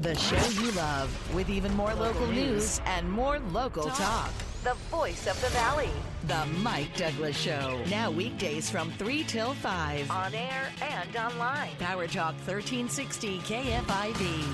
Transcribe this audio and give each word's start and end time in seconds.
The 0.00 0.14
show 0.14 0.62
you 0.62 0.70
love 0.70 1.34
with 1.34 1.50
even 1.50 1.74
more 1.74 1.92
local, 1.92 2.26
news 2.28 2.80
and 2.86 3.10
more 3.10 3.38
local 3.38 3.82
talk. 3.82 4.32
The 4.64 4.72
voice 4.90 5.26
of 5.26 5.38
the 5.42 5.48
valley. 5.48 5.90
The 6.26 6.46
Mike 6.62 6.96
Douglass 6.96 7.36
Show. 7.36 7.78
Now 7.90 8.10
weekdays 8.10 8.70
from 8.70 8.90
3 8.92 9.24
till 9.24 9.52
5. 9.52 10.10
On 10.10 10.34
air 10.34 10.70
and 10.80 11.14
online. 11.16 11.72
Power 11.78 12.06
Talk 12.06 12.32
1360 12.46 13.40
KFIV. 13.40 14.44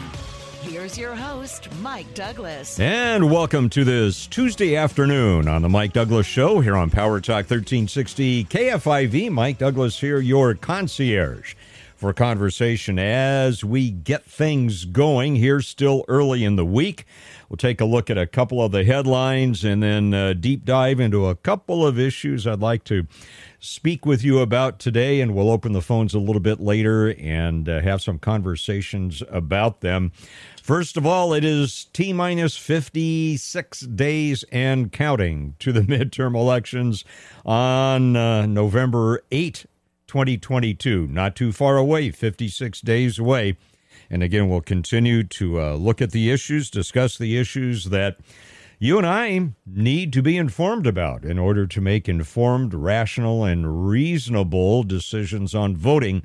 Here's 0.62 0.98
your 0.98 1.14
host, 1.14 1.68
Mike 1.80 2.12
Douglass. 2.12 2.80
And 2.80 3.30
welcome 3.30 3.70
to 3.70 3.84
this 3.84 4.26
Tuesday 4.26 4.74
afternoon 4.74 5.46
on 5.46 5.62
the 5.62 5.68
Mike 5.68 5.92
Douglass 5.92 6.26
Show 6.26 6.58
here 6.58 6.74
on 6.74 6.90
Power 6.90 7.20
Talk 7.20 7.48
1360 7.48 8.46
KFIV. 8.46 9.30
Mike 9.30 9.58
Douglass 9.58 10.00
here, 10.00 10.18
your 10.18 10.54
concierge 10.54 11.54
for 11.96 12.12
conversation 12.12 12.98
as 12.98 13.64
we 13.64 13.90
get 13.90 14.24
things 14.24 14.84
going 14.84 15.36
here 15.36 15.60
still 15.60 16.04
early 16.08 16.44
in 16.44 16.56
the 16.56 16.64
week. 16.64 17.06
We'll 17.48 17.56
take 17.56 17.80
a 17.80 17.84
look 17.84 18.10
at 18.10 18.18
a 18.18 18.26
couple 18.26 18.62
of 18.62 18.72
the 18.72 18.84
headlines 18.84 19.64
and 19.64 19.82
then 19.82 20.12
uh, 20.12 20.34
deep 20.34 20.64
dive 20.64 21.00
into 21.00 21.26
a 21.26 21.34
couple 21.34 21.86
of 21.86 21.98
issues 21.98 22.46
I'd 22.46 22.60
like 22.60 22.84
to 22.84 23.06
speak 23.60 24.04
with 24.04 24.22
you 24.22 24.40
about 24.40 24.78
today. 24.78 25.20
And 25.20 25.34
we'll 25.34 25.50
open 25.50 25.72
the 25.72 25.80
phones 25.80 26.12
a 26.12 26.18
little 26.18 26.40
bit 26.40 26.60
later 26.60 27.14
and 27.18 27.68
uh, 27.68 27.80
have 27.80 28.02
some 28.02 28.18
conversations 28.18 29.22
about 29.30 29.80
them. 29.80 30.12
First 30.62 30.96
of 30.96 31.06
all, 31.06 31.32
it 31.32 31.44
is 31.44 31.86
T 31.92 32.12
minus 32.12 32.56
56 32.56 33.80
days 33.80 34.44
and 34.50 34.90
counting 34.90 35.54
to 35.60 35.72
the 35.72 35.80
midterm 35.82 36.34
elections 36.34 37.04
on 37.44 38.16
uh, 38.16 38.46
November 38.46 39.22
8, 39.30 39.66
2022. 40.06 41.06
Not 41.08 41.36
too 41.36 41.52
far 41.52 41.76
away, 41.76 42.10
56 42.10 42.80
days 42.80 43.18
away. 43.18 43.56
And 44.10 44.22
again, 44.22 44.48
we'll 44.48 44.60
continue 44.60 45.24
to 45.24 45.60
uh, 45.60 45.74
look 45.74 46.00
at 46.00 46.12
the 46.12 46.30
issues, 46.30 46.70
discuss 46.70 47.18
the 47.18 47.38
issues 47.38 47.86
that 47.86 48.18
you 48.78 48.98
and 48.98 49.06
I 49.06 49.52
need 49.64 50.12
to 50.12 50.22
be 50.22 50.36
informed 50.36 50.86
about 50.86 51.24
in 51.24 51.38
order 51.38 51.66
to 51.66 51.80
make 51.80 52.08
informed, 52.08 52.74
rational, 52.74 53.42
and 53.42 53.88
reasonable 53.88 54.82
decisions 54.82 55.54
on 55.54 55.76
voting 55.76 56.24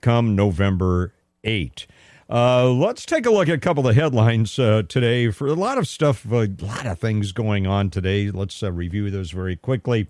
come 0.00 0.36
November 0.36 1.12
8. 1.42 1.86
Uh, 2.30 2.70
let's 2.70 3.06
take 3.06 3.24
a 3.24 3.30
look 3.30 3.48
at 3.48 3.54
a 3.54 3.58
couple 3.58 3.88
of 3.88 3.96
headlines 3.96 4.58
uh, 4.58 4.82
today. 4.86 5.30
For 5.30 5.46
a 5.46 5.54
lot 5.54 5.78
of 5.78 5.88
stuff, 5.88 6.30
a 6.30 6.46
lot 6.60 6.86
of 6.86 6.98
things 6.98 7.32
going 7.32 7.66
on 7.66 7.88
today. 7.88 8.30
Let's 8.30 8.62
uh, 8.62 8.70
review 8.70 9.10
those 9.10 9.30
very 9.30 9.56
quickly, 9.56 10.08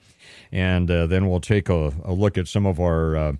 and 0.51 0.91
uh, 0.91 1.07
then 1.07 1.29
we'll 1.29 1.41
take 1.41 1.69
a, 1.69 1.93
a, 2.05 2.13
look 2.13 2.37
at 2.37 2.49
some 2.49 2.67
of 2.67 2.81
our, 2.81 3.17
uh, 3.17 3.33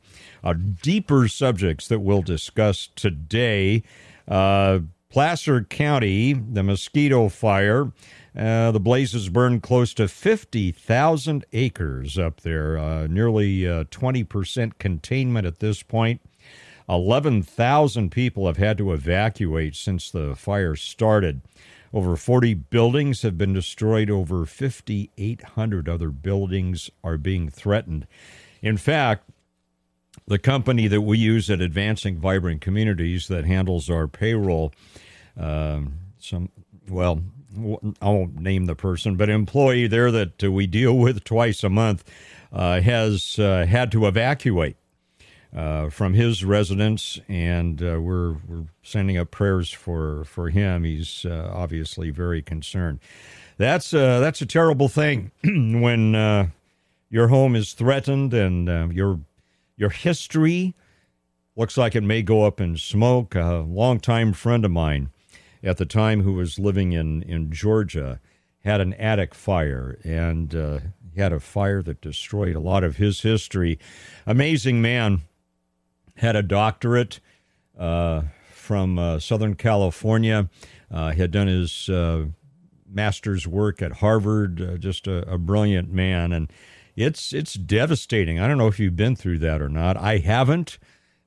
our, 0.45 0.55
deeper 0.55 1.27
subjects 1.27 1.89
that 1.89 1.99
we'll 1.99 2.23
discuss 2.23 2.89
today. 2.95 3.83
Uh, 4.29 4.81
Placer 5.11 5.65
County, 5.65 6.35
the 6.35 6.63
mosquito 6.63 7.29
fire. 7.29 7.91
Uh, 8.37 8.71
the 8.71 8.79
blazes 8.79 9.29
burned 9.29 9.65
close 9.65 9.93
to 9.95 10.07
50,000 10.07 11.45
acres 11.53 12.17
up 12.17 12.43
there, 12.43 12.79
uh, 12.79 13.09
nearly 13.09 13.67
uh, 13.67 13.83
20% 13.85 14.79
containment 14.79 15.47
at 15.47 15.59
this 15.59 15.83
point. 15.83 16.21
11,000 16.89 18.11
people 18.11 18.47
have 18.47 18.57
had 18.57 18.79
to 18.79 18.93
evacuate 18.93 19.77
since 19.77 20.11
the 20.11 20.35
fire 20.35 20.75
started. 20.75 21.43
Over 21.93 22.17
40 22.17 22.55
buildings 22.55 23.23
have 23.23 23.39
been 23.39 23.53
destroyed. 23.53 24.11
Over 24.11 24.47
5,800 24.47 25.89
other 25.89 26.11
buildings 26.11 26.91
are 27.03 27.19
being 27.19 27.49
threatened. 27.49 28.07
In 28.63 28.77
fact, 28.77 29.29
the 30.27 30.39
company 30.39 30.89
that 30.89 31.03
we 31.03 31.19
use 31.19 31.51
at 31.51 31.61
Advancing 31.61 32.19
Vibrant 32.19 32.61
Communities 32.61 33.29
that 33.29 33.45
handles 33.45 33.89
our 33.89 34.09
payroll, 34.09 34.73
um, 35.37 35.95
some, 36.19 36.51
well, 36.89 37.23
I 38.03 38.09
won't 38.09 38.39
name 38.39 38.67
the 38.67 38.75
person, 38.75 39.17
but 39.17 39.31
employee 39.31 39.87
there 39.87 40.11
that 40.11 40.43
we 40.43 40.67
deal 40.67 40.97
with 40.97 41.25
twice 41.25 41.65
a 41.65 41.71
month 41.71 42.05
uh, 42.53 42.81
has 42.81 43.39
uh, 43.39 43.67
had 43.67 43.91
to 43.93 44.07
evacuate 44.07 44.77
uh, 45.55 45.89
from 45.89 46.15
his 46.15 46.45
residence, 46.45 47.19
and 47.29 47.83
uh, 47.83 48.01
we're 48.01 48.37
we're 48.47 48.67
sending 48.83 49.17
up 49.17 49.31
prayers 49.31 49.71
for 49.71 50.25
for 50.25 50.51
him. 50.51 50.85
He's 50.85 51.25
uh, 51.25 51.51
obviously 51.53 52.11
very 52.11 52.43
concerned. 52.43 53.01
That's 53.57 53.95
uh, 53.95 54.21
that's 54.21 54.43
a 54.43 54.47
terrible 54.47 54.89
thing 54.89 55.31
when 55.45 56.15
uh, 56.15 56.49
your 57.11 57.29
home 57.29 57.57
is 57.57 57.73
threatened 57.73 58.35
and 58.35 58.69
uh, 58.69 58.89
your 58.93 59.21
your 59.77 59.91
history 59.91 60.75
looks 61.57 61.77
like 61.77 61.97
it 61.97 62.03
may 62.03 62.23
go 62.23 62.45
up 62.45 62.61
in 62.61 62.77
smoke. 62.77 63.35
A 63.35 63.65
longtime 63.67 64.35
friend 64.35 64.65
of 64.65 64.71
mine 64.71 65.11
at 65.63 65.79
the 65.79 65.87
time 65.87 66.23
who 66.23 66.35
was 66.35 66.59
living 66.59 66.93
in 66.93 67.23
in 67.23 67.51
Georgia 67.51 68.21
had 68.65 68.81
an 68.81 68.93
attic 68.95 69.35
fire 69.35 69.99
and. 70.05 70.53
he 71.15 71.23
had 71.23 71.33
a 71.33 71.41
fire 71.41 71.83
that 71.83 72.01
destroyed 72.01 72.55
a 72.55 72.61
lot 72.61 72.85
of 72.85 72.97
his 72.99 73.23
history. 73.23 73.77
Amazing 74.25 74.81
man 74.81 75.23
had 76.19 76.37
a 76.37 76.43
doctorate 76.43 77.21
uh, 77.79 78.23
from 78.53 78.99
uh, 78.99 79.19
Southern 79.19 79.55
California. 79.55 80.49
Uh, 80.91 81.13
had 81.13 81.31
done 81.31 81.49
his 81.49 81.89
uh, 81.91 82.25
master's 82.91 83.47
work 83.47 83.83
at 83.83 83.93
Harvard. 83.93 84.81
Just 84.81 85.07
a, 85.07 85.31
a, 85.31 85.37
brilliant 85.37 85.93
man, 85.93 86.33
and 86.33 86.51
it's 86.97 87.35
it's 87.35 87.55
devastating. 87.55 88.39
I 88.41 88.49
don't 88.49 88.57
know 88.57 88.69
if 88.69 88.81
you've 88.81 88.97
been 88.97 89.15
through 89.15 89.39
that 89.41 89.61
or 89.61 89.69
not. 89.69 89.99
I 89.99 90.17
haven't, 90.17 90.79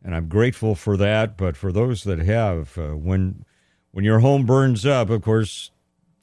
and 0.03 0.15
I'm 0.15 0.27
grateful 0.27 0.73
for 0.73 0.97
that. 0.97 1.37
But 1.37 1.55
for 1.55 1.71
those 1.71 2.03
that 2.05 2.19
have, 2.19 2.75
uh, 2.75 2.97
when 2.97 3.45
when 3.91 4.03
your 4.03 4.19
home 4.19 4.47
burns 4.47 4.83
up, 4.83 5.11
of 5.11 5.21
course, 5.21 5.69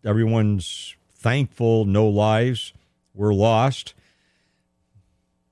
everyone's 0.05 0.97
thankful. 1.15 1.85
No 1.85 2.09
lives 2.09 2.73
were 3.15 3.33
lost. 3.33 3.95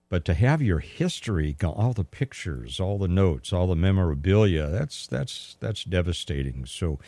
But 0.09 0.25
to 0.27 0.34
have 0.34 0.62
your 0.62 0.78
history, 0.78 1.56
all 1.65 1.93
the 1.93 2.05
pictures, 2.05 2.78
all 2.78 2.97
the 2.99 3.09
notes, 3.09 3.53
all 3.53 3.67
the 3.67 3.75
memorabilia, 3.75 4.69
that's 4.69 5.06
that's 5.06 5.56
that's 5.59 5.83
devastating. 5.83 6.65
So 6.65 7.00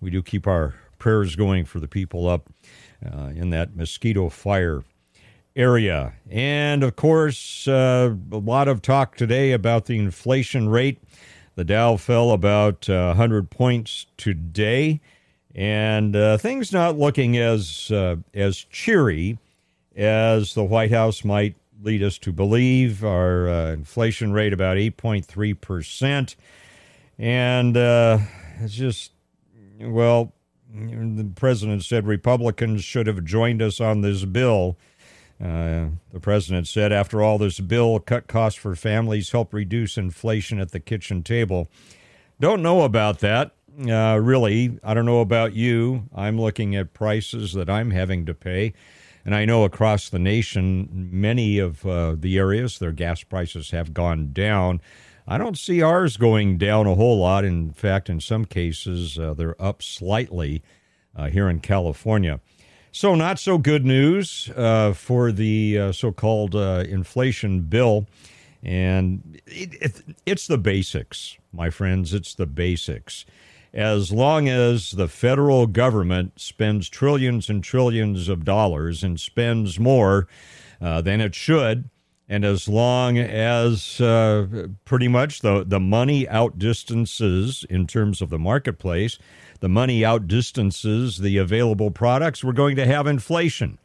we 0.00 0.10
do 0.10 0.22
keep 0.22 0.46
our 0.46 0.74
prayers 0.98 1.34
going 1.34 1.64
for 1.64 1.80
the 1.80 1.88
people 1.88 2.28
up 2.28 2.48
uh, 3.04 3.32
in 3.34 3.50
that 3.50 3.74
mosquito 3.74 4.28
fire 4.28 4.84
area. 5.56 6.14
And 6.30 6.82
of 6.82 6.96
course, 6.96 7.66
uh, 7.66 8.14
a 8.30 8.36
lot 8.36 8.68
of 8.68 8.82
talk 8.82 9.16
today 9.16 9.52
about 9.52 9.86
the 9.86 9.98
inflation 9.98 10.68
rate. 10.68 11.02
The 11.56 11.64
Dow 11.64 11.96
fell 11.96 12.32
about 12.32 12.88
uh, 12.88 13.06
100 13.08 13.50
points 13.50 14.06
today, 14.16 15.00
and 15.54 16.16
uh, 16.16 16.36
things 16.36 16.72
not 16.72 16.98
looking 16.98 17.36
as 17.36 17.90
uh, 17.90 18.16
as 18.32 18.58
cheery 18.58 19.38
as 19.96 20.54
the 20.54 20.64
White 20.64 20.90
House 20.90 21.24
might 21.24 21.54
lead 21.82 22.02
us 22.02 22.18
to 22.18 22.32
believe. 22.32 23.04
Our 23.04 23.48
uh, 23.48 23.72
inflation 23.72 24.32
rate 24.32 24.52
about 24.52 24.76
8.3 24.76 25.60
percent, 25.60 26.36
and 27.18 27.76
uh, 27.76 28.18
it's 28.60 28.74
just 28.74 29.12
well, 29.80 30.32
the 30.72 31.30
president 31.34 31.84
said 31.84 32.06
Republicans 32.06 32.84
should 32.84 33.06
have 33.06 33.24
joined 33.24 33.62
us 33.62 33.80
on 33.80 34.00
this 34.00 34.24
bill. 34.24 34.76
Uh, 35.42 35.86
the 36.12 36.20
president 36.20 36.68
said, 36.68 36.92
after 36.92 37.22
all, 37.22 37.38
this 37.38 37.60
bill 37.60 37.98
cut 37.98 38.28
costs 38.28 38.58
for 38.58 38.74
families, 38.76 39.30
help 39.30 39.52
reduce 39.52 39.98
inflation 39.98 40.60
at 40.60 40.70
the 40.70 40.80
kitchen 40.80 41.22
table. 41.22 41.68
Don't 42.40 42.62
know 42.62 42.82
about 42.82 43.20
that. 43.20 43.52
Uh, 43.88 44.18
really, 44.22 44.78
I 44.84 44.94
don't 44.94 45.06
know 45.06 45.20
about 45.20 45.54
you. 45.54 46.04
I'm 46.14 46.40
looking 46.40 46.76
at 46.76 46.94
prices 46.94 47.52
that 47.54 47.68
I'm 47.68 47.90
having 47.90 48.26
to 48.26 48.34
pay. 48.34 48.74
And 49.24 49.34
I 49.34 49.44
know 49.44 49.64
across 49.64 50.08
the 50.10 50.18
nation, 50.18 51.08
many 51.10 51.58
of 51.58 51.86
uh, 51.86 52.14
the 52.18 52.36
areas, 52.36 52.78
their 52.78 52.92
gas 52.92 53.22
prices 53.22 53.70
have 53.70 53.94
gone 53.94 54.32
down. 54.32 54.80
I 55.26 55.38
don't 55.38 55.56
see 55.56 55.80
ours 55.80 56.18
going 56.18 56.58
down 56.58 56.86
a 56.86 56.94
whole 56.94 57.18
lot. 57.18 57.44
In 57.44 57.72
fact, 57.72 58.10
in 58.10 58.20
some 58.20 58.44
cases, 58.44 59.18
uh, 59.18 59.32
they're 59.32 59.60
up 59.60 59.82
slightly 59.82 60.62
uh, 61.16 61.28
here 61.28 61.48
in 61.48 61.60
California. 61.60 62.40
So, 62.92 63.14
not 63.14 63.38
so 63.38 63.58
good 63.58 63.84
news 63.84 64.50
uh, 64.54 64.92
for 64.92 65.32
the 65.32 65.78
uh, 65.78 65.92
so 65.92 66.12
called 66.12 66.54
uh, 66.54 66.84
inflation 66.86 67.62
bill. 67.62 68.06
And 68.62 69.40
it, 69.46 69.74
it, 69.80 70.02
it's 70.26 70.46
the 70.46 70.58
basics, 70.58 71.36
my 71.52 71.70
friends. 71.70 72.14
It's 72.14 72.34
the 72.34 72.46
basics 72.46 73.24
as 73.74 74.12
long 74.12 74.48
as 74.48 74.92
the 74.92 75.08
federal 75.08 75.66
government 75.66 76.40
spends 76.40 76.88
trillions 76.88 77.50
and 77.50 77.62
trillions 77.64 78.28
of 78.28 78.44
dollars 78.44 79.02
and 79.02 79.18
spends 79.18 79.80
more 79.80 80.28
uh, 80.80 81.00
than 81.00 81.20
it 81.20 81.34
should, 81.34 81.90
and 82.28 82.44
as 82.44 82.68
long 82.68 83.18
as 83.18 84.00
uh, 84.00 84.68
pretty 84.84 85.08
much 85.08 85.40
the, 85.40 85.64
the 85.66 85.80
money 85.80 86.26
outdistances 86.28 87.66
in 87.68 87.86
terms 87.86 88.22
of 88.22 88.30
the 88.30 88.38
marketplace, 88.38 89.18
the 89.58 89.68
money 89.68 90.04
outdistances 90.04 91.18
the 91.18 91.36
available 91.36 91.90
products, 91.90 92.44
we're 92.44 92.52
going 92.52 92.76
to 92.76 92.86
have 92.86 93.08
inflation. 93.08 93.78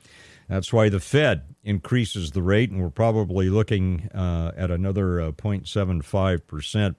That's 0.48 0.72
why 0.72 0.90
the 0.90 1.00
Fed 1.00 1.44
increases 1.64 2.32
the 2.32 2.42
rate, 2.42 2.70
and 2.70 2.82
we're 2.82 2.90
probably 2.90 3.50
looking 3.50 4.10
uh, 4.14 4.52
at 4.56 4.72
another 4.72 5.20
uh, 5.20 5.32
0.75 5.32 6.46
percent 6.48 6.98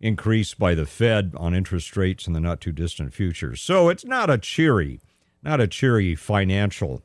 increase 0.00 0.54
by 0.54 0.74
the 0.74 0.86
Fed 0.86 1.32
on 1.36 1.54
interest 1.54 1.96
rates 1.96 2.26
in 2.26 2.32
the 2.32 2.40
not 2.40 2.60
too 2.60 2.72
distant 2.72 3.14
future. 3.14 3.56
So 3.56 3.88
it's 3.88 4.04
not 4.04 4.30
a 4.30 4.38
cheery, 4.38 5.00
not 5.42 5.60
a 5.60 5.66
cheery 5.66 6.14
financial 6.14 7.02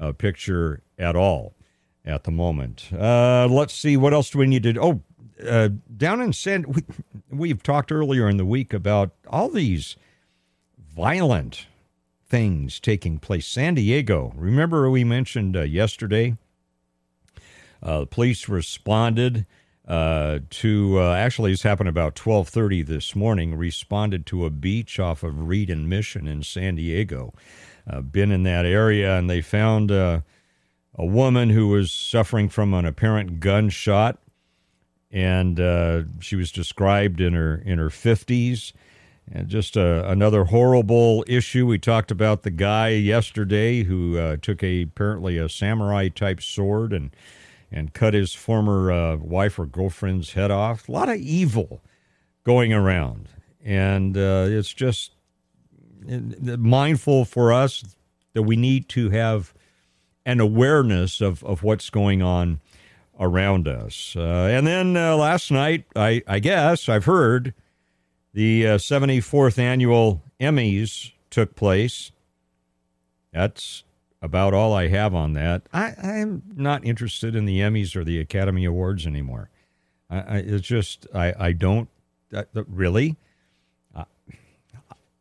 uh, 0.00 0.12
picture 0.12 0.82
at 0.98 1.16
all 1.16 1.54
at 2.04 2.24
the 2.24 2.30
moment. 2.30 2.88
Uh, 2.92 3.46
let's 3.48 3.74
see, 3.74 3.96
what 3.96 4.12
else 4.12 4.30
do 4.30 4.38
we 4.38 4.46
need 4.46 4.64
to? 4.64 4.80
Oh, 4.80 5.00
uh, 5.46 5.70
down 5.96 6.20
in 6.20 6.32
San, 6.32 6.64
we, 6.68 6.82
we've 7.30 7.62
talked 7.62 7.90
earlier 7.90 8.28
in 8.28 8.36
the 8.36 8.44
week 8.44 8.72
about 8.72 9.12
all 9.28 9.48
these 9.48 9.96
violent 10.94 11.66
things 12.26 12.80
taking 12.80 13.18
place. 13.18 13.46
San 13.46 13.74
Diego, 13.74 14.32
remember 14.36 14.90
we 14.90 15.04
mentioned 15.04 15.56
uh, 15.56 15.62
yesterday? 15.62 16.36
Uh, 17.82 18.00
the 18.00 18.06
police 18.06 18.48
responded 18.48 19.46
uh, 19.86 20.38
to 20.48 20.98
uh, 20.98 21.14
actually 21.14 21.52
it's 21.52 21.62
happened 21.62 21.88
about 21.88 22.14
12:30 22.14 22.86
this 22.86 23.14
morning. 23.14 23.54
Responded 23.54 24.24
to 24.26 24.46
a 24.46 24.50
beach 24.50 24.98
off 24.98 25.22
of 25.22 25.46
Reed 25.46 25.68
and 25.68 25.88
Mission 25.88 26.26
in 26.26 26.42
San 26.42 26.76
Diego. 26.76 27.34
Uh, 27.86 28.00
been 28.00 28.32
in 28.32 28.44
that 28.44 28.64
area, 28.64 29.18
and 29.18 29.28
they 29.28 29.42
found 29.42 29.92
uh, 29.92 30.20
a 30.94 31.04
woman 31.04 31.50
who 31.50 31.68
was 31.68 31.92
suffering 31.92 32.48
from 32.48 32.72
an 32.72 32.86
apparent 32.86 33.40
gunshot, 33.40 34.18
and 35.10 35.60
uh, 35.60 36.04
she 36.18 36.34
was 36.34 36.50
described 36.50 37.20
in 37.20 37.34
her 37.34 37.56
in 37.56 37.78
her 37.78 37.90
50s. 37.90 38.72
And 39.30 39.48
just 39.48 39.76
uh, 39.76 40.04
another 40.06 40.44
horrible 40.44 41.24
issue. 41.26 41.66
We 41.66 41.78
talked 41.78 42.10
about 42.10 42.42
the 42.42 42.50
guy 42.50 42.90
yesterday 42.90 43.82
who 43.82 44.36
took 44.36 44.62
a 44.62 44.82
apparently 44.82 45.38
a 45.38 45.48
samurai 45.48 46.08
type 46.08 46.42
sword 46.42 46.92
and 46.92 47.10
and 47.74 47.92
cut 47.92 48.14
his 48.14 48.32
former 48.32 48.92
uh, 48.92 49.16
wife 49.16 49.58
or 49.58 49.66
girlfriend's 49.66 50.34
head 50.34 50.52
off. 50.52 50.88
A 50.88 50.92
lot 50.92 51.08
of 51.08 51.16
evil 51.16 51.82
going 52.44 52.72
around. 52.72 53.28
And 53.64 54.16
uh, 54.16 54.46
it's 54.48 54.72
just 54.72 55.10
mindful 56.06 57.24
for 57.24 57.52
us 57.52 57.96
that 58.32 58.42
we 58.42 58.54
need 58.54 58.88
to 58.90 59.10
have 59.10 59.52
an 60.24 60.38
awareness 60.38 61.20
of, 61.20 61.42
of 61.42 61.64
what's 61.64 61.90
going 61.90 62.22
on 62.22 62.60
around 63.18 63.66
us. 63.66 64.14
Uh, 64.16 64.48
and 64.50 64.66
then 64.66 64.96
uh, 64.96 65.16
last 65.16 65.50
night, 65.50 65.84
I, 65.96 66.22
I, 66.28 66.38
guess, 66.38 66.88
I've 66.88 67.06
heard 67.06 67.54
the 68.32 68.64
74th 68.64 69.58
uh, 69.58 69.62
annual 69.62 70.22
Emmys 70.40 71.10
took 71.28 71.56
place. 71.56 72.12
That's 73.32 73.82
about 74.24 74.54
all 74.54 74.72
I 74.72 74.88
have 74.88 75.14
on 75.14 75.34
that. 75.34 75.68
I, 75.70 75.92
I'm 76.02 76.42
not 76.56 76.82
interested 76.82 77.36
in 77.36 77.44
the 77.44 77.60
Emmys 77.60 77.94
or 77.94 78.04
the 78.04 78.18
Academy 78.18 78.64
Awards 78.64 79.06
anymore. 79.06 79.50
I, 80.08 80.16
I 80.16 80.36
it's 80.38 80.66
just 80.66 81.06
I, 81.14 81.34
I 81.38 81.52
don't 81.52 81.90
uh, 82.34 82.44
really. 82.66 83.16
Uh, 83.94 84.04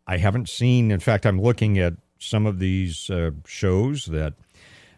I 0.07 0.17
haven't 0.17 0.47
seen. 0.47 0.89
In 0.89 1.01
fact, 1.01 1.25
I'm 1.25 1.41
looking 1.41 1.77
at 1.77 1.95
some 2.17 2.45
of 2.45 2.59
these 2.59 3.09
uh, 3.09 3.31
shows 3.45 4.05
that 4.05 4.35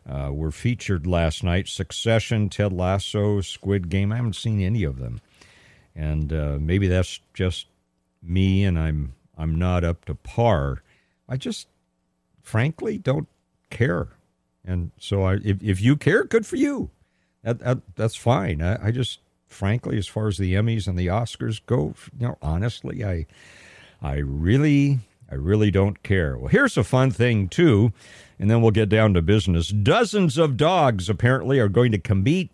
uh, 0.08 0.30
were 0.32 0.52
featured 0.52 1.08
last 1.08 1.44
night: 1.44 1.68
Succession, 1.68 2.48
Ted 2.48 2.72
Lasso, 2.72 3.42
Squid 3.42 3.90
Game. 3.90 4.12
I 4.12 4.18
haven't 4.18 4.36
seen 4.36 4.62
any 4.62 4.84
of 4.84 5.00
them, 5.00 5.20
and 5.96 6.32
uh, 6.32 6.58
maybe 6.62 6.88
that's 6.88 7.22
just 7.34 7.66
me, 8.22 8.66
and 8.66 8.78
I'm 8.78 9.14
I'm 9.36 9.58
not 9.58 9.84
up 9.84 10.06
to 10.06 10.14
par. 10.14 10.84
I 11.28 11.38
just 11.38 11.68
frankly 12.44 13.00
don't 13.00 13.28
care. 13.70 14.10
And 14.64 14.92
so 15.00 15.24
I, 15.24 15.36
if, 15.44 15.62
if 15.62 15.82
you 15.82 15.96
care, 15.96 16.24
good 16.24 16.46
for 16.46 16.56
you. 16.56 16.90
That, 17.44 17.60
that 17.60 17.80
that's 17.96 18.16
fine. 18.16 18.62
I, 18.62 18.88
I, 18.88 18.92
just, 18.92 19.20
frankly, 19.48 19.98
as 19.98 20.08
far 20.08 20.28
as 20.28 20.38
the 20.38 20.56
Emmys 20.56 20.88
and 20.88 20.98
the 20.98 21.08
Oscars 21.08 21.62
go, 21.66 21.94
you 22.20 22.28
know, 22.28 22.38
honestly, 22.42 23.06
I, 23.06 23.28
I 24.02 24.16
really, 24.18 25.00
I 25.30 25.36
really 25.36 25.70
don't 25.70 26.02
care. 26.02 26.38
Well, 26.38 26.48
here's 26.48 26.78
a 26.78 26.84
fun 26.84 27.12
thing 27.12 27.48
too, 27.48 27.94
and 28.40 28.50
then 28.50 28.62
we'll 28.62 28.72
get 28.72 28.90
down 28.90 29.14
to 29.14 29.22
business. 29.22 29.70
Dozens 29.70 30.38
of 30.38 30.58
dogs 30.58 31.10
apparently 31.10 31.60
are 31.60 31.70
going 31.70 31.92
to 31.92 32.00
compete 32.00 32.52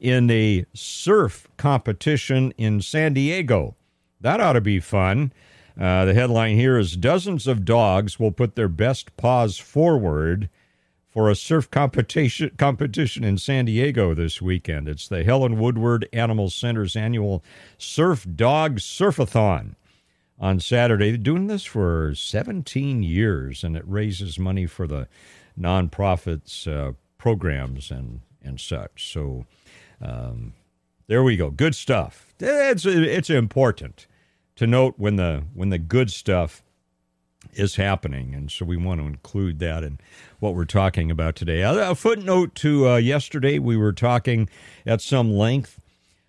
in 0.00 0.30
a 0.30 0.66
surf 0.74 1.48
competition 1.56 2.52
in 2.58 2.82
San 2.82 3.14
Diego. 3.14 3.74
That 4.20 4.40
ought 4.40 4.52
to 4.54 4.60
be 4.60 4.80
fun. 4.80 5.32
Uh, 5.78 6.04
the 6.04 6.14
headline 6.14 6.56
here 6.56 6.78
is 6.78 6.96
Dozens 6.96 7.46
of 7.46 7.64
dogs 7.64 8.18
will 8.20 8.30
put 8.30 8.54
their 8.54 8.68
best 8.68 9.16
paws 9.16 9.58
forward 9.58 10.48
for 11.08 11.28
a 11.28 11.36
surf 11.36 11.70
competition 11.70 12.50
competition 12.56 13.24
in 13.24 13.38
San 13.38 13.64
Diego 13.64 14.14
this 14.14 14.40
weekend. 14.40 14.88
It's 14.88 15.08
the 15.08 15.24
Helen 15.24 15.58
Woodward 15.58 16.08
Animal 16.12 16.50
Center's 16.50 16.96
annual 16.96 17.42
Surf 17.78 18.26
Dog 18.34 18.78
Surfathon 18.78 19.74
on 20.38 20.60
Saturday. 20.60 21.10
They're 21.10 21.18
doing 21.18 21.46
this 21.48 21.64
for 21.64 22.14
17 22.14 23.02
years, 23.02 23.64
and 23.64 23.76
it 23.76 23.84
raises 23.86 24.38
money 24.38 24.66
for 24.66 24.86
the 24.86 25.08
nonprofits 25.58 26.66
uh, 26.66 26.92
programs 27.18 27.90
and 27.90 28.20
and 28.42 28.60
such. 28.60 29.12
So 29.12 29.46
um, 30.00 30.52
there 31.08 31.22
we 31.22 31.36
go. 31.36 31.50
Good 31.50 31.74
stuff. 31.74 32.32
It's 32.38 32.86
it's 32.86 33.30
important 33.30 34.06
to 34.56 34.66
note 34.66 34.94
when 34.96 35.16
the 35.16 35.44
when 35.54 35.70
the 35.70 35.78
good 35.78 36.10
stuff 36.10 36.62
is 37.52 37.76
happening. 37.76 38.34
And 38.34 38.50
so 38.50 38.64
we 38.64 38.76
want 38.76 39.00
to 39.00 39.06
include 39.06 39.58
that 39.60 39.84
in 39.84 39.98
what 40.40 40.54
we're 40.54 40.64
talking 40.64 41.10
about 41.10 41.36
today. 41.36 41.60
A 41.62 41.94
footnote 41.94 42.54
to 42.56 42.88
uh, 42.88 42.96
yesterday, 42.96 43.58
we 43.58 43.76
were 43.76 43.92
talking 43.92 44.48
at 44.86 45.00
some 45.00 45.32
length 45.32 45.80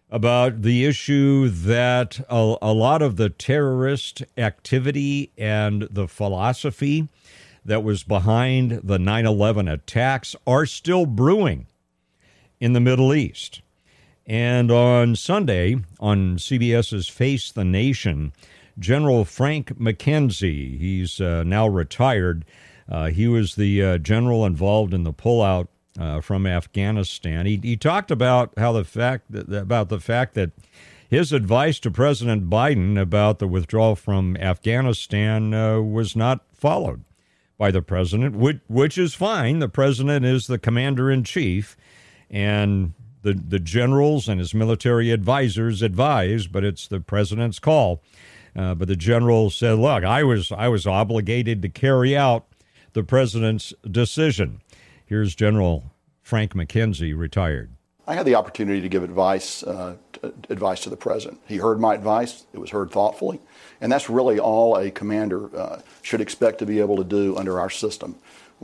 about 0.10 0.62
the 0.62 0.86
issue 0.86 1.50
that 1.50 2.20
a, 2.30 2.56
a 2.62 2.74
lot 2.74 3.02
of 3.02 3.16
the 3.16 3.30
terrorist 3.30 4.24
activity 4.38 5.32
and 5.38 5.84
the 5.90 6.08
philosophy 6.08 7.08
that 7.66 7.84
was 7.84 8.04
behind 8.04 8.82
the 8.84 9.00
9 9.00 9.26
11 9.26 9.68
attacks 9.68 10.36
are 10.46 10.66
still 10.66 11.06
brewing 11.06 11.66
in 12.60 12.74
the 12.74 12.80
Middle 12.80 13.14
East. 13.14 13.62
And 14.28 14.72
on 14.72 15.16
Sunday, 15.16 15.78
on 16.00 16.38
CBS's 16.38 17.08
Face 17.08 17.52
the 17.52 17.66
Nation, 17.66 18.34
General 18.78 19.24
Frank 19.24 19.78
McKenzie. 19.78 20.80
He's 20.80 21.22
uh, 21.22 21.44
now 21.44 21.68
retired. 21.68 22.44
Uh, 22.90 23.08
he 23.08 23.28
was 23.28 23.56
the 23.56 23.84
uh, 23.84 23.98
general 24.00 24.46
involved 24.46 24.94
in 24.94 25.04
the 25.04 25.14
pullout 25.14 25.68
uh, 26.00 26.22
from 26.22 26.46
Afghanistan. 26.46 27.46
He, 27.46 27.60
he 27.62 27.78
talked 27.78 28.12
about 28.12 28.52
how 28.58 28.74
the 28.74 28.84
fact 28.84 29.32
that, 29.32 29.52
about 29.52 29.90
the 29.90 30.00
fact 30.00 30.34
that 30.34 30.52
his 31.08 31.32
advice 31.32 31.80
to 31.80 31.92
President 31.92 32.50
Biden 32.50 33.00
about 33.00 33.40
the 33.40 33.48
withdrawal 33.48 33.96
from 33.96 34.36
Afghanistan 34.38 35.54
uh, 35.54 35.80
was 35.80 36.16
not 36.16 36.42
followed 36.54 37.04
by 37.58 37.72
the 37.72 37.82
president, 37.82 38.36
which, 38.36 38.60
which 38.68 38.98
is 38.98 39.14
fine. 39.14 39.60
The 39.60 39.70
president 39.70 40.26
is 40.26 40.48
the 40.48 40.60
commander 40.60 41.10
in 41.10 41.24
chief, 41.24 41.78
and 42.30 42.94
the 43.26 43.34
the 43.34 43.60
generals 43.60 44.30
and 44.30 44.40
his 44.40 44.54
military 44.54 45.12
advisors 45.12 45.82
advise, 45.82 46.48
but 46.48 46.64
it's 46.64 46.88
the 46.88 47.02
president's 47.02 47.60
call. 47.60 48.02
Uh, 48.56 48.74
but 48.76 48.88
the 48.88 48.96
general 48.96 49.50
said, 49.50 49.74
"Look, 49.80 50.04
I 50.06 50.24
was 50.24 50.52
I 50.52 50.70
was 50.70 50.88
obligated 50.88 51.62
to 51.64 51.70
carry 51.70 52.16
out 52.16 52.46
the 52.94 53.04
president's 53.04 53.74
decision." 53.90 54.62
Here's 55.06 55.36
General 55.36 55.92
Frank 56.22 56.54
McKenzie, 56.54 57.18
retired. 57.18 57.72
I 58.08 58.14
had 58.14 58.28
the 58.28 58.36
opportunity 58.36 58.82
to 58.82 58.90
give 58.90 59.04
advice 59.04 59.64
uh, 59.64 59.96
to, 60.14 60.34
advice 60.50 60.82
to 60.82 60.92
the 60.92 60.98
president. 60.98 61.42
He 61.48 61.58
heard 61.58 61.80
my 61.80 61.96
advice; 61.96 62.46
it 62.54 62.60
was 62.60 62.70
heard 62.70 62.92
thoughtfully, 62.92 63.42
and 63.82 63.92
that's 63.92 64.08
really 64.08 64.40
all 64.40 64.78
a 64.78 64.92
commander 64.92 65.50
uh, 65.58 65.82
should 66.04 66.22
expect 66.22 66.60
to 66.60 66.68
be 66.68 66.80
able 66.80 66.98
to 66.98 67.04
do 67.04 67.36
under 67.36 67.60
our 67.60 67.72
system. 67.72 68.16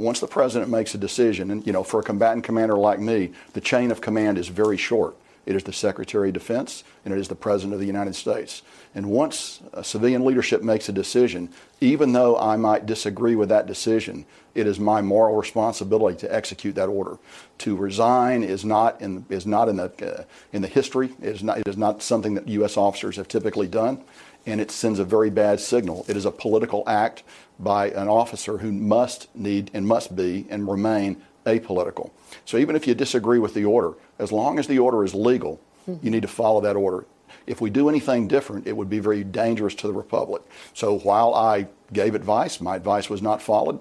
Once 0.01 0.20
the 0.20 0.27
president 0.27 0.72
makes 0.72 0.96
a 0.96 0.98
decision, 0.98 1.51
and 1.51 1.65
you 1.65 1.72
know, 1.72 1.84
for 1.84 2.00
a 2.00 2.03
combatant 2.03 2.43
commander 2.43 2.75
like 2.75 3.00
me, 3.00 3.31
the 3.53 3.62
chain 3.62 3.91
of 3.91 4.01
command 4.01 4.38
is 4.38 4.48
very 4.48 4.77
short. 4.77 5.15
It 5.46 5.55
is 5.55 5.63
the 5.63 5.74
Secretary 5.74 6.29
of 6.29 6.34
Defense, 6.34 6.84
and 7.03 7.13
it 7.13 7.20
is 7.20 7.27
the 7.27 7.36
President 7.36 7.74
of 7.74 7.79
the 7.79 7.86
United 7.86 8.15
States. 8.15 8.62
And 8.93 9.10
once 9.10 9.62
civilian 9.84 10.24
leadership 10.24 10.62
makes 10.62 10.89
a 10.89 10.91
decision, 10.91 11.50
even 11.79 12.13
though 12.13 12.38
I 12.38 12.58
might 12.58 12.86
disagree 12.86 13.36
with 13.36 13.50
that 13.50 13.67
decision, 13.67 14.25
it 14.53 14.67
is 14.67 14.79
my 14.79 15.01
moral 15.01 15.36
responsibility 15.36 16.17
to 16.17 16.34
execute 16.34 16.75
that 16.75 16.89
order. 16.89 17.17
To 17.60 17.75
resign 17.75 18.43
is 18.43 18.65
not 18.65 19.01
in 19.01 19.25
is 19.29 19.46
not 19.46 19.70
in 19.70 19.77
the 19.77 20.20
uh, 20.20 20.24
in 20.51 20.62
the 20.62 20.67
history. 20.67 21.12
It 21.22 21.36
is 21.36 21.43
not 21.43 21.60
it 21.60 21.67
is 21.67 21.77
not 21.77 22.01
something 22.01 22.34
that 22.36 22.48
U.S. 22.48 22.75
officers 22.75 23.15
have 23.17 23.27
typically 23.27 23.67
done, 23.67 24.03
and 24.46 24.60
it 24.60 24.72
sends 24.72 25.00
a 25.00 25.05
very 25.05 25.29
bad 25.29 25.60
signal. 25.60 26.05
It 26.08 26.17
is 26.17 26.25
a 26.25 26.31
political 26.31 26.84
act 26.88 27.24
by 27.63 27.89
an 27.89 28.08
officer 28.08 28.58
who 28.58 28.72
must 28.72 29.34
need 29.36 29.72
and 29.74 29.88
must 29.88 30.15
be 30.15 30.46
and 30.50 30.68
remain 30.68 31.22
apolitical. 31.46 32.12
So 32.46 32.58
even 32.58 32.75
if 32.75 32.88
you 32.88 32.96
disagree 32.96 33.39
with 33.39 33.53
the 33.53 33.65
order, 33.65 33.94
as 34.20 34.32
long 34.32 34.60
as 34.60 34.68
the 34.68 34.80
order 34.80 35.03
is 35.03 35.13
legal, 35.13 35.60
mm-hmm. 35.88 36.03
you 36.03 36.12
need 36.12 36.22
to 36.22 36.27
follow 36.27 36.62
that 36.62 36.75
order. 36.75 37.06
If 37.48 37.62
we 37.62 37.70
do 37.70 37.89
anything 37.89 38.27
different, 38.27 38.68
it 38.68 38.75
would 38.77 38.89
be 38.89 39.00
very 39.00 39.24
dangerous 39.24 39.75
to 39.75 39.88
the 39.88 39.94
republic. 39.94 40.44
So 40.74 41.00
while 41.00 41.34
I 41.34 41.68
gave 41.91 42.15
advice, 42.15 42.62
my 42.62 42.75
advice 42.75 43.10
was 43.10 43.22
not 43.22 43.41
followed. 43.41 43.80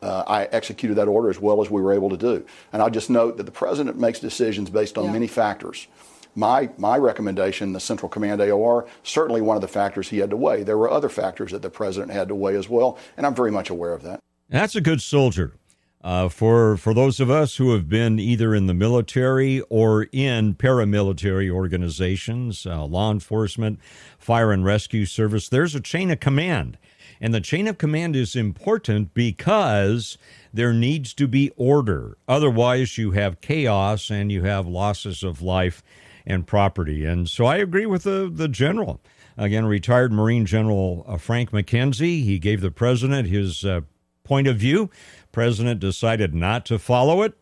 Uh, 0.00 0.24
I 0.26 0.44
executed 0.44 0.94
that 0.94 1.08
order 1.08 1.30
as 1.30 1.40
well 1.40 1.60
as 1.60 1.70
we 1.70 1.82
were 1.82 1.92
able 1.92 2.10
to 2.10 2.16
do. 2.16 2.46
And 2.72 2.82
I'll 2.82 2.90
just 2.90 3.10
note 3.10 3.36
that 3.38 3.44
the 3.44 3.52
president 3.52 3.98
makes 3.98 4.20
decisions 4.20 4.70
based 4.70 4.96
on 4.96 5.06
yeah. 5.06 5.12
many 5.12 5.26
factors. 5.26 5.88
My, 6.34 6.70
my 6.78 6.96
recommendation, 6.96 7.72
the 7.72 7.80
Central 7.80 8.08
Command 8.08 8.40
AOR, 8.40 8.86
certainly 9.02 9.40
one 9.40 9.56
of 9.56 9.60
the 9.60 9.68
factors 9.68 10.08
he 10.08 10.18
had 10.18 10.30
to 10.30 10.36
weigh. 10.36 10.62
There 10.62 10.78
were 10.78 10.90
other 10.90 11.08
factors 11.08 11.52
that 11.52 11.62
the 11.62 11.70
president 11.70 12.12
had 12.12 12.28
to 12.28 12.34
weigh 12.34 12.56
as 12.56 12.68
well, 12.68 12.98
and 13.16 13.26
I'm 13.26 13.34
very 13.34 13.50
much 13.50 13.70
aware 13.70 13.92
of 13.92 14.02
that. 14.02 14.20
That's 14.48 14.76
a 14.76 14.80
good 14.80 15.02
soldier. 15.02 15.54
Uh, 16.00 16.28
for 16.28 16.76
for 16.76 16.94
those 16.94 17.18
of 17.18 17.28
us 17.28 17.56
who 17.56 17.72
have 17.72 17.88
been 17.88 18.20
either 18.20 18.54
in 18.54 18.66
the 18.66 18.74
military 18.74 19.60
or 19.62 20.04
in 20.12 20.54
paramilitary 20.54 21.50
organizations, 21.50 22.64
uh, 22.64 22.84
law 22.84 23.10
enforcement, 23.10 23.80
fire 24.16 24.52
and 24.52 24.64
rescue 24.64 25.04
service, 25.04 25.48
there's 25.48 25.74
a 25.74 25.80
chain 25.80 26.12
of 26.12 26.20
command, 26.20 26.78
and 27.20 27.34
the 27.34 27.40
chain 27.40 27.66
of 27.66 27.78
command 27.78 28.14
is 28.14 28.36
important 28.36 29.12
because 29.12 30.16
there 30.52 30.72
needs 30.72 31.12
to 31.14 31.26
be 31.26 31.50
order. 31.56 32.16
Otherwise, 32.28 32.96
you 32.96 33.10
have 33.10 33.40
chaos 33.40 34.08
and 34.08 34.30
you 34.30 34.44
have 34.44 34.68
losses 34.68 35.24
of 35.24 35.42
life 35.42 35.82
and 36.28 36.46
property. 36.46 37.04
And 37.04 37.28
so, 37.28 37.46
I 37.46 37.56
agree 37.56 37.86
with 37.86 38.04
the 38.04 38.30
the 38.32 38.46
general. 38.46 39.00
Again, 39.36 39.66
retired 39.66 40.12
Marine 40.12 40.46
General 40.46 41.04
uh, 41.08 41.16
Frank 41.16 41.50
McKenzie. 41.50 42.22
He 42.24 42.38
gave 42.38 42.60
the 42.60 42.70
president 42.70 43.28
his 43.28 43.64
uh, 43.64 43.80
point 44.24 44.46
of 44.46 44.56
view 44.56 44.90
president 45.32 45.80
decided 45.80 46.34
not 46.34 46.66
to 46.66 46.78
follow 46.78 47.22
it, 47.22 47.34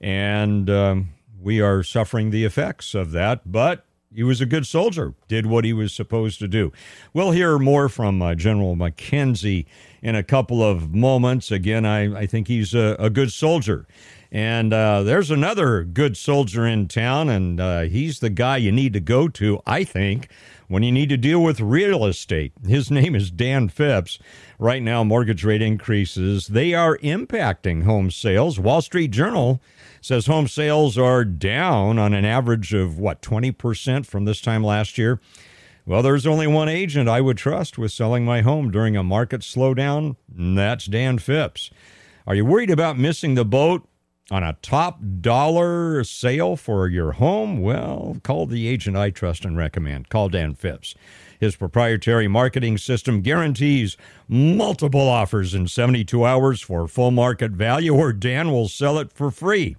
and 0.00 0.68
um, 0.68 1.10
we 1.40 1.60
are 1.60 1.82
suffering 1.82 2.30
the 2.30 2.44
effects 2.44 2.94
of 2.94 3.12
that. 3.12 3.50
But 3.50 3.84
he 4.14 4.22
was 4.22 4.40
a 4.40 4.46
good 4.46 4.66
soldier, 4.66 5.14
did 5.28 5.46
what 5.46 5.64
he 5.64 5.72
was 5.72 5.92
supposed 5.92 6.38
to 6.38 6.48
do. 6.48 6.72
We'll 7.12 7.32
hear 7.32 7.58
more 7.58 7.88
from 7.88 8.22
uh, 8.22 8.34
General 8.34 8.76
McKenzie 8.76 9.66
in 10.02 10.14
a 10.14 10.22
couple 10.22 10.62
of 10.62 10.94
moments. 10.94 11.50
Again, 11.50 11.84
I, 11.84 12.20
I 12.20 12.26
think 12.26 12.48
he's 12.48 12.74
a, 12.74 12.96
a 12.98 13.10
good 13.10 13.32
soldier. 13.32 13.86
And 14.30 14.72
uh, 14.72 15.02
there's 15.02 15.30
another 15.30 15.84
good 15.84 16.16
soldier 16.16 16.66
in 16.66 16.88
town, 16.88 17.28
and 17.28 17.60
uh, 17.60 17.82
he's 17.82 18.18
the 18.18 18.30
guy 18.30 18.56
you 18.56 18.72
need 18.72 18.92
to 18.94 19.00
go 19.00 19.28
to, 19.28 19.60
I 19.66 19.84
think, 19.84 20.28
when 20.68 20.82
you 20.82 20.90
need 20.90 21.08
to 21.10 21.16
deal 21.16 21.42
with 21.42 21.60
real 21.60 22.04
estate. 22.04 22.52
His 22.66 22.90
name 22.90 23.14
is 23.14 23.30
Dan 23.30 23.68
Phipps. 23.68 24.18
Right 24.58 24.82
now, 24.82 25.04
mortgage 25.04 25.44
rate 25.44 25.62
increases, 25.62 26.48
they 26.48 26.74
are 26.74 26.98
impacting 26.98 27.84
home 27.84 28.10
sales. 28.10 28.58
Wall 28.58 28.82
Street 28.82 29.10
Journal 29.10 29.60
says 30.00 30.26
home 30.26 30.48
sales 30.48 30.98
are 30.98 31.24
down 31.24 31.98
on 31.98 32.12
an 32.12 32.24
average 32.24 32.74
of, 32.74 32.98
what, 32.98 33.22
20% 33.22 34.04
from 34.04 34.24
this 34.24 34.40
time 34.40 34.62
last 34.64 34.98
year. 34.98 35.20
Well, 35.86 36.02
there's 36.02 36.26
only 36.26 36.46
one 36.46 36.68
agent 36.68 37.08
I 37.08 37.20
would 37.20 37.36
trust 37.36 37.76
with 37.76 37.92
selling 37.92 38.24
my 38.24 38.40
home 38.40 38.70
during 38.70 38.96
a 38.96 39.02
market 39.02 39.42
slowdown, 39.42 40.16
and 40.34 40.56
that's 40.56 40.86
Dan 40.86 41.18
Phipps. 41.18 41.70
Are 42.26 42.34
you 42.34 42.44
worried 42.44 42.70
about 42.70 42.98
missing 42.98 43.34
the 43.34 43.44
boat? 43.44 43.86
On 44.30 44.42
a 44.42 44.56
top 44.62 45.00
dollar 45.20 46.02
sale 46.04 46.56
for 46.56 46.88
your 46.88 47.12
home? 47.12 47.60
Well, 47.60 48.16
call 48.22 48.46
the 48.46 48.66
agent 48.66 48.96
I 48.96 49.10
trust 49.10 49.44
and 49.44 49.56
recommend. 49.56 50.08
Call 50.08 50.28
Dan 50.28 50.54
Phipps. 50.54 50.94
His 51.38 51.56
proprietary 51.56 52.26
marketing 52.26 52.78
system 52.78 53.20
guarantees 53.20 53.96
multiple 54.28 55.08
offers 55.08 55.54
in 55.54 55.68
72 55.68 56.24
hours 56.24 56.62
for 56.62 56.88
full 56.88 57.10
market 57.10 57.52
value, 57.52 57.94
or 57.94 58.12
Dan 58.12 58.50
will 58.50 58.68
sell 58.68 58.98
it 58.98 59.12
for 59.12 59.30
free. 59.30 59.76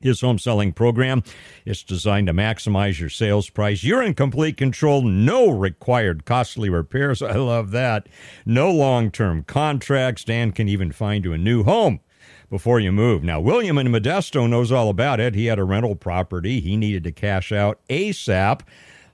His 0.00 0.20
home 0.20 0.38
selling 0.38 0.74
program 0.74 1.22
is 1.64 1.82
designed 1.82 2.26
to 2.26 2.34
maximize 2.34 3.00
your 3.00 3.08
sales 3.08 3.48
price. 3.48 3.82
You're 3.82 4.02
in 4.02 4.12
complete 4.12 4.58
control. 4.58 5.00
No 5.00 5.48
required 5.48 6.26
costly 6.26 6.68
repairs. 6.68 7.22
I 7.22 7.36
love 7.36 7.70
that. 7.70 8.06
No 8.44 8.70
long 8.70 9.10
term 9.10 9.42
contracts. 9.44 10.24
Dan 10.24 10.52
can 10.52 10.68
even 10.68 10.92
find 10.92 11.24
you 11.24 11.32
a 11.32 11.38
new 11.38 11.62
home 11.62 12.00
before 12.50 12.80
you 12.80 12.92
move. 12.92 13.22
Now, 13.22 13.40
William 13.40 13.78
in 13.78 13.88
Modesto 13.88 14.48
knows 14.48 14.70
all 14.70 14.88
about 14.88 15.20
it. 15.20 15.34
He 15.34 15.46
had 15.46 15.58
a 15.58 15.64
rental 15.64 15.96
property 15.96 16.60
he 16.60 16.76
needed 16.76 17.04
to 17.04 17.12
cash 17.12 17.52
out 17.52 17.80
ASAP. 17.88 18.60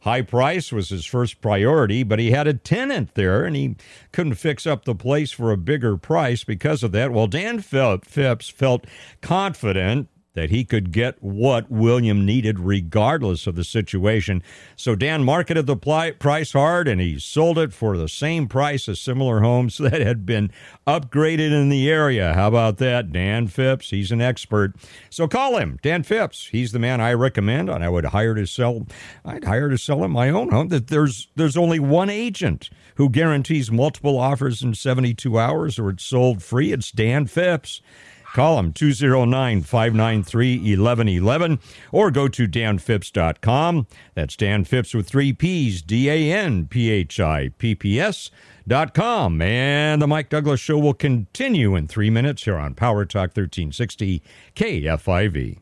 High 0.01 0.23
price 0.23 0.73
was 0.73 0.89
his 0.89 1.05
first 1.05 1.41
priority, 1.41 2.03
but 2.03 2.19
he 2.19 2.33
had 2.33 2.49
a 2.49 2.55
tenant 2.55 3.15
there 3.15 3.45
and 3.45 3.55
he 3.55 3.77
couldn't 4.11 4.35
fix 4.35 4.67
up 4.67 4.85
the 4.85 4.97
place 4.97 5.31
for 5.31 5.53
a 5.53 5.57
bigger 5.57 5.97
price 5.97 6.43
because 6.43 6.83
of 6.83 6.91
that. 6.93 7.13
Well, 7.13 7.29
Dan 7.29 7.61
Phipps 7.61 8.49
felt 8.49 8.85
confident 9.21 10.09
that 10.35 10.51
he 10.51 10.65
could 10.65 10.93
get 10.93 11.23
what 11.23 11.71
William 11.71 12.25
needed 12.25 12.59
regardless 12.59 13.47
of 13.47 13.55
the 13.55 13.65
situation. 13.65 14.43
So 14.77 14.95
Dan 14.95 15.25
marketed 15.25 15.67
the 15.67 15.77
pli- 15.77 16.13
price 16.13 16.53
hard 16.53 16.89
and 16.89 17.01
he 17.01 17.19
sold 17.19 17.59
it 17.59 17.73
for 17.73 17.97
the 17.97 18.09
same 18.09 18.49
price 18.49 18.89
as 18.89 19.01
similar 19.01 19.41
homes 19.41 19.77
that 19.79 20.01
had 20.01 20.25
been 20.25 20.51
upgraded 20.87 21.53
in 21.53 21.69
the 21.69 21.91
area. 21.91 22.33
How 22.35 22.49
about 22.49 22.79
that? 22.79 23.13
Dan 23.13 23.47
Phipps, 23.47 23.91
he's 23.91 24.11
an 24.11 24.21
expert. 24.21 24.75
So 25.11 25.29
call 25.29 25.57
him, 25.59 25.79
Dan 25.83 26.03
Phipps. 26.03 26.47
He's 26.47 26.73
the 26.73 26.79
man 26.79 27.01
I 27.01 27.13
recommend 27.13 27.69
and 27.69 27.85
I 27.85 27.89
would 27.89 28.07
hire 28.07 28.35
to 28.35 28.47
sell 28.47 28.87
I'd 29.25 29.45
hire 29.45 29.69
to 29.69 29.79
sell 29.79 30.03
him 30.05 30.13
my 30.13 30.31
own 30.31 30.51
home. 30.51 30.69
That 30.69 30.89
there's 30.89 31.29
there's 31.37 31.57
only 31.57 31.79
one 31.79 32.11
agent 32.11 32.71
who 32.97 33.09
guarantees 33.09 33.71
multiple 33.71 34.19
offers 34.19 34.63
in 34.63 34.75
72 34.75 35.39
hours 35.39 35.79
or 35.79 35.91
it's 35.91 36.05
sold 36.05 36.43
free. 36.43 36.73
It's 36.73 36.91
Dan 36.91 37.27
Phipps. 37.27 37.81
Call 38.33 38.59
him 38.59 38.73
209 38.73 39.63
593 39.63 40.57
1111 40.57 41.59
or 41.93 42.11
go 42.11 42.29
to 42.29 42.49
danphipps.com. 42.49 43.87
That's 44.15 44.37
Dan 44.37 44.65
Phipps 44.65 44.95
with 44.95 45.09
three 45.09 45.33
P's, 45.33 45.83
D 45.83 46.09
A 46.09 46.33
N 46.33 46.67
P 46.67 46.91
H 46.91 47.21
I 47.21 47.51
P 47.59 47.75
P 47.75 48.01
S. 48.01 48.31
Dot 48.67 48.95
com. 48.95 49.43
And 49.43 50.01
the 50.01 50.07
Mike 50.07 50.29
Douglass 50.29 50.61
Show 50.61 50.79
will 50.79 50.95
continue 50.95 51.75
in 51.75 51.89
three 51.89 52.11
minutes 52.11 52.45
here 52.45 52.57
on 52.57 52.75
Power 52.75 53.05
Talk 53.05 53.31
1360 53.37 54.23
KFIV. 54.55 55.59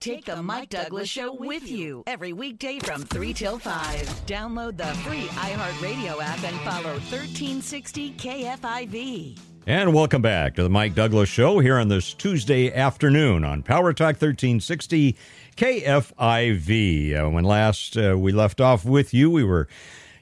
Take 0.00 0.24
the 0.24 0.42
Mike 0.42 0.70
Douglass 0.70 1.08
Show 1.08 1.32
with 1.32 1.70
you 1.70 2.02
every 2.08 2.32
weekday 2.32 2.80
from 2.80 3.02
3 3.04 3.32
till 3.32 3.56
5. 3.56 4.26
Download 4.26 4.76
the 4.76 4.92
free 5.04 5.28
iHeartRadio 5.28 6.20
app 6.20 6.42
and 6.42 6.58
follow 6.62 6.94
1360 6.94 8.14
KFIV. 8.14 9.51
And 9.64 9.94
welcome 9.94 10.22
back 10.22 10.56
to 10.56 10.64
the 10.64 10.68
Mike 10.68 10.96
Douglass 10.96 11.28
Show 11.28 11.60
here 11.60 11.78
on 11.78 11.86
this 11.86 12.14
Tuesday 12.14 12.74
afternoon 12.74 13.44
on 13.44 13.62
Power 13.62 13.92
Talk 13.92 14.16
1360 14.20 15.16
KFIV. 15.56 17.16
Uh, 17.16 17.30
when 17.30 17.44
last 17.44 17.96
uh, 17.96 18.18
we 18.18 18.32
left 18.32 18.60
off 18.60 18.84
with 18.84 19.14
you, 19.14 19.30
we 19.30 19.44
were 19.44 19.68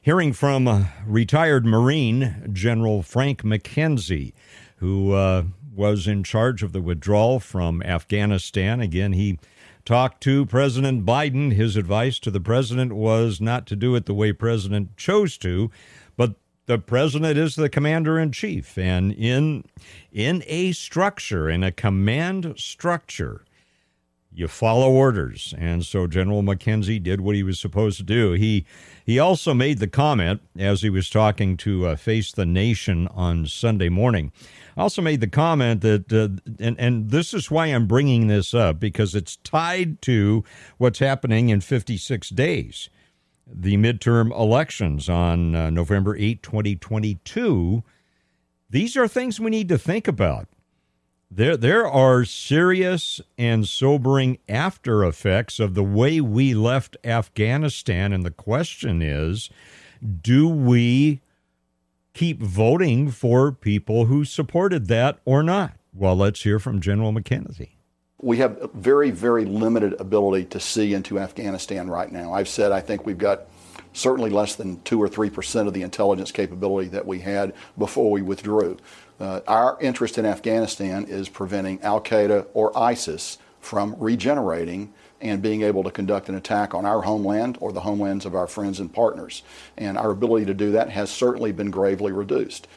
hearing 0.03 0.35
from 0.35 0.69
uh, 0.69 0.85
retired 1.07 1.65
Marine 1.65 2.51
General 2.53 3.03
Frank 3.03 3.43
McKenzie, 3.43 4.35
who 4.77 5.15
uh, 5.15 5.45
was 5.75 6.07
in 6.07 6.23
charge 6.23 6.63
of 6.63 6.75
the 6.75 6.83
withdrawal 6.83 7.41
from 7.41 7.83
Afghanistan. 7.83 8.83
Again, 8.83 9.15
he 9.15 9.39
talked 9.87 10.23
to 10.25 10.45
President 10.45 11.07
Biden. 11.07 11.55
His 11.55 11.77
advice 11.77 12.19
to 12.19 12.31
the 12.31 12.41
president 12.41 12.93
was 12.93 13.41
not 13.41 13.67
to 13.69 13.77
do 13.77 13.95
it 13.95 14.05
the 14.05 14.13
way 14.13 14.35
President 14.35 14.99
chose 14.99 15.39
to, 15.39 15.71
the 16.71 16.79
president 16.79 17.37
is 17.37 17.57
the 17.57 17.69
commander 17.69 18.17
in 18.17 18.31
chief 18.31 18.79
and 18.79 19.11
in 19.15 19.65
in 20.13 20.45
a 20.47 20.71
structure 20.71 21.51
in 21.51 21.65
a 21.65 21.73
command 21.73 22.55
structure 22.57 23.45
you 24.33 24.47
follow 24.47 24.89
orders. 24.89 25.53
And 25.59 25.85
so 25.85 26.07
general 26.07 26.45
mckenzie 26.45 27.03
did 27.03 27.23
what 27.23 27.35
he 27.35 27.43
was 27.43 27.59
supposed 27.59 27.97
to 27.97 28.05
do. 28.05 28.35
He 28.35 28.65
he 29.05 29.19
also 29.19 29.53
made 29.53 29.79
the 29.79 29.89
comment 29.89 30.43
as 30.57 30.83
he 30.83 30.91
was 30.91 31.11
talking 31.11 31.57
to 31.57 31.89
uh, 31.89 31.97
face 31.97 32.31
the 32.31 32.47
nation 32.47 33.09
on 33.09 33.47
sunday 33.47 33.89
morning 33.89 34.31
also 34.77 35.03
made 35.03 35.21
the 35.21 35.27
comment 35.27 35.81
that 35.81 36.13
uh, 36.13 36.29
and 36.65 36.79
and 36.79 37.11
this 37.11 37.35
is 37.35 37.51
why 37.51 37.67
i'm 37.67 37.89
bringing 37.89 38.29
this 38.29 38.55
up 38.55 38.79
because 38.79 39.17
it's 39.17 39.37
tied 39.37 40.01
to 40.01 40.45
what's 40.79 41.01
happening 41.01 41.49
in 41.49 41.61
56 41.61 42.29
days 42.31 42.89
the 43.53 43.77
midterm 43.77 44.31
elections 44.39 45.09
on 45.09 45.55
uh, 45.55 45.71
November 45.71 46.17
8, 46.17 46.43
2022, 46.43 47.83
these 48.69 48.97
are 48.97 49.09
things 49.09 49.41
we 49.41 49.51
need 49.51 49.69
to 49.69 49.79
think 49.79 50.07
about. 50.07 50.49
There, 51.31 51.57
there 51.57 51.87
are 51.87 52.25
serious 52.25 53.21
and 53.39 53.67
sobering 53.67 54.39
after 54.49 55.05
effects 55.05 55.61
of 55.61 55.75
the 55.75 55.85
way 55.85 56.21
we 56.21 56.55
left 56.55 56.97
Afghanistan. 57.05 58.13
And 58.13 58.25
the 58.25 58.33
question 58.33 59.01
is 59.01 59.51
do 60.23 60.49
we 60.49 61.21
keep 62.15 62.43
voting 62.43 63.11
for 63.11 63.53
people 63.53 64.07
who 64.07 64.25
supported 64.25 64.89
that 64.89 65.21
or 65.25 65.43
not? 65.43 65.77
Well, 65.93 66.17
let's 66.17 66.43
hear 66.43 66.59
from 66.59 66.81
General 66.81 67.13
McKenzie 67.13 67.71
we 68.23 68.37
have 68.39 68.71
very, 68.75 69.11
very 69.11 69.45
limited 69.45 69.99
ability 70.01 70.45
to 70.47 70.61
see 70.61 70.95
into 70.95 71.19
Afghanistan 71.19 71.89
right 71.89 72.13
now. 72.13 72.33
I've 72.33 72.49
said 72.49 72.73
I 72.73 72.81
think 72.81 73.07
we've 73.07 73.19
got 73.19 73.47
certainly 73.93 74.31
less 74.31 74.55
than 74.55 74.81
2 74.83 75.03
or 75.03 75.09
3 75.09 75.31
percent 75.31 75.69
of 75.69 75.75
the 75.75 75.83
intelligence 75.83 76.31
capability 76.31 76.89
that 76.91 77.07
we 77.07 77.21
had 77.21 77.55
before 77.79 78.11
we 78.11 78.23
withdrew. 78.23 78.77
Uh, 79.19 79.41
our 79.47 79.79
interest 79.81 80.19
in 80.19 80.27
Afghanistan 80.27 81.05
is 81.07 81.29
preventing 81.29 81.81
Al 81.83 82.01
Qaeda 82.01 82.47
or 82.55 82.77
ISIS 82.77 83.39
from 83.61 83.95
regenerating 83.99 84.93
and 85.21 85.43
being 85.43 85.63
able 85.63 85.83
to 85.85 85.91
conduct 85.91 86.31
an 86.31 86.35
attack 86.35 86.75
on 86.75 86.87
our 86.87 87.03
homeland 87.03 87.59
or 87.61 87.73
the 87.73 87.81
homelands 87.81 88.25
of 88.25 88.35
our 88.35 88.47
friends 88.47 88.81
and 88.81 88.93
partners. 88.93 89.43
And 89.77 89.99
our 89.99 90.11
ability 90.11 90.47
to 90.47 90.55
do 90.55 90.73
that 90.73 90.89
has 90.91 91.11
certainly 91.11 91.53
been 91.53 91.71
gravely 91.71 92.13
reduced. 92.13 92.69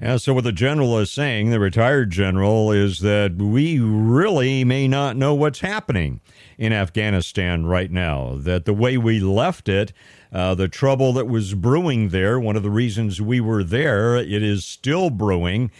Yeah, 0.00 0.18
so 0.18 0.34
what 0.34 0.44
the 0.44 0.52
general 0.52 0.98
is 0.98 1.10
saying, 1.10 1.48
the 1.48 1.58
retired 1.58 2.10
general, 2.10 2.70
is 2.70 2.98
that 2.98 3.36
we 3.36 3.78
really 3.78 4.62
may 4.62 4.86
not 4.86 5.16
know 5.16 5.34
what's 5.34 5.60
happening 5.60 6.20
in 6.58 6.74
Afghanistan 6.74 7.64
right 7.64 7.90
now. 7.90 8.36
That 8.36 8.66
the 8.66 8.74
way 8.74 8.98
we 8.98 9.20
left 9.20 9.70
it, 9.70 9.94
uh, 10.30 10.54
the 10.54 10.68
trouble 10.68 11.14
that 11.14 11.28
was 11.28 11.54
brewing 11.54 12.10
there, 12.10 12.38
one 12.38 12.56
of 12.56 12.62
the 12.62 12.70
reasons 12.70 13.22
we 13.22 13.40
were 13.40 13.64
there, 13.64 14.16
it 14.16 14.42
is 14.42 14.66
still 14.66 15.08
brewing 15.08 15.70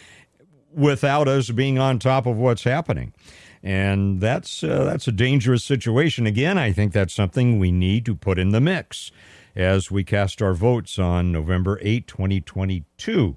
without 0.73 1.27
us 1.27 1.51
being 1.51 1.77
on 1.77 1.99
top 1.99 2.25
of 2.25 2.37
what's 2.37 2.63
happening. 2.63 3.13
And 3.61 4.19
that's 4.19 4.63
uh, 4.63 4.83
that's 4.83 5.07
a 5.07 5.11
dangerous 5.11 5.63
situation. 5.63 6.25
Again, 6.25 6.57
I 6.57 6.71
think 6.71 6.91
that's 6.91 7.13
something 7.13 7.59
we 7.59 7.71
need 7.71 8.03
to 8.05 8.15
put 8.15 8.39
in 8.39 8.49
the 8.49 8.61
mix 8.61 9.11
as 9.55 9.91
we 9.91 10.03
cast 10.03 10.41
our 10.41 10.53
votes 10.53 10.97
on 10.97 11.31
November 11.31 11.79
8, 11.81 12.07
2022. 12.07 13.35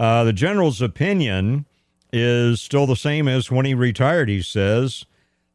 Uh, 0.00 0.24
the 0.24 0.32
general's 0.32 0.80
opinion 0.80 1.66
is 2.10 2.58
still 2.58 2.86
the 2.86 2.96
same 2.96 3.28
as 3.28 3.50
when 3.50 3.66
he 3.66 3.74
retired. 3.74 4.30
He 4.30 4.40
says 4.40 5.04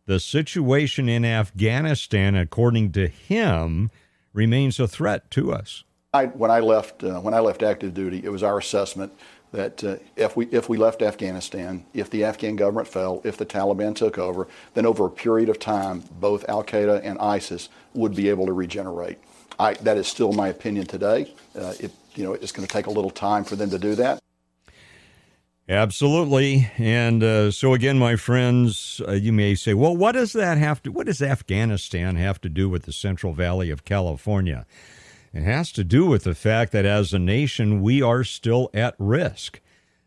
the 0.05 0.19
situation 0.19 1.09
in 1.09 1.25
Afghanistan, 1.25 2.35
according 2.35 2.91
to 2.91 3.07
him, 3.07 3.89
remains 4.33 4.79
a 4.79 4.87
threat 4.87 5.31
to 5.31 5.51
us. 5.51 5.83
I, 6.13 6.27
when 6.27 6.51
I 6.51 6.59
left, 6.59 7.03
uh, 7.03 7.19
when 7.21 7.33
I 7.33 7.39
left 7.39 7.63
active 7.63 7.95
duty, 7.95 8.21
it 8.23 8.29
was 8.29 8.43
our 8.43 8.59
assessment 8.59 9.13
that 9.51 9.83
uh, 9.83 9.95
if 10.15 10.37
we 10.37 10.45
if 10.51 10.69
we 10.69 10.77
left 10.77 11.01
Afghanistan, 11.01 11.83
if 11.95 12.11
the 12.11 12.23
Afghan 12.23 12.55
government 12.55 12.87
fell, 12.87 13.21
if 13.23 13.37
the 13.37 13.47
Taliban 13.47 13.95
took 13.95 14.19
over, 14.19 14.47
then 14.75 14.85
over 14.85 15.07
a 15.07 15.09
period 15.09 15.49
of 15.49 15.57
time, 15.57 16.03
both 16.19 16.47
Al 16.47 16.63
Qaeda 16.63 17.01
and 17.03 17.17
ISIS 17.17 17.69
would 17.95 18.15
be 18.15 18.29
able 18.29 18.45
to 18.45 18.53
regenerate. 18.53 19.17
I, 19.57 19.73
that 19.73 19.97
is 19.97 20.07
still 20.07 20.33
my 20.33 20.49
opinion 20.49 20.85
today. 20.85 21.33
Uh, 21.57 21.73
it, 21.79 21.91
you 22.13 22.23
know, 22.23 22.33
it's 22.33 22.51
going 22.51 22.67
to 22.67 22.71
take 22.71 22.85
a 22.85 22.91
little 22.91 23.09
time 23.09 23.43
for 23.43 23.55
them 23.55 23.71
to 23.71 23.79
do 23.79 23.95
that. 23.95 24.19
Absolutely. 25.67 26.69
And 26.77 27.23
uh, 27.23 27.49
so, 27.49 27.73
again, 27.73 27.97
my 27.97 28.15
friends, 28.17 29.01
uh, 29.07 29.13
you 29.13 29.33
may 29.33 29.55
say, 29.55 29.73
well, 29.73 29.97
what 29.97 30.11
does 30.11 30.33
that 30.33 30.59
have 30.59 30.83
to, 30.83 30.91
what 30.91 31.07
does 31.07 31.23
Afghanistan 31.23 32.17
have 32.17 32.39
to 32.41 32.49
do 32.49 32.69
with 32.69 32.83
the 32.83 32.93
Central 32.93 33.33
Valley 33.33 33.71
of 33.71 33.83
California? 33.83 34.67
It 35.33 35.41
has 35.41 35.71
to 35.73 35.83
do 35.83 36.05
with 36.05 36.23
the 36.23 36.35
fact 36.35 36.71
that 36.73 36.85
as 36.85 37.13
a 37.13 37.19
nation, 37.19 37.81
we 37.81 38.01
are 38.01 38.23
still 38.23 38.69
at 38.75 38.95
risk. 38.99 39.59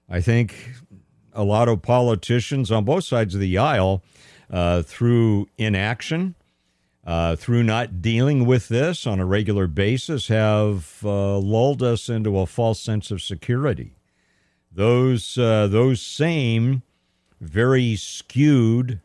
I 0.09 0.21
think 0.21 0.75
a 1.33 1.43
lot 1.43 1.69
of 1.69 1.83
politicians 1.83 2.71
on 2.71 2.85
both 2.85 3.05
sides 3.05 3.35
of 3.35 3.41
the 3.41 3.59
aisle, 3.59 4.05
uh, 4.51 4.83
through 4.83 5.49
inaction, 5.59 6.37
uh, 7.05 7.35
through 7.35 7.65
not 7.65 8.01
dealing 8.01 8.47
with 8.47 8.69
this 8.69 9.09
on 9.09 9.19
a 9.19 9.27
regular 9.27 9.67
basis, 9.67 10.29
have 10.29 11.01
uh, 11.05 11.37
lulled 11.37 11.83
us 11.83 12.09
into 12.09 12.39
a 12.39 12.47
false 12.47 12.81
sense 12.81 13.11
of 13.11 13.21
security 13.21 13.98
those 14.79 15.37
uh, 15.37 15.67
those 15.67 16.01
same 16.01 16.83
very 17.41 17.97
skewed 17.97 19.01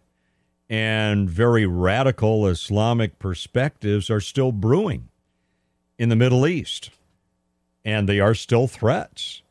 and 0.70 1.28
very 1.28 1.66
radical 1.66 2.46
Islamic 2.46 3.18
perspectives 3.18 4.08
are 4.08 4.20
still 4.20 4.52
brewing 4.52 5.10
in 5.98 6.10
the 6.10 6.16
Middle 6.16 6.46
East, 6.46 6.92
and 7.84 8.08
they 8.08 8.20
are 8.20 8.36
still 8.36 8.68
threats. 8.68 9.42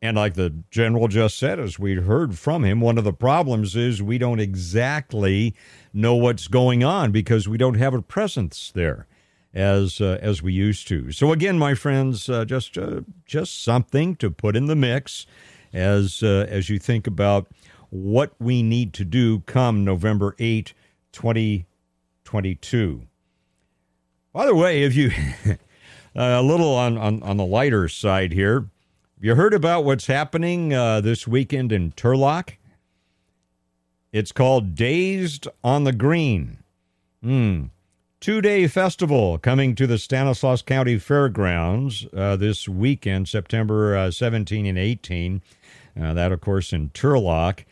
And 0.00 0.16
like 0.16 0.34
the 0.34 0.54
general 0.70 1.08
just 1.08 1.36
said, 1.36 1.58
as 1.58 1.80
we 1.80 1.96
heard 1.96 2.38
from 2.38 2.64
him, 2.64 2.80
one 2.80 2.96
of 2.96 3.02
the 3.02 3.12
problems 3.12 3.74
is 3.74 4.00
we 4.00 4.18
don't 4.18 4.38
exactly 4.38 5.56
know 5.92 6.14
what's 6.14 6.46
going 6.46 6.84
on 6.84 7.10
because 7.10 7.48
we 7.48 7.58
don't 7.58 7.74
have 7.74 7.92
a 7.92 8.00
presence 8.00 8.70
there 8.72 9.08
as 9.52 10.00
uh, 10.00 10.18
as 10.20 10.42
we 10.42 10.52
used 10.52 10.86
to. 10.88 11.12
So 11.12 11.32
again, 11.32 11.58
my 11.58 11.74
friends, 11.74 12.28
uh, 12.28 12.44
just 12.44 12.76
uh, 12.78 13.00
just 13.26 13.62
something 13.62 14.16
to 14.16 14.30
put 14.30 14.56
in 14.56 14.66
the 14.66 14.76
mix 14.76 15.26
as 15.72 16.22
uh, 16.22 16.46
as 16.48 16.68
you 16.68 16.78
think 16.78 17.06
about 17.06 17.48
what 17.90 18.32
we 18.38 18.62
need 18.62 18.92
to 18.94 19.04
do 19.04 19.40
come 19.40 19.84
November 19.84 20.36
8, 20.38 20.74
2022. 21.12 23.02
By 24.32 24.46
the 24.46 24.54
way, 24.54 24.84
if 24.84 24.94
you 24.94 25.10
a 26.14 26.42
little 26.42 26.72
on, 26.74 26.96
on, 26.96 27.20
on 27.24 27.36
the 27.36 27.44
lighter 27.44 27.88
side 27.88 28.32
here, 28.32 28.68
you 29.20 29.34
heard 29.34 29.54
about 29.54 29.84
what's 29.84 30.06
happening 30.06 30.72
uh, 30.72 31.00
this 31.00 31.26
weekend 31.26 31.72
in 31.72 31.90
Turlock? 31.92 32.52
It's 34.12 34.30
called 34.30 34.76
Dazed 34.76 35.48
on 35.64 35.82
the 35.82 35.92
Green. 35.92 36.58
Hmm 37.22 37.66
two 38.20 38.42
day 38.42 38.66
festival 38.66 39.38
coming 39.38 39.74
to 39.74 39.86
the 39.86 39.98
Stanislaus 39.98 40.60
County 40.60 40.98
Fairgrounds 40.98 42.06
uh, 42.14 42.36
this 42.36 42.68
weekend, 42.68 43.28
September 43.28 43.96
uh, 43.96 44.10
17 44.10 44.66
and 44.66 44.78
18. 44.78 45.42
Uh, 46.00 46.14
that, 46.14 46.30
of 46.30 46.40
course, 46.40 46.72
in 46.72 46.90
Turlock. 46.90 47.64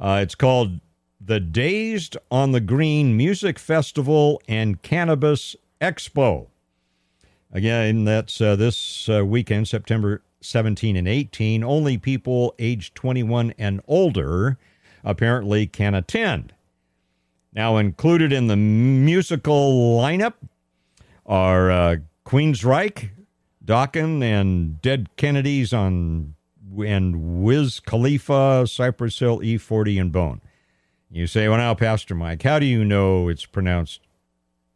Uh, 0.00 0.20
it's 0.22 0.34
called 0.34 0.80
the 1.20 1.38
Dazed 1.38 2.16
on 2.30 2.52
the 2.52 2.60
Green 2.60 3.16
Music 3.16 3.58
Festival 3.58 4.40
and 4.48 4.80
Cannabis 4.82 5.54
Expo. 5.80 6.46
Again, 7.52 8.04
that's 8.04 8.40
uh, 8.40 8.56
this 8.56 9.08
uh, 9.08 9.24
weekend, 9.24 9.68
September 9.68 10.22
17 10.40 10.96
and 10.96 11.06
18. 11.06 11.62
Only 11.62 11.98
people 11.98 12.54
aged 12.58 12.94
21 12.94 13.52
and 13.58 13.82
older 13.86 14.56
apparently 15.04 15.66
can 15.66 15.94
attend. 15.94 16.54
Now, 17.52 17.78
included 17.78 18.32
in 18.32 18.46
the 18.46 18.56
musical 18.56 19.98
lineup 19.98 20.34
are 21.26 21.70
uh, 21.70 21.96
Queensryche, 22.24 23.10
Dokken, 23.64 24.22
and 24.22 24.80
Dead 24.80 25.08
Kennedys 25.16 25.72
on 25.72 26.34
and 26.78 27.42
Wiz 27.42 27.80
Khalifa, 27.80 28.66
Cypress 28.66 29.18
Hill, 29.18 29.40
E40, 29.40 30.00
and 30.00 30.12
Bone. 30.12 30.40
You 31.10 31.26
say, 31.26 31.48
well, 31.48 31.58
now, 31.58 31.74
Pastor 31.74 32.14
Mike, 32.14 32.42
how 32.42 32.60
do 32.60 32.66
you 32.66 32.84
know 32.84 33.28
it's 33.28 33.44
pronounced 33.44 34.00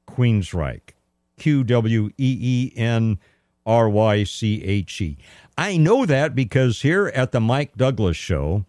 Queensryche? 0.09 0.91
Q 1.37 1.65
W 1.65 2.11
E 2.19 2.39
E 2.41 2.73
N 2.77 3.19
R 3.67 3.89
Y 3.89 4.25
C 4.25 4.63
H 4.63 5.01
E. 5.01 5.17
I 5.57 5.77
know 5.77 6.07
that 6.07 6.35
because 6.35 6.83
here 6.83 7.09
at 7.15 7.33
the 7.33 7.41
Mike 7.41 7.77
Douglass 7.77 8.17
Show, 8.17 8.65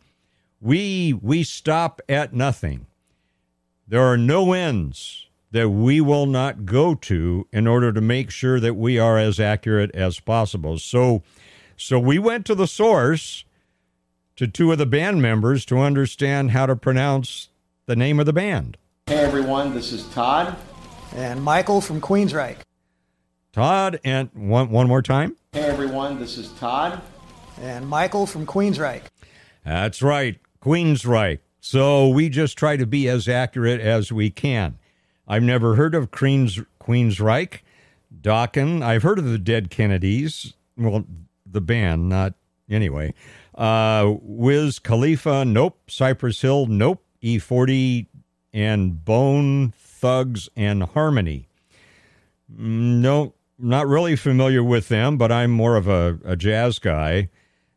we 0.61 1.13
we 1.13 1.43
stop 1.43 2.01
at 2.07 2.33
nothing. 2.33 2.87
There 3.87 4.01
are 4.01 4.17
no 4.17 4.53
ends 4.53 5.27
that 5.51 5.69
we 5.69 6.01
will 6.01 6.25
not 6.25 6.65
go 6.65 6.95
to 6.95 7.47
in 7.51 7.67
order 7.67 7.93
to 7.93 8.01
make 8.01 8.31
sure 8.31 8.59
that 8.59 8.73
we 8.73 8.97
are 8.97 9.19
as 9.19 9.39
accurate 9.39 9.93
as 9.93 10.19
possible. 10.19 10.79
So, 10.79 11.21
so 11.77 11.99
we 11.99 12.17
went 12.17 12.47
to 12.47 12.55
the 12.55 12.65
source 12.65 13.45
to 14.37 14.47
two 14.47 14.71
of 14.71 14.79
the 14.79 14.87
band 14.87 15.21
members 15.21 15.65
to 15.65 15.77
understand 15.77 16.49
how 16.49 16.65
to 16.65 16.75
pronounce 16.75 17.49
the 17.85 17.95
name 17.95 18.19
of 18.19 18.25
the 18.25 18.33
band. 18.33 18.77
Hey 19.05 19.17
everyone, 19.17 19.75
this 19.75 19.91
is 19.91 20.07
Todd 20.09 20.57
and 21.15 21.43
Michael 21.43 21.79
from 21.79 22.01
Queensryche. 22.01 22.57
Todd 23.53 23.99
and 24.03 24.31
one 24.33 24.71
one 24.71 24.87
more 24.87 25.03
time. 25.03 25.35
Hey 25.53 25.61
everyone, 25.61 26.19
this 26.19 26.39
is 26.39 26.51
Todd 26.53 27.01
and 27.61 27.87
Michael 27.87 28.25
from 28.25 28.47
Queensryche. 28.47 29.03
That's 29.63 30.01
right, 30.01 30.39
Queensryche. 30.59 31.39
So 31.67 32.09
we 32.09 32.29
just 32.29 32.59
try 32.59 32.77
to 32.77 32.85
be 32.85 33.09
as 33.09 33.27
accurate 33.27 33.81
as 33.81 34.11
we 34.11 34.29
can. 34.29 34.77
I've 35.27 35.41
never 35.41 35.73
heard 35.73 35.95
of 35.95 36.11
Queens, 36.11 36.59
Queensryche, 36.79 37.61
Dokken. 38.21 38.83
I've 38.83 39.01
heard 39.01 39.17
of 39.17 39.25
the 39.25 39.39
Dead 39.39 39.71
Kennedys. 39.71 40.53
Well, 40.77 41.05
the 41.43 41.61
band, 41.61 42.07
not 42.07 42.35
anyway. 42.69 43.15
Uh, 43.55 44.13
Wiz 44.21 44.77
Khalifa, 44.77 45.43
nope. 45.43 45.79
Cypress 45.89 46.39
Hill, 46.39 46.67
nope. 46.67 47.03
E40 47.23 48.05
and 48.53 49.03
Bone 49.03 49.73
Thugs 49.75 50.47
and 50.55 50.83
Harmony. 50.83 51.47
No, 52.47 53.33
not 53.57 53.87
really 53.87 54.15
familiar 54.15 54.63
with 54.63 54.87
them, 54.89 55.17
but 55.17 55.31
I'm 55.31 55.49
more 55.49 55.77
of 55.77 55.87
a, 55.87 56.19
a 56.25 56.35
jazz 56.35 56.77
guy. 56.77 57.29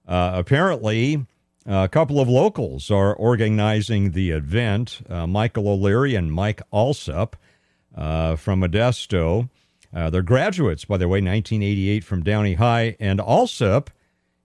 Uh, 0.07 0.33
apparently, 0.35 1.25
a 1.69 1.89
couple 1.89 2.19
of 2.19 2.29
locals 2.29 2.91
are 2.91 3.15
organizing 3.15 4.13
the 4.13 4.31
event 4.31 5.03
uh, 5.09 5.27
Michael 5.27 5.69
O'Leary 5.69 6.15
and 6.15 6.33
Mike 6.33 6.63
Allsup 6.73 7.35
uh, 7.95 8.37
from 8.37 8.63
Modesto. 8.63 9.51
Uh, 9.95 10.09
they're 10.09 10.23
graduates, 10.23 10.85
by 10.87 10.97
the 10.97 11.07
way, 11.09 11.19
1988 11.19 12.05
from 12.05 12.23
Downey 12.23 12.55
High. 12.55 12.97
And 12.99 13.21
Allsup 13.21 13.89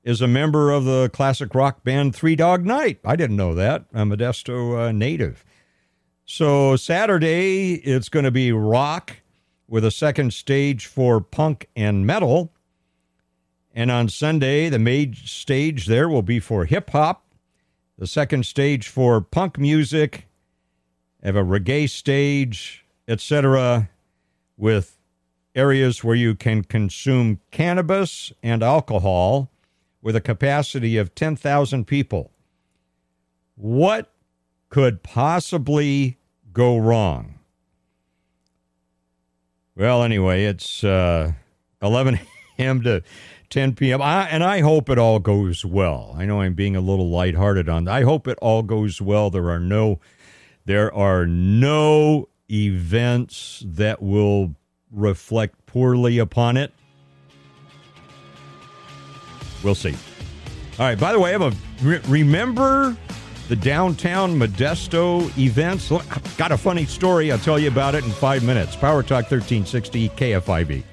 is 0.04 0.22
a 0.22 0.28
member 0.28 0.72
of 0.72 0.84
the 0.84 1.10
classic 1.14 1.56
rock 1.56 1.84
band 1.84 2.14
Three 2.14 2.36
Dog 2.36 2.66
Night. 2.66 3.00
I 3.06 3.16
didn't 3.16 3.38
know 3.38 3.54
that. 3.56 3.86
A 3.94 4.04
Modesto 4.04 4.90
uh, 4.90 4.92
native. 4.92 5.46
So 6.26 6.76
Saturday, 6.76 7.76
it's 7.76 8.10
going 8.10 8.26
to 8.26 8.32
be 8.32 8.52
rock 8.52 9.18
with 9.68 9.86
a 9.86 9.92
second 9.92 10.34
stage 10.34 10.88
for 10.88 11.22
punk 11.22 11.70
and 11.76 12.06
metal. 12.06 12.52
And 13.74 13.90
on 13.90 14.08
Sunday, 14.10 14.70
the 14.70 14.80
main 14.80 15.16
stage 15.16 15.88
there 15.88 16.08
will 16.08 16.22
be 16.22 16.40
for 16.40 16.66
hip 16.66 16.92
hop, 16.92 17.26
the 17.98 18.06
second 18.06 18.46
stage 18.46 18.88
for 18.88 19.20
punk 19.20 19.58
music, 19.58 20.28
have 21.24 21.36
a 21.36 21.44
reggae 21.44 21.90
stage, 21.90 22.86
etc., 23.08 23.90
with 24.58 24.98
areas 25.56 26.04
where 26.04 26.16
you 26.16 26.36
can 26.36 26.64
consume 26.64 27.40
cannabis 27.52 28.32
and 28.44 28.62
alcohol 28.62 29.50
with 30.02 30.16
a 30.16 30.22
capacity 30.22 30.98
of 30.98 31.16
10,000 31.16 31.86
people. 31.86 32.32
What 33.56 34.12
could 34.70 35.02
possibly 35.02 36.18
go 36.52 36.78
wrong? 36.78 37.40
Well, 39.76 40.04
anyway, 40.04 40.46
it's 40.46 40.84
uh, 40.84 41.32
11 41.82 42.20
a.m. 42.60 42.82
to 42.84 43.02
10 43.54 43.76
p.m. 43.76 44.02
I, 44.02 44.28
and 44.30 44.44
I 44.44 44.62
hope 44.62 44.90
it 44.90 44.98
all 44.98 45.20
goes 45.20 45.64
well. 45.64 46.16
I 46.18 46.26
know 46.26 46.42
I'm 46.42 46.56
being 46.56 46.76
a 46.76 46.82
little 46.82 47.12
lighthearted 47.12 47.70
on. 47.70 47.88
I 47.88 48.02
hope 48.02 48.28
it 48.28 48.40
all 48.42 48.64
goes 48.64 49.00
well. 49.00 49.30
There 49.30 49.48
are 49.52 49.60
no, 49.60 50.00
there 50.66 50.92
are 50.92 51.28
no 51.28 52.30
events 52.52 53.64
that 53.68 54.02
will 54.02 54.56
reflect 54.92 55.68
poorly 55.68 56.18
upon 56.18 56.58
it. 56.58 56.74
We'll 59.64 59.76
see. 59.76 59.96
All 60.80 60.88
right. 60.88 61.00
By 61.00 61.14
the 61.14 61.20
way, 61.20 61.36
I 61.36 61.40
have 61.40 61.54
a 61.54 61.86
re- 61.86 62.02
remember 62.08 62.98
the 63.50 63.56
downtown 63.56 64.36
Modesto 64.36 65.30
events. 65.38 65.90
Got 66.38 66.52
a 66.52 66.58
funny 66.58 66.88
story. 66.88 67.32
I'll 67.32 67.38
tell 67.38 67.60
you 67.60 67.68
about 67.68 67.94
it 67.94 68.04
in 68.04 68.10
five 68.10 68.44
minutes. 68.44 68.76
Power 68.76 69.04
Talk 69.04 69.30
1360 69.30 70.10
KFIV. 70.10 70.84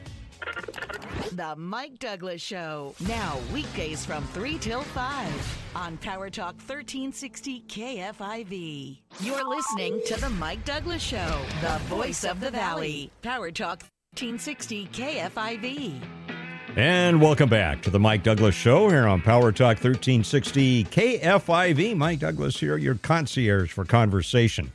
The 1.33 1.55
Mike 1.55 2.01
Douglass 2.01 2.43
Show. 2.43 2.93
Now, 3.07 3.39
weekdays 3.55 4.05
from 4.05 4.25
3 4.29 4.59
till 4.59 4.83
5 4.83 5.59
on 5.77 5.97
Power 5.99 6.29
Talk 6.29 6.57
1360 6.57 7.63
KFIV. 7.69 8.99
You're 9.21 9.49
listening 9.49 10.01
to 10.07 10.21
The 10.21 10.31
Mike 10.31 10.65
Douglass 10.65 11.01
Show, 11.01 11.41
the 11.61 11.79
voice 11.85 12.25
of 12.25 12.41
the 12.41 12.51
valley. 12.51 13.13
Power 13.23 13.53
Talk 13.53 13.83
1360 14.19 14.89
KFIV. 14.89 16.03
And 16.75 17.23
welcome 17.23 17.49
back 17.49 17.81
to 17.83 17.91
the 17.91 18.01
Mike 18.01 18.25
Douglass 18.25 18.57
Show 18.57 18.89
here 18.89 19.07
on 19.07 19.23
Power 19.23 19.53
Talk 19.53 19.77
1360 19.77 20.85
KFIV. 20.85 21.97
Mike 21.97 22.19
Douglass 22.19 22.59
here, 22.59 22.77
your 22.77 22.97
concierge 22.97 23.71
for 23.71 23.85
conversation. 23.85 24.73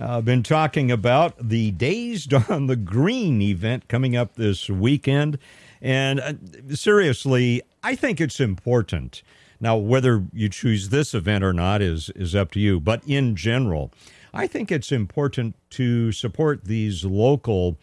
I've 0.00 0.10
uh, 0.10 0.20
been 0.22 0.42
talking 0.42 0.90
about 0.90 1.48
the 1.48 1.72
Dazed 1.72 2.32
on 2.48 2.66
the 2.66 2.76
Green 2.76 3.42
event 3.42 3.88
coming 3.88 4.16
up 4.16 4.36
this 4.36 4.70
weekend. 4.70 5.38
And 5.80 6.20
uh, 6.20 6.32
seriously, 6.74 7.62
I 7.82 7.94
think 7.94 8.20
it's 8.20 8.40
important. 8.40 9.22
Now, 9.60 9.76
whether 9.76 10.24
you 10.32 10.48
choose 10.48 10.88
this 10.90 11.14
event 11.14 11.42
or 11.42 11.52
not 11.52 11.82
is, 11.82 12.10
is 12.10 12.34
up 12.34 12.52
to 12.52 12.60
you. 12.60 12.80
But 12.80 13.02
in 13.06 13.34
general, 13.36 13.92
I 14.32 14.46
think 14.46 14.70
it's 14.70 14.92
important 14.92 15.56
to 15.70 16.12
support 16.12 16.64
these 16.64 17.04
local 17.04 17.76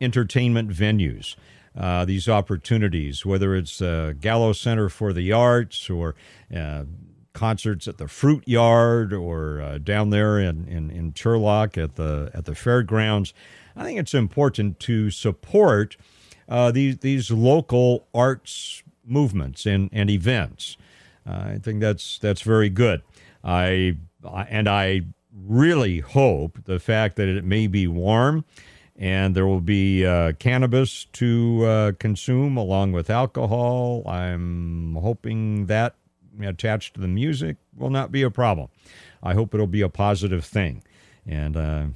entertainment 0.00 0.70
venues, 0.70 1.34
uh, 1.76 2.04
these 2.04 2.28
opportunities, 2.28 3.26
whether 3.26 3.54
it's 3.54 3.80
uh, 3.80 4.14
Gallo 4.20 4.52
Center 4.52 4.88
for 4.88 5.12
the 5.12 5.32
Arts 5.32 5.90
or 5.90 6.14
uh, 6.54 6.84
concerts 7.32 7.88
at 7.88 7.98
the 7.98 8.08
Fruit 8.08 8.46
Yard 8.46 9.12
or 9.12 9.60
uh, 9.60 9.78
down 9.78 10.10
there 10.10 10.38
in, 10.38 10.66
in, 10.68 10.90
in 10.90 11.12
Turlock 11.12 11.82
at 11.82 11.96
the, 11.96 12.30
at 12.34 12.44
the 12.44 12.54
fairgrounds. 12.54 13.34
I 13.74 13.84
think 13.84 13.98
it's 13.98 14.14
important 14.14 14.80
to 14.80 15.10
support 15.10 15.96
uh, 16.48 16.70
these 16.70 16.98
these 16.98 17.30
local 17.30 18.06
arts 18.14 18.82
movements 19.04 19.66
and, 19.66 19.88
and 19.92 20.10
events. 20.10 20.76
Uh, 21.26 21.54
I 21.54 21.58
think 21.62 21.80
that's 21.80 22.18
that's 22.18 22.42
very 22.42 22.68
good. 22.68 23.02
I, 23.42 23.96
I 24.24 24.42
and 24.44 24.68
I 24.68 25.02
really 25.32 26.00
hope 26.00 26.64
the 26.64 26.78
fact 26.78 27.16
that 27.16 27.28
it 27.28 27.44
may 27.44 27.66
be 27.66 27.86
warm 27.86 28.44
and 28.98 29.34
there 29.34 29.46
will 29.46 29.60
be 29.60 30.06
uh, 30.06 30.32
cannabis 30.38 31.04
to 31.12 31.64
uh, 31.64 31.92
consume 31.98 32.56
along 32.56 32.92
with 32.92 33.10
alcohol. 33.10 34.02
I'm 34.08 34.94
hoping 34.94 35.66
that 35.66 35.96
attached 36.42 36.94
to 36.94 37.00
the 37.00 37.08
music 37.08 37.56
will 37.76 37.90
not 37.90 38.10
be 38.10 38.22
a 38.22 38.30
problem. 38.30 38.68
I 39.22 39.34
hope 39.34 39.54
it'll 39.54 39.66
be 39.66 39.82
a 39.82 39.88
positive 39.88 40.44
thing, 40.44 40.82
and 41.26 41.56
uh, 41.56 41.86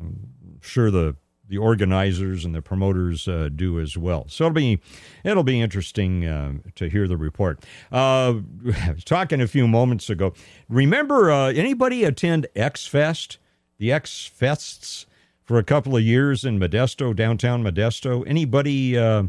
I'm 0.00 0.28
sure 0.60 0.90
the 0.90 1.16
the 1.48 1.58
organizers 1.58 2.44
and 2.44 2.54
the 2.54 2.62
promoters 2.62 3.26
uh, 3.26 3.48
do 3.54 3.80
as 3.80 3.96
well. 3.96 4.26
So 4.28 4.44
it'll 4.44 4.54
be 4.54 4.80
it'll 5.24 5.42
be 5.42 5.60
interesting 5.60 6.26
uh, 6.26 6.54
to 6.76 6.88
hear 6.88 7.08
the 7.08 7.16
report. 7.16 7.64
Uh, 7.90 8.34
talking 9.04 9.40
a 9.40 9.46
few 9.46 9.66
moments 9.66 10.10
ago. 10.10 10.34
Remember 10.68 11.30
uh, 11.30 11.52
anybody 11.52 12.04
attend 12.04 12.46
X 12.54 12.86
Fest, 12.86 13.38
the 13.78 13.92
X 13.92 14.30
Fests 14.38 15.06
for 15.42 15.58
a 15.58 15.64
couple 15.64 15.96
of 15.96 16.02
years 16.02 16.44
in 16.44 16.58
Modesto, 16.58 17.16
downtown 17.16 17.62
Modesto? 17.64 18.22
Anybody 18.26 18.96
uh, 18.96 19.24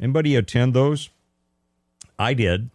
anybody 0.00 0.36
attend 0.36 0.74
those? 0.74 1.10
I 2.18 2.34
did. 2.34 2.70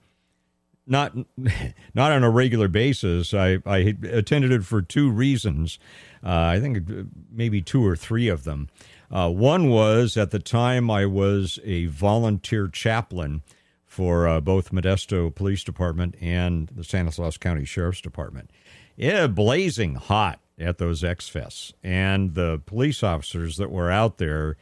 Not 0.88 1.16
not 1.94 2.12
on 2.12 2.24
a 2.24 2.30
regular 2.30 2.68
basis. 2.68 3.34
I, 3.34 3.60
I 3.66 3.96
attended 4.04 4.52
it 4.52 4.64
for 4.64 4.82
two 4.82 5.12
reasons. 5.12 5.80
Uh, 6.26 6.54
I 6.56 6.60
think 6.60 6.88
maybe 7.32 7.62
two 7.62 7.86
or 7.86 7.96
three 7.96 8.28
of 8.28 8.44
them. 8.44 8.70
Uh, 9.12 9.30
one 9.30 9.70
was 9.70 10.18
at 10.18 10.32
the 10.32 10.40
time 10.40 10.90
I 10.90 11.06
was 11.06 11.60
a 11.64 11.86
volunteer 11.86 12.68
chaplain 12.68 13.44
for 13.86 14.28
uh, 14.28 14.42
both 14.42 14.72
Modesto 14.72 15.34
Police 15.34 15.64
Department 15.64 16.16
and 16.20 16.70
the 16.76 16.84
Stanislaus 16.84 17.38
County 17.38 17.64
Sheriff's 17.64 18.02
Department. 18.02 18.50
Yeah, 18.98 19.28
blazing 19.28 19.96
hot 19.96 20.40
at 20.60 20.80
those 20.80 21.04
X 21.04 21.30
Fests. 21.30 21.74
And 21.84 22.34
the 22.34 22.62
police 22.66 23.04
officers 23.04 23.58
that 23.58 23.72
were 23.72 23.92
out 23.92 24.18
there, 24.18 24.58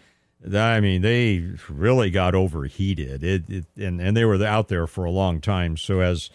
I 0.54 0.82
mean, 0.82 1.02
they 1.02 1.54
really 1.70 2.12
got 2.12 2.36
overheated. 2.36 3.24
It, 3.24 3.50
it, 3.50 3.66
and, 3.78 4.02
and 4.02 4.18
they 4.18 4.26
were 4.26 4.44
out 4.44 4.68
there 4.68 4.88
for 4.88 5.06
a 5.06 5.12
long 5.12 5.40
time. 5.40 5.78
So 5.78 6.02
as 6.02 6.30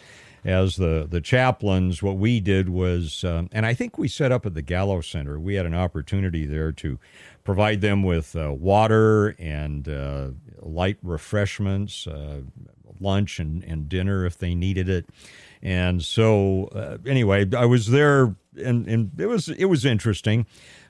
as 0.48 0.76
the 0.76 1.06
the 1.08 1.20
chaplains, 1.20 2.02
what 2.02 2.16
we 2.16 2.40
did 2.40 2.70
was, 2.70 3.22
um, 3.22 3.50
and 3.52 3.66
I 3.66 3.74
think 3.74 3.98
we 3.98 4.08
set 4.08 4.32
up 4.32 4.46
at 4.46 4.54
the 4.54 4.62
Gallo 4.62 5.02
Center. 5.02 5.38
We 5.38 5.56
had 5.56 5.66
an 5.66 5.74
opportunity 5.74 6.46
there 6.46 6.72
to 6.72 6.98
provide 7.44 7.82
them 7.82 8.02
with 8.02 8.34
uh, 8.34 8.54
water 8.54 9.36
and 9.38 9.86
uh, 9.86 10.28
light 10.60 10.96
refreshments, 11.02 12.06
uh, 12.06 12.40
lunch 12.98 13.38
and, 13.38 13.62
and 13.62 13.90
dinner 13.90 14.24
if 14.24 14.38
they 14.38 14.54
needed 14.54 14.88
it. 14.88 15.06
And 15.60 16.02
so, 16.02 16.70
uh, 16.74 16.96
anyway, 17.06 17.46
I 17.54 17.66
was 17.66 17.88
there, 17.88 18.34
and, 18.56 18.88
and 18.88 19.20
it 19.20 19.26
was 19.26 19.50
it 19.50 19.66
was 19.66 19.84
interesting, 19.84 20.46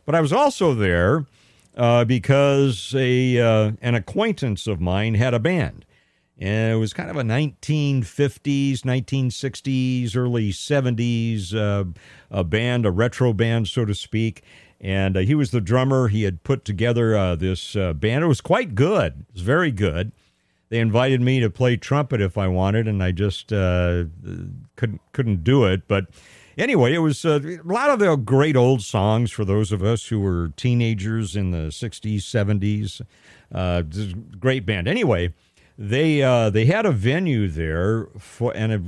but 0.07 0.15
I 0.15 0.21
was 0.21 0.33
also 0.33 0.73
there 0.73 1.27
uh, 1.77 2.05
because 2.05 2.95
a 2.97 3.41
uh, 3.41 3.73
an 3.83 3.97
acquaintance 3.97 4.69
of 4.69 4.81
mine 4.81 5.15
had 5.15 5.35
a 5.35 5.41
band 5.41 5.85
and 6.39 6.73
it 6.73 6.77
was 6.77 6.93
kind 6.93 7.11
of 7.11 7.17
a 7.17 7.23
1950s, 7.23 8.83
1960s, 8.83 10.17
early 10.17 10.51
70s 10.53 11.53
uh, 11.55 11.85
a 12.31 12.45
band, 12.45 12.87
a 12.87 12.93
retro 12.93 13.33
band, 13.33 13.67
so 13.67 13.85
to 13.85 13.95
speak. 13.95 14.43
And 14.81 15.17
uh, 15.17 15.21
he 15.21 15.35
was 15.35 15.51
the 15.51 15.61
drummer. 15.61 16.07
He 16.07 16.23
had 16.23 16.45
put 16.45 16.65
together 16.65 17.17
uh, 17.17 17.35
this 17.35 17.75
uh, 17.75 17.93
band. 17.93 18.23
It 18.23 18.29
was 18.29 18.41
quite 18.41 18.77
good. 18.77 19.27
It 19.29 19.35
was 19.35 19.43
very 19.43 19.73
good. 19.73 20.13
They 20.69 20.79
invited 20.79 21.21
me 21.21 21.41
to 21.41 21.51
play 21.51 21.77
trumpet 21.77 22.21
if 22.21 22.39
I 22.39 22.47
wanted, 22.47 22.87
and 22.87 23.03
I 23.03 23.11
just 23.11 23.53
uh, 23.53 24.05
couldn't 24.77 25.01
couldn't 25.13 25.43
do 25.43 25.65
it. 25.65 25.89
But 25.89 26.07
anyway, 26.57 26.95
it 26.95 26.99
was 26.99 27.25
uh, 27.25 27.41
a 27.43 27.67
lot 27.67 27.91
of 27.91 27.99
the 27.99 28.15
great 28.15 28.55
old 28.55 28.83
songs 28.83 29.33
for 29.33 29.45
those 29.45 29.73
of 29.73 29.83
us 29.83 30.07
who 30.07 30.21
were 30.21 30.53
teenagers 30.57 31.35
in 31.35 31.51
the 31.51 31.69
60s, 31.71 32.19
70s. 32.19 33.01
great 34.39 34.67
band. 34.67 34.87
Anyway 34.87 35.33
they 35.81 36.23
uh, 36.23 36.51
they 36.51 36.65
had 36.65 36.85
a 36.85 36.91
venue 36.91 37.47
there 37.47 38.09
for, 38.19 38.55
and 38.57 38.73
it 38.73 38.83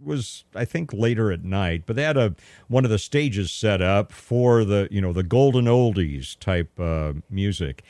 was 0.00 0.44
I 0.54 0.64
think 0.64 0.92
later 0.92 1.32
at 1.32 1.42
night, 1.42 1.82
but 1.84 1.96
they 1.96 2.04
had 2.04 2.16
a 2.16 2.36
one 2.68 2.84
of 2.84 2.92
the 2.92 2.98
stages 2.98 3.50
set 3.50 3.82
up 3.82 4.12
for 4.12 4.64
the 4.64 4.86
you 4.88 5.00
know 5.00 5.12
the 5.12 5.24
golden 5.24 5.64
oldies 5.64 6.38
type 6.38 6.78
uh, 6.78 7.14
music, 7.28 7.82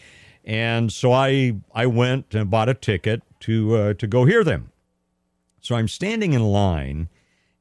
and 0.46 0.90
so 0.90 1.12
I 1.12 1.56
I 1.74 1.84
went 1.84 2.34
and 2.34 2.50
bought 2.50 2.70
a 2.70 2.74
ticket 2.74 3.22
to 3.40 3.76
uh, 3.76 3.94
to 3.94 4.06
go 4.06 4.24
hear 4.24 4.42
them. 4.42 4.72
So 5.60 5.76
I'm 5.76 5.88
standing 5.88 6.32
in 6.32 6.42
line, 6.42 7.10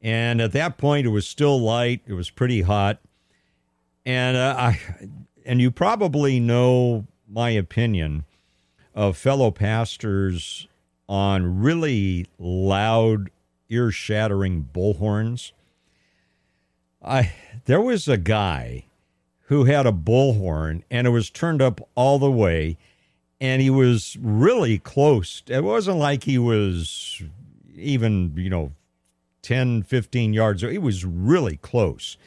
and 0.02 0.40
at 0.40 0.54
that 0.54 0.78
point 0.78 1.06
it 1.06 1.10
was 1.10 1.28
still 1.28 1.60
light. 1.60 2.02
It 2.08 2.14
was 2.14 2.30
pretty 2.30 2.62
hot, 2.62 3.02
and 4.06 4.38
uh, 4.38 4.56
I 4.58 4.80
and 5.46 5.60
you 5.60 5.70
probably 5.70 6.40
know 6.40 7.08
my 7.28 7.50
opinion 7.50 8.24
of 8.96 9.18
fellow 9.18 9.52
pastors 9.52 10.70
on 11.08 11.62
really 11.62 12.28
loud, 12.38 13.30
ear 13.70 13.92
shattering 13.92 14.70
bullhorns. 14.74 15.52
I 17.04 17.34
there 17.66 17.82
was 17.82 18.08
a 18.08 18.18
guy 18.18 18.86
who 19.44 19.66
had 19.66 19.86
a 19.86 19.92
bullhorn 19.92 20.84
and 20.92 21.08
it 21.08 21.12
was 21.12 21.30
turned 21.30 21.62
up 21.62 21.88
all 21.96 22.20
the 22.20 22.32
way 22.32 22.78
and 23.40 23.62
he 23.62 23.70
was 23.70 24.18
really 24.20 24.78
close. 24.78 25.44
It 25.48 25.64
wasn't 25.64 25.98
like 25.98 26.24
he 26.24 26.38
was 26.38 27.22
even, 27.76 28.34
you 28.36 28.50
know, 28.50 28.72
10, 29.44 29.84
15 29.84 30.34
yards. 30.34 30.64
He 30.64 30.78
was 30.78 31.06
really 31.06 31.58
close. 31.58 32.18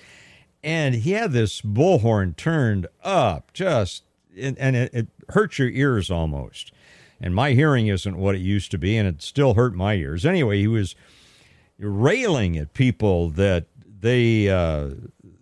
And 0.62 0.94
he 0.94 1.12
had 1.12 1.32
this 1.32 1.60
bullhorn 1.60 2.36
turned 2.36 2.86
up 3.02 3.52
just, 3.52 4.04
and 4.38 4.56
it, 4.58 4.94
it 4.94 5.08
hurt 5.30 5.58
your 5.58 5.68
ears 5.68 6.10
almost 6.10 6.72
and 7.20 7.34
my 7.34 7.52
hearing 7.52 7.88
isn't 7.88 8.16
what 8.16 8.34
it 8.34 8.40
used 8.40 8.70
to 8.70 8.78
be, 8.78 8.96
and 8.96 9.06
it 9.06 9.22
still 9.22 9.54
hurt 9.54 9.74
my 9.74 9.94
ears. 9.94 10.24
Anyway, 10.24 10.58
he 10.58 10.66
was 10.66 10.94
railing 11.78 12.56
at 12.56 12.72
people 12.74 13.30
that 13.30 13.66
they 14.00 14.48
uh, 14.48 14.90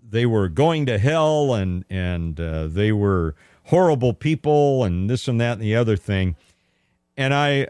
they 0.09 0.27
were 0.27 0.49
going 0.49 0.87
to 0.87 0.99
hell 0.99 1.55
and 1.55 1.85
and 1.89 2.41
uh, 2.41 2.67
they 2.67 2.93
were 2.93 3.35
horrible 3.65 4.15
people 4.15 4.83
and 4.85 5.09
this 5.09 5.29
and 5.29 5.41
that 5.41 5.53
and 5.53 5.63
the 5.63 5.77
other 5.77 5.97
thing. 5.97 6.35
And 7.17 7.33
I, 7.33 7.69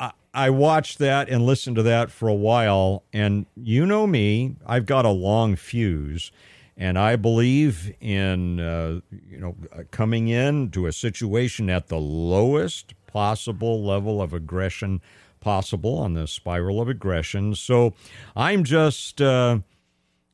I 0.00 0.12
I 0.32 0.50
watched 0.50 0.98
that 0.98 1.28
and 1.28 1.44
listened 1.44 1.76
to 1.76 1.82
that 1.84 2.10
for 2.10 2.28
a 2.28 2.34
while. 2.34 3.02
And 3.12 3.46
you 3.56 3.84
know 3.84 4.06
me, 4.06 4.56
I've 4.66 4.86
got 4.86 5.04
a 5.04 5.10
long 5.10 5.54
fuse, 5.56 6.32
and 6.76 6.98
I 6.98 7.16
believe 7.16 7.94
in 8.00 8.60
uh, 8.60 9.00
you 9.28 9.38
know 9.38 9.54
coming 9.90 10.28
in 10.28 10.70
to 10.70 10.86
a 10.86 10.92
situation 10.92 11.68
at 11.68 11.88
the 11.88 11.98
lowest 11.98 12.94
possible 13.14 13.82
level 13.82 14.20
of 14.20 14.34
aggression 14.34 15.00
possible 15.40 15.98
on 15.98 16.14
the 16.14 16.26
spiral 16.26 16.80
of 16.80 16.88
aggression. 16.88 17.54
So 17.54 17.94
I'm 18.36 18.64
just. 18.64 19.22
Uh, 19.22 19.60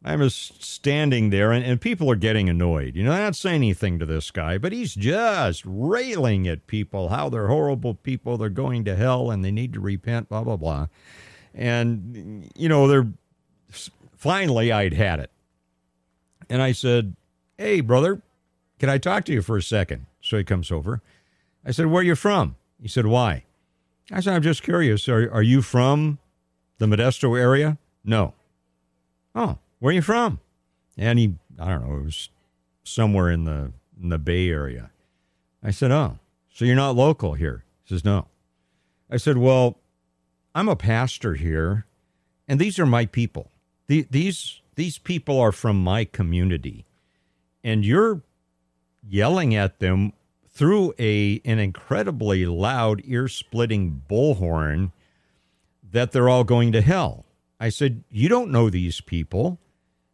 I'm 0.03 0.21
just 0.21 0.65
standing 0.65 1.29
there, 1.29 1.53
and, 1.53 1.63
and 1.63 1.79
people 1.79 2.11
are 2.11 2.17
getting 2.17 2.49
annoyed. 2.49 2.97
You 2.97 3.05
know, 3.05 3.13
I'm 3.13 3.25
not 3.25 3.37
saying 3.37 3.57
anything 3.57 3.99
to 3.99 4.07
this 4.07 4.31
guy, 4.31 4.57
but 4.57 4.73
he's 4.73 4.95
just 4.95 5.63
railing 5.67 6.49
at 6.49 6.67
people 6.67 7.11
how 7.11 7.29
they're 7.29 7.49
horrible 7.49 7.93
people, 7.97 8.39
they're 8.39 8.49
going 8.49 8.87
to 8.87 8.97
hell, 8.97 9.31
and 9.31 9.45
they 9.45 9.51
need 9.51 9.75
to 9.75 9.81
repent, 9.81 10.31
blah, 10.31 10.43
blah, 10.43 10.57
blah. 10.57 10.87
And, 11.55 12.51
you 12.57 12.71
know, 12.71 12.89
they're 12.89 13.09
finally, 14.17 14.73
I'd 14.73 14.95
had 14.95 15.21
it. 15.21 15.31
And 16.49 16.63
I 16.63 16.73
said, 16.73 17.15
Hey, 17.59 17.83
brother, 17.83 18.23
can 18.79 18.89
I 18.89 18.97
talk 18.97 19.27
to 19.27 19.33
you 19.33 19.43
for 19.43 19.59
a 19.59 19.63
second? 19.63 20.07
So 20.23 20.39
he 20.39 20.45
comes 20.45 20.71
over. 20.71 21.03
I 21.63 21.73
said, 21.73 21.87
Where 21.87 22.01
are 22.01 22.05
you 22.05 22.15
from? 22.15 22.57
He 22.81 22.89
said, 22.89 23.07
Why? 23.07 23.45
I 24.11 24.21
said, 24.21 24.35
I'm 24.35 24.43
just 24.43 24.63
curious. 24.63 25.09
Are, 25.09 25.31
are 25.33 25.43
you 25.43 25.63
from 25.63 26.19
the 26.79 26.87
Modesto 26.87 27.39
area? 27.39 27.79
No. 28.05 28.35
Oh, 29.35 29.59
where 29.79 29.91
are 29.91 29.95
you 29.95 30.03
from? 30.03 30.41
And 30.97 31.19
he, 31.19 31.35
I 31.59 31.69
don't 31.69 31.89
know, 31.89 31.99
it 31.99 32.05
was 32.05 32.29
somewhere 32.83 33.31
in 33.31 33.45
the 33.45 33.73
in 34.01 34.09
the 34.09 34.19
Bay 34.19 34.49
Area. 34.49 34.91
I 35.63 35.71
said, 35.71 35.91
Oh, 35.91 36.19
so 36.53 36.65
you're 36.65 36.75
not 36.75 36.97
local 36.97 37.35
here? 37.35 37.65
He 37.85 37.95
says, 37.95 38.05
No. 38.05 38.27
I 39.11 39.17
said, 39.17 39.39
Well, 39.39 39.79
I'm 40.55 40.69
a 40.69 40.77
pastor 40.77 41.35
here, 41.35 41.87
and 42.49 42.59
these 42.61 42.79
are 42.79 42.87
my 42.87 43.07
people. 43.07 43.51
The, 43.87 44.07
these 44.11 44.61
these 44.75 44.99
people 44.99 45.39
are 45.39 45.53
from 45.53 45.83
my 45.83 46.05
community, 46.05 46.87
and 47.63 47.85
you're 47.85 48.23
yelling 49.07 49.55
at 49.55 49.79
them 49.79 50.13
through 50.61 50.93
a 50.99 51.41
an 51.47 51.59
incredibly 51.59 52.45
loud, 52.45 53.01
ear-splitting 53.07 54.03
bullhorn 54.07 54.93
that 55.91 56.13
they're 56.13 56.29
all 56.29 56.45
going 56.45 56.71
to 56.71 56.83
hell. 56.83 57.25
I 57.59 57.71
said, 57.71 58.05
You 58.11 58.29
don't 58.29 58.51
know 58.51 58.69
these 58.69 59.01
people. 59.01 59.59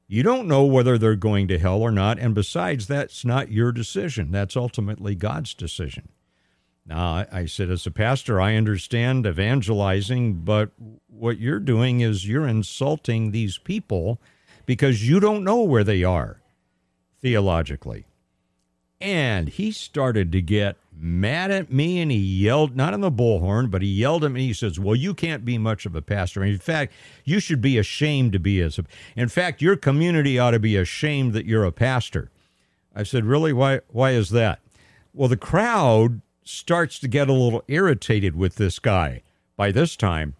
You 0.06 0.22
don't 0.22 0.46
know 0.46 0.64
whether 0.64 0.98
they're 0.98 1.16
going 1.16 1.48
to 1.48 1.58
hell 1.58 1.82
or 1.82 1.90
not. 1.90 2.20
And 2.20 2.32
besides, 2.32 2.86
that's 2.86 3.24
not 3.24 3.50
your 3.50 3.72
decision. 3.72 4.30
That's 4.30 4.56
ultimately 4.56 5.16
God's 5.16 5.52
decision. 5.52 6.10
Now, 6.86 7.26
I 7.32 7.46
said, 7.46 7.68
as 7.68 7.84
a 7.84 7.90
pastor, 7.90 8.40
I 8.40 8.54
understand 8.54 9.26
evangelizing, 9.26 10.34
but 10.44 10.70
what 11.08 11.40
you're 11.40 11.58
doing 11.58 12.02
is 12.02 12.28
you're 12.28 12.46
insulting 12.46 13.32
these 13.32 13.58
people 13.58 14.20
because 14.64 15.08
you 15.08 15.18
don't 15.18 15.42
know 15.42 15.64
where 15.64 15.82
they 15.82 16.04
are 16.04 16.40
theologically. 17.20 18.06
And 19.00 19.48
he 19.48 19.72
started 19.72 20.32
to 20.32 20.40
get 20.40 20.76
mad 20.98 21.50
at 21.50 21.70
me 21.70 22.00
and 22.00 22.10
he 22.10 22.16
yelled, 22.16 22.74
not 22.74 22.94
in 22.94 23.00
the 23.00 23.10
bullhorn, 23.10 23.70
but 23.70 23.82
he 23.82 23.88
yelled 23.88 24.24
at 24.24 24.32
me. 24.32 24.46
He 24.46 24.52
says, 24.52 24.80
Well, 24.80 24.96
you 24.96 25.12
can't 25.12 25.44
be 25.44 25.58
much 25.58 25.84
of 25.84 25.94
a 25.94 26.02
pastor. 26.02 26.42
In 26.42 26.58
fact, 26.58 26.94
you 27.24 27.38
should 27.38 27.60
be 27.60 27.76
ashamed 27.76 28.32
to 28.32 28.38
be 28.38 28.60
as 28.60 28.78
a. 28.78 28.84
In 29.14 29.28
fact, 29.28 29.60
your 29.60 29.76
community 29.76 30.38
ought 30.38 30.52
to 30.52 30.58
be 30.58 30.76
ashamed 30.76 31.34
that 31.34 31.46
you're 31.46 31.64
a 31.64 31.72
pastor. 31.72 32.30
I 32.94 33.02
said, 33.02 33.24
Really? 33.24 33.52
Why, 33.52 33.80
why 33.88 34.12
is 34.12 34.30
that? 34.30 34.60
Well, 35.12 35.28
the 35.28 35.36
crowd 35.36 36.22
starts 36.44 36.98
to 37.00 37.08
get 37.08 37.28
a 37.28 37.32
little 37.32 37.64
irritated 37.68 38.36
with 38.36 38.56
this 38.56 38.78
guy 38.78 39.22
by 39.56 39.72
this 39.72 39.96
time. 39.96 40.34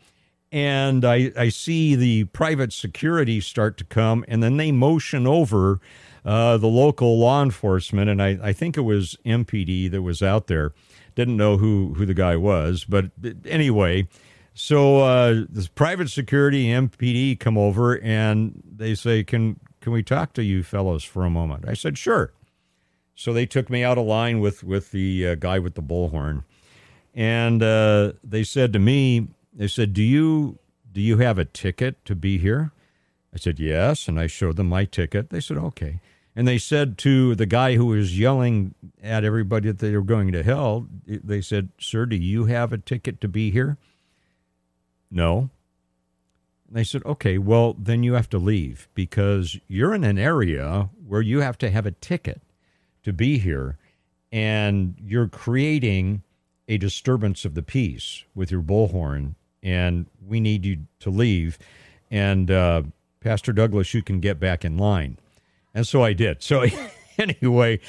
And 0.56 1.04
I, 1.04 1.32
I 1.36 1.50
see 1.50 1.94
the 1.94 2.24
private 2.24 2.72
security 2.72 3.42
start 3.42 3.76
to 3.76 3.84
come, 3.84 4.24
and 4.26 4.42
then 4.42 4.56
they 4.56 4.72
motion 4.72 5.26
over 5.26 5.80
uh, 6.24 6.56
the 6.56 6.66
local 6.66 7.18
law 7.18 7.42
enforcement, 7.42 8.08
and 8.08 8.22
I, 8.22 8.38
I 8.42 8.52
think 8.54 8.78
it 8.78 8.80
was 8.80 9.18
MPD 9.26 9.90
that 9.90 10.00
was 10.00 10.22
out 10.22 10.46
there. 10.46 10.72
Didn't 11.14 11.36
know 11.36 11.58
who, 11.58 11.92
who 11.98 12.06
the 12.06 12.14
guy 12.14 12.36
was, 12.36 12.86
but 12.88 13.10
anyway, 13.44 14.08
so 14.54 15.00
uh, 15.00 15.42
private 15.74 16.08
security 16.08 16.68
MPD 16.68 17.38
come 17.38 17.58
over 17.58 18.00
and 18.00 18.62
they 18.66 18.94
say, 18.94 19.24
"Can 19.24 19.60
can 19.82 19.92
we 19.92 20.02
talk 20.02 20.32
to 20.32 20.42
you 20.42 20.62
fellows 20.62 21.04
for 21.04 21.26
a 21.26 21.30
moment?" 21.30 21.68
I 21.68 21.74
said, 21.74 21.98
"Sure." 21.98 22.32
So 23.14 23.34
they 23.34 23.44
took 23.44 23.68
me 23.68 23.84
out 23.84 23.98
of 23.98 24.06
line 24.06 24.40
with 24.40 24.64
with 24.64 24.90
the 24.90 25.28
uh, 25.28 25.34
guy 25.34 25.58
with 25.58 25.74
the 25.74 25.82
bullhorn, 25.82 26.44
and 27.14 27.62
uh, 27.62 28.12
they 28.24 28.42
said 28.42 28.72
to 28.72 28.78
me, 28.78 29.28
"They 29.56 29.68
said, 29.68 29.92
do 29.92 30.02
you 30.02 30.58
do 30.92 31.00
you 31.00 31.18
have 31.18 31.38
a 31.38 31.44
ticket 31.44 32.04
to 32.04 32.14
be 32.14 32.38
here?" 32.38 32.72
I 33.34 33.38
said, 33.38 33.58
"Yes," 33.58 34.06
and 34.06 34.20
I 34.20 34.26
showed 34.28 34.56
them 34.56 34.68
my 34.68 34.84
ticket. 34.84 35.30
They 35.30 35.40
said, 35.40 35.56
"Okay." 35.56 36.00
And 36.36 36.46
they 36.46 36.58
said 36.58 36.98
to 36.98 37.34
the 37.34 37.46
guy 37.46 37.76
who 37.76 37.86
was 37.86 38.18
yelling 38.18 38.74
at 39.02 39.24
everybody 39.24 39.68
that 39.68 39.78
they 39.78 39.96
were 39.96 40.02
going 40.02 40.32
to 40.32 40.42
hell, 40.42 40.86
they 41.06 41.40
said, 41.40 41.70
Sir, 41.80 42.04
do 42.04 42.14
you 42.14 42.44
have 42.44 42.74
a 42.74 42.78
ticket 42.78 43.22
to 43.22 43.28
be 43.28 43.50
here? 43.50 43.78
No. 45.10 45.48
And 46.68 46.76
they 46.76 46.84
said, 46.84 47.02
Okay, 47.06 47.38
well, 47.38 47.74
then 47.78 48.02
you 48.02 48.12
have 48.12 48.28
to 48.30 48.38
leave 48.38 48.86
because 48.92 49.58
you're 49.66 49.94
in 49.94 50.04
an 50.04 50.18
area 50.18 50.90
where 51.06 51.22
you 51.22 51.40
have 51.40 51.56
to 51.58 51.70
have 51.70 51.86
a 51.86 51.92
ticket 51.92 52.42
to 53.02 53.14
be 53.14 53.38
here. 53.38 53.78
And 54.30 54.94
you're 55.02 55.28
creating 55.28 56.22
a 56.68 56.76
disturbance 56.76 57.46
of 57.46 57.54
the 57.54 57.62
peace 57.62 58.24
with 58.34 58.50
your 58.50 58.60
bullhorn. 58.62 59.36
And 59.66 60.06
we 60.26 60.38
need 60.38 60.64
you 60.64 60.78
to 61.00 61.10
leave. 61.10 61.58
And 62.10 62.50
uh, 62.50 62.84
Pastor 63.20 63.52
Douglass, 63.52 63.92
you 63.92 64.02
can 64.02 64.20
get 64.20 64.38
back 64.38 64.64
in 64.64 64.78
line. 64.78 65.18
And 65.74 65.86
so 65.86 66.04
I 66.04 66.12
did. 66.12 66.42
So 66.42 66.64
anyway, 67.18 67.80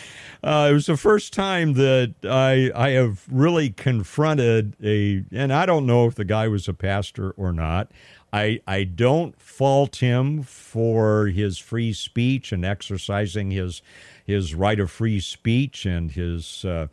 uh, 0.44 0.68
it 0.70 0.74
was 0.74 0.88
the 0.88 0.98
first 0.98 1.34
time 1.34 1.74
that 1.74 2.16
I 2.24 2.72
I 2.76 2.90
have 2.92 3.24
really 3.30 3.70
confronted 3.70 4.76
a, 4.84 5.24
and 5.32 5.54
I 5.54 5.66
don't 5.66 5.86
know 5.86 6.08
if 6.08 6.16
the 6.16 6.26
guy 6.26 6.48
was 6.48 6.68
a 6.68 6.74
pastor 6.74 7.32
or 7.32 7.54
not. 7.54 7.92
I 8.34 8.60
I 8.68 8.84
don't 8.84 9.40
fault 9.40 9.98
him 9.98 10.44
for 10.44 11.28
his 11.28 11.58
free 11.58 11.94
speech 11.94 12.52
and 12.52 12.66
exercising 12.66 13.52
his 13.52 13.82
his 14.26 14.54
right 14.54 14.80
of 14.80 14.92
free 14.92 15.20
speech 15.20 15.86
and 15.86 16.12
his 16.12 16.66
uh, 16.66 16.88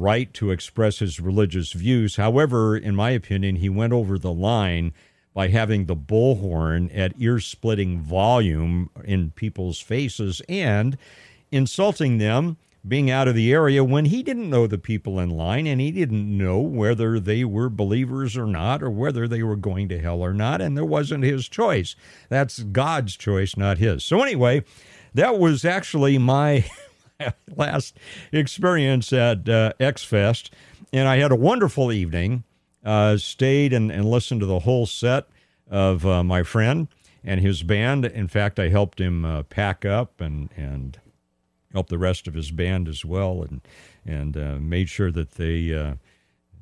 right 0.00 0.32
to 0.34 0.50
express 0.50 0.98
his 1.00 1.20
religious 1.20 1.72
views. 1.72 2.16
However, 2.16 2.76
in 2.76 2.94
my 2.94 3.10
opinion, 3.10 3.56
he 3.56 3.68
went 3.68 3.92
over 3.92 4.18
the 4.18 4.32
line 4.32 4.92
by 5.34 5.48
having 5.48 5.84
the 5.84 5.96
bullhorn 5.96 6.90
at 6.96 7.12
ear 7.18 7.40
splitting 7.40 8.00
volume 8.00 8.88
in 9.04 9.30
people's 9.32 9.80
faces 9.80 10.40
and 10.48 10.96
insulting 11.50 12.18
them 12.18 12.56
being 12.86 13.10
out 13.10 13.28
of 13.28 13.34
the 13.34 13.52
area 13.52 13.82
when 13.82 14.06
he 14.06 14.22
didn't 14.22 14.48
know 14.48 14.66
the 14.66 14.78
people 14.78 15.18
in 15.18 15.28
line 15.28 15.66
and 15.66 15.80
he 15.80 15.90
didn't 15.90 16.36
know 16.36 16.58
whether 16.58 17.18
they 17.18 17.44
were 17.44 17.68
believers 17.68 18.36
or 18.36 18.46
not 18.46 18.82
or 18.82 18.90
whether 18.90 19.26
they 19.26 19.42
were 19.42 19.56
going 19.56 19.88
to 19.88 19.98
hell 19.98 20.22
or 20.22 20.32
not 20.32 20.60
and 20.60 20.76
there 20.76 20.84
wasn't 20.84 21.24
his 21.24 21.48
choice 21.48 21.96
that's 22.28 22.60
god's 22.60 23.16
choice 23.16 23.56
not 23.56 23.78
his 23.78 24.04
so 24.04 24.22
anyway 24.22 24.62
that 25.14 25.38
was 25.38 25.64
actually 25.64 26.16
my 26.16 26.64
last 27.56 27.96
experience 28.32 29.12
at 29.12 29.48
uh, 29.48 29.72
x 29.80 30.04
fest 30.04 30.52
and 30.92 31.08
i 31.08 31.16
had 31.16 31.32
a 31.32 31.36
wonderful 31.36 31.92
evening 31.92 32.44
uh, 32.84 33.16
stayed 33.16 33.72
and, 33.72 33.90
and 33.90 34.04
listened 34.04 34.40
to 34.40 34.46
the 34.46 34.60
whole 34.60 34.86
set 34.86 35.26
of 35.68 36.06
uh, 36.06 36.22
my 36.22 36.42
friend 36.42 36.86
and 37.24 37.40
his 37.40 37.64
band. 37.64 38.04
In 38.04 38.28
fact, 38.28 38.58
I 38.58 38.68
helped 38.68 39.00
him 39.00 39.24
uh, 39.24 39.42
pack 39.42 39.84
up 39.84 40.20
and 40.20 40.48
and 40.56 40.98
help 41.72 41.88
the 41.88 41.98
rest 41.98 42.26
of 42.28 42.34
his 42.34 42.52
band 42.52 42.88
as 42.88 43.04
well, 43.04 43.42
and 43.42 43.60
and 44.06 44.36
uh, 44.36 44.56
made 44.60 44.88
sure 44.88 45.10
that 45.10 45.32
they 45.32 45.74
uh, 45.74 45.94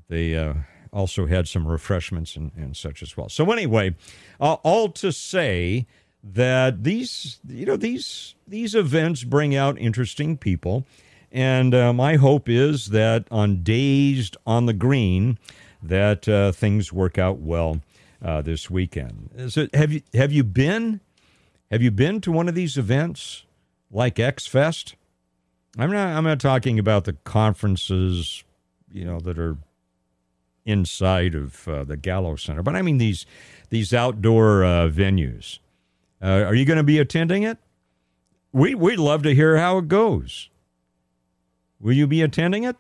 they 0.09 0.35
uh, 0.37 0.55
also 0.93 1.27
had 1.27 1.47
some 1.47 1.69
refreshments 1.69 2.35
and, 2.35 2.53
and 2.57 2.77
such 2.77 3.03
as 3.03 3.17
well. 3.17 3.29
So 3.29 3.53
anyway, 3.53 3.95
all 4.41 4.89
to 4.89 5.13
say 5.13 5.87
that 6.25 6.85
these 6.85 7.39
you 7.47 7.67
know 7.67 7.77
these 7.77 8.35
these 8.49 8.75
events 8.75 9.25
bring 9.25 9.55
out 9.55 9.79
interesting 9.79 10.37
people. 10.37 10.87
And 11.31 11.75
uh, 11.75 11.93
my 11.93 12.15
hope 12.15 12.49
is 12.49 12.87
that 12.87 13.27
on 13.31 13.63
Dazed 13.63 14.37
on 14.47 14.67
the 14.67 14.73
Green, 14.73 15.37
that 15.83 16.29
uh, 16.29 16.53
things 16.53 16.93
work 16.93 17.19
out 17.19 17.39
well 17.39 17.81
uh, 18.23 18.41
this 18.41 18.71
weekend. 18.71 19.31
So 19.49 19.69
have 19.75 19.93
you 19.93 20.03
have 20.15 20.33
you 20.33 20.45
been 20.45 21.01
have 21.71 21.83
you 21.83 21.91
been 21.91 22.21
to 22.23 22.33
one 22.33 22.49
of 22.49 22.55
these 22.55 22.79
events 22.79 23.45
like 23.91 24.19
X 24.19 24.47
Fest? 24.47 24.95
I'm 25.77 25.91
not 25.91 26.17
I'm 26.17 26.25
not 26.25 26.41
talking 26.41 26.79
about 26.79 27.05
the 27.05 27.15
conferences, 27.25 28.45
you 28.91 29.05
know, 29.05 29.19
that 29.21 29.39
are 29.39 29.59
inside 30.65 31.35
of 31.35 31.69
uh, 31.69 31.85
the 31.85 31.97
Gallo 31.97 32.37
Center, 32.37 32.63
but 32.63 32.77
I 32.77 32.83
mean 32.83 32.99
these 32.99 33.27
these 33.71 33.93
outdoor 33.93 34.65
uh, 34.65 34.89
venues. 34.89 35.59
Uh, 36.25 36.45
are 36.45 36.55
you 36.55 36.65
going 36.65 36.79
to 36.79 36.83
be 36.83 36.99
attending 36.99 37.43
it? 37.43 37.59
We 38.51 38.75
we'd 38.75 38.99
love 38.99 39.23
to 39.25 39.35
hear 39.35 39.59
how 39.59 39.79
it 39.79 39.89
goes. 39.89 40.49
Will 41.79 41.93
you 41.93 42.07
be 42.07 42.23
attending 42.23 42.65
it? 42.65 42.77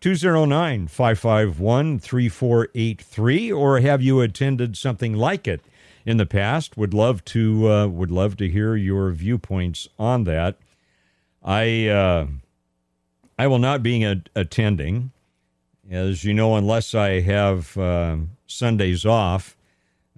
209 0.00 0.88
551 0.88 1.98
3483, 2.00 3.52
or 3.52 3.80
have 3.80 4.02
you 4.02 4.20
attended 4.20 4.76
something 4.76 5.14
like 5.14 5.46
it 5.46 5.60
in 6.04 6.16
the 6.16 6.26
past? 6.26 6.76
Would 6.76 6.92
love 6.92 7.24
to 7.26 7.70
uh, 7.70 7.86
would 7.86 8.10
love 8.10 8.36
to 8.38 8.48
hear 8.48 8.74
your 8.74 9.12
viewpoints 9.12 9.88
on 9.98 10.24
that. 10.24 10.56
I 11.44 11.86
uh, 11.86 12.26
I 13.38 13.46
will 13.46 13.60
not 13.60 13.82
be 13.82 14.02
a- 14.02 14.22
attending, 14.34 15.12
as 15.88 16.24
you 16.24 16.34
know, 16.34 16.56
unless 16.56 16.94
I 16.94 17.20
have 17.20 17.76
uh, 17.78 18.16
Sundays 18.46 19.06
off. 19.06 19.55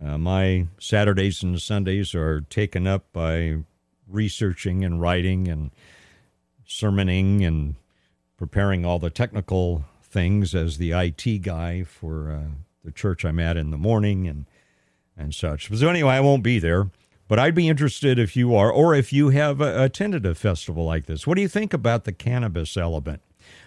Uh, 0.05 0.19
my 0.19 0.67
Saturdays 0.79 1.43
and 1.43 1.61
Sundays 1.61 2.15
are 2.15 2.43
taken 2.43 2.87
up 2.87 3.13
by 3.13 3.59
researching 4.07 4.85
and 4.85 5.01
writing 5.01 5.49
and 5.49 5.71
sermoning 6.67 7.45
and 7.45 7.75
preparing 8.37 8.85
all 8.85 8.99
the 8.99 9.11
technical 9.11 9.85
things 10.03 10.55
as 10.55 10.79
the 10.79 10.93
IT 10.93 11.43
guy 11.43 11.83
for 11.83 12.31
uh, 12.31 12.51
the 12.85 12.93
church 12.93 13.25
I'm 13.25 13.41
at 13.41 13.57
in 13.57 13.71
the 13.71 13.79
morning 13.79 14.27
and 14.27 14.47
and 15.17 15.35
such. 15.35 15.69
So 15.77 15.89
anyway, 15.89 16.15
I 16.15 16.21
won't 16.21 16.45
be 16.45 16.61
there, 16.61 16.91
but 17.27 17.41
I'd 17.41 17.55
be 17.55 17.69
interested 17.69 18.21
if 18.21 18.37
you 18.37 18.55
are, 18.55 18.71
or 18.71 18.95
if 18.95 19.13
you 19.13 19.31
have 19.31 19.61
uh, 19.61 19.75
attended 19.77 20.25
a 20.25 20.35
festival 20.35 20.85
like 20.85 21.07
this. 21.07 21.27
What 21.27 21.35
do 21.35 21.43
you 21.43 21.49
think 21.49 21.75
about 21.75 22.05
the 22.05 22.13
cannabis 22.13 22.77
element? 22.77 23.21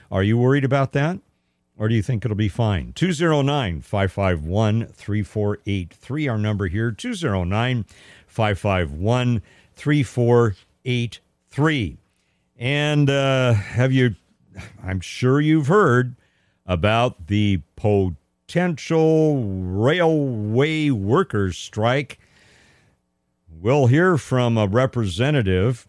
Are 0.10 0.24
you 0.24 0.38
worried 0.38 0.64
about 0.64 0.94
that? 0.94 1.20
Or 1.82 1.90
do 1.90 1.96
you 1.96 2.04
think 2.04 2.24
it'll 2.24 2.38
be 2.38 2.48
fine? 2.48 2.94
209 2.94 3.82
551 3.82 4.86
3483, 4.86 6.28
our 6.28 6.38
number 6.38 6.68
here, 6.68 6.92
209 6.92 7.86
551 8.28 9.42
3483. 9.74 11.98
And 12.60 13.10
uh, 13.10 13.54
have 13.54 13.92
you, 13.92 14.14
I'm 14.84 15.00
sure 15.00 15.42
you've 15.42 15.66
heard 15.66 16.16
about 16.68 17.26
the 17.26 17.62
potential 17.76 19.44
railway 19.44 20.92
workers' 20.92 21.58
strike. 21.58 22.20
We'll 23.60 23.88
hear 23.88 24.20
from 24.20 24.56
a 24.56 24.68
representative 24.68 25.88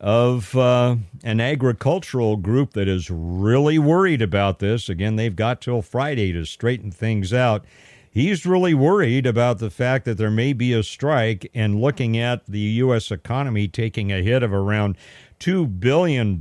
of 0.00 0.56
uh, 0.56 0.96
an 1.24 1.40
agricultural 1.40 2.36
group 2.36 2.72
that 2.72 2.88
is 2.88 3.10
really 3.10 3.78
worried 3.78 4.22
about 4.22 4.60
this. 4.60 4.88
Again, 4.88 5.16
they've 5.16 5.34
got 5.34 5.60
till 5.60 5.82
Friday 5.82 6.32
to 6.32 6.44
straighten 6.44 6.90
things 6.90 7.32
out. 7.32 7.64
He's 8.10 8.46
really 8.46 8.74
worried 8.74 9.26
about 9.26 9.58
the 9.58 9.70
fact 9.70 10.04
that 10.04 10.16
there 10.16 10.30
may 10.30 10.52
be 10.52 10.72
a 10.72 10.82
strike 10.82 11.50
and 11.54 11.80
looking 11.80 12.16
at 12.16 12.46
the 12.46 12.58
U.S. 12.58 13.10
economy 13.10 13.68
taking 13.68 14.10
a 14.10 14.22
hit 14.22 14.42
of 14.42 14.52
around 14.52 14.96
$2 15.40 15.78
billion 15.78 16.38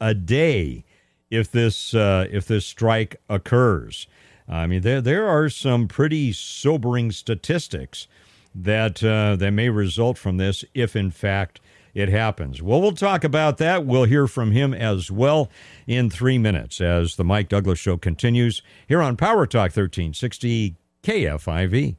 a 0.00 0.14
day 0.14 0.84
if 1.30 1.50
this, 1.50 1.94
uh, 1.94 2.26
if 2.30 2.46
this 2.46 2.66
strike 2.66 3.16
occurs. 3.28 4.06
I 4.48 4.66
mean, 4.66 4.82
there, 4.82 5.00
there 5.00 5.28
are 5.28 5.48
some 5.48 5.86
pretty 5.86 6.32
sobering 6.32 7.12
statistics 7.12 8.08
that, 8.54 9.02
uh, 9.04 9.36
that 9.36 9.52
may 9.52 9.68
result 9.68 10.18
from 10.18 10.38
this 10.38 10.64
if, 10.74 10.96
in 10.96 11.10
fact, 11.10 11.60
it 11.94 12.08
happens. 12.08 12.62
Well, 12.62 12.80
we'll 12.80 12.92
talk 12.92 13.24
about 13.24 13.58
that. 13.58 13.84
We'll 13.84 14.04
hear 14.04 14.26
from 14.26 14.52
him 14.52 14.72
as 14.74 15.10
well 15.10 15.50
in 15.86 16.10
three 16.10 16.38
minutes 16.38 16.80
as 16.80 17.16
the 17.16 17.24
Mike 17.24 17.48
Douglass 17.48 17.78
Show 17.78 17.96
continues 17.96 18.62
here 18.86 19.02
on 19.02 19.16
Power 19.16 19.46
Talk 19.46 19.70
1360 19.70 20.76
KFIV. 21.02 21.96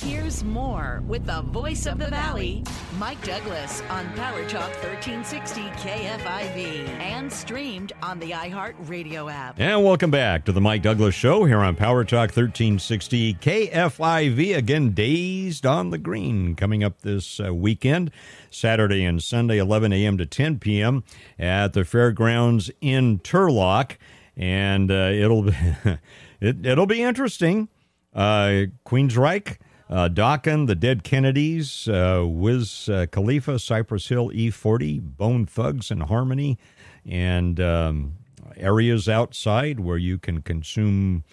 Here's 0.00 0.44
more 0.44 1.02
with 1.06 1.26
the 1.26 1.42
voice 1.42 1.86
of 1.86 1.98
the 1.98 2.06
valley, 2.06 2.62
Mike 2.98 3.20
Douglass, 3.24 3.82
on 3.90 4.08
Power 4.14 4.48
Talk 4.48 4.70
1360 4.82 5.60
KFIV 5.60 6.88
and 7.00 7.32
streamed 7.32 7.92
on 8.02 8.20
the 8.20 8.30
iHeartRadio 8.30 9.30
app. 9.32 9.58
And 9.58 9.84
welcome 9.84 10.10
back 10.10 10.44
to 10.44 10.52
the 10.52 10.60
Mike 10.60 10.82
Douglass 10.82 11.14
Show 11.14 11.44
here 11.44 11.58
on 11.58 11.74
Power 11.74 12.04
Talk 12.04 12.30
1360 12.30 13.34
KFIV. 13.34 14.56
Again, 14.56 14.90
Dazed 14.92 15.66
on 15.66 15.90
the 15.90 15.98
Green 15.98 16.54
coming 16.54 16.84
up 16.84 17.02
this 17.02 17.40
uh, 17.40 17.52
weekend, 17.52 18.12
Saturday 18.50 19.04
and 19.04 19.22
Sunday, 19.22 19.58
11 19.58 19.92
a.m. 19.92 20.16
to 20.18 20.26
10 20.26 20.60
p.m. 20.60 21.02
at 21.38 21.72
the 21.72 21.84
fairgrounds 21.84 22.70
in 22.80 23.18
Turlock. 23.18 23.96
And 24.36 24.90
uh, 24.90 25.10
it'll, 25.12 25.48
it, 26.40 26.64
it'll 26.64 26.86
be 26.86 27.02
interesting. 27.02 27.68
Uh, 28.14 28.66
Queensryche 28.86 29.58
uh, 29.90 30.08
the 30.08 30.76
Dead 30.78 31.02
Kennedys, 31.02 31.88
uh, 31.88 32.24
Wiz 32.26 32.88
uh, 32.88 33.06
Khalifa, 33.10 33.58
Cypress 33.58 34.08
Hill, 34.08 34.30
E40, 34.30 35.00
Bone 35.16 35.46
Thugs 35.46 35.90
and 35.90 36.02
Harmony, 36.04 36.58
and 37.06 37.58
um, 37.58 38.14
areas 38.56 39.08
outside 39.08 39.80
where 39.80 39.96
you 39.96 40.18
can 40.18 40.42
consume 40.42 41.24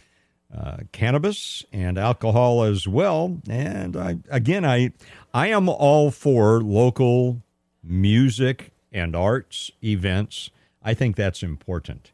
uh, 0.56 0.78
cannabis 0.94 1.66
and 1.74 1.98
alcohol 1.98 2.64
as 2.64 2.88
well. 2.88 3.42
And 3.50 3.98
I, 3.98 4.18
again, 4.30 4.64
I 4.64 4.92
I 5.34 5.48
am 5.48 5.68
all 5.68 6.12
for 6.12 6.62
local 6.62 7.42
music 7.84 8.72
and 8.92 9.16
arts 9.16 9.70
events. 9.84 10.50
I 10.82 10.94
think 10.94 11.18
that's 11.18 11.44
important. 11.44 12.12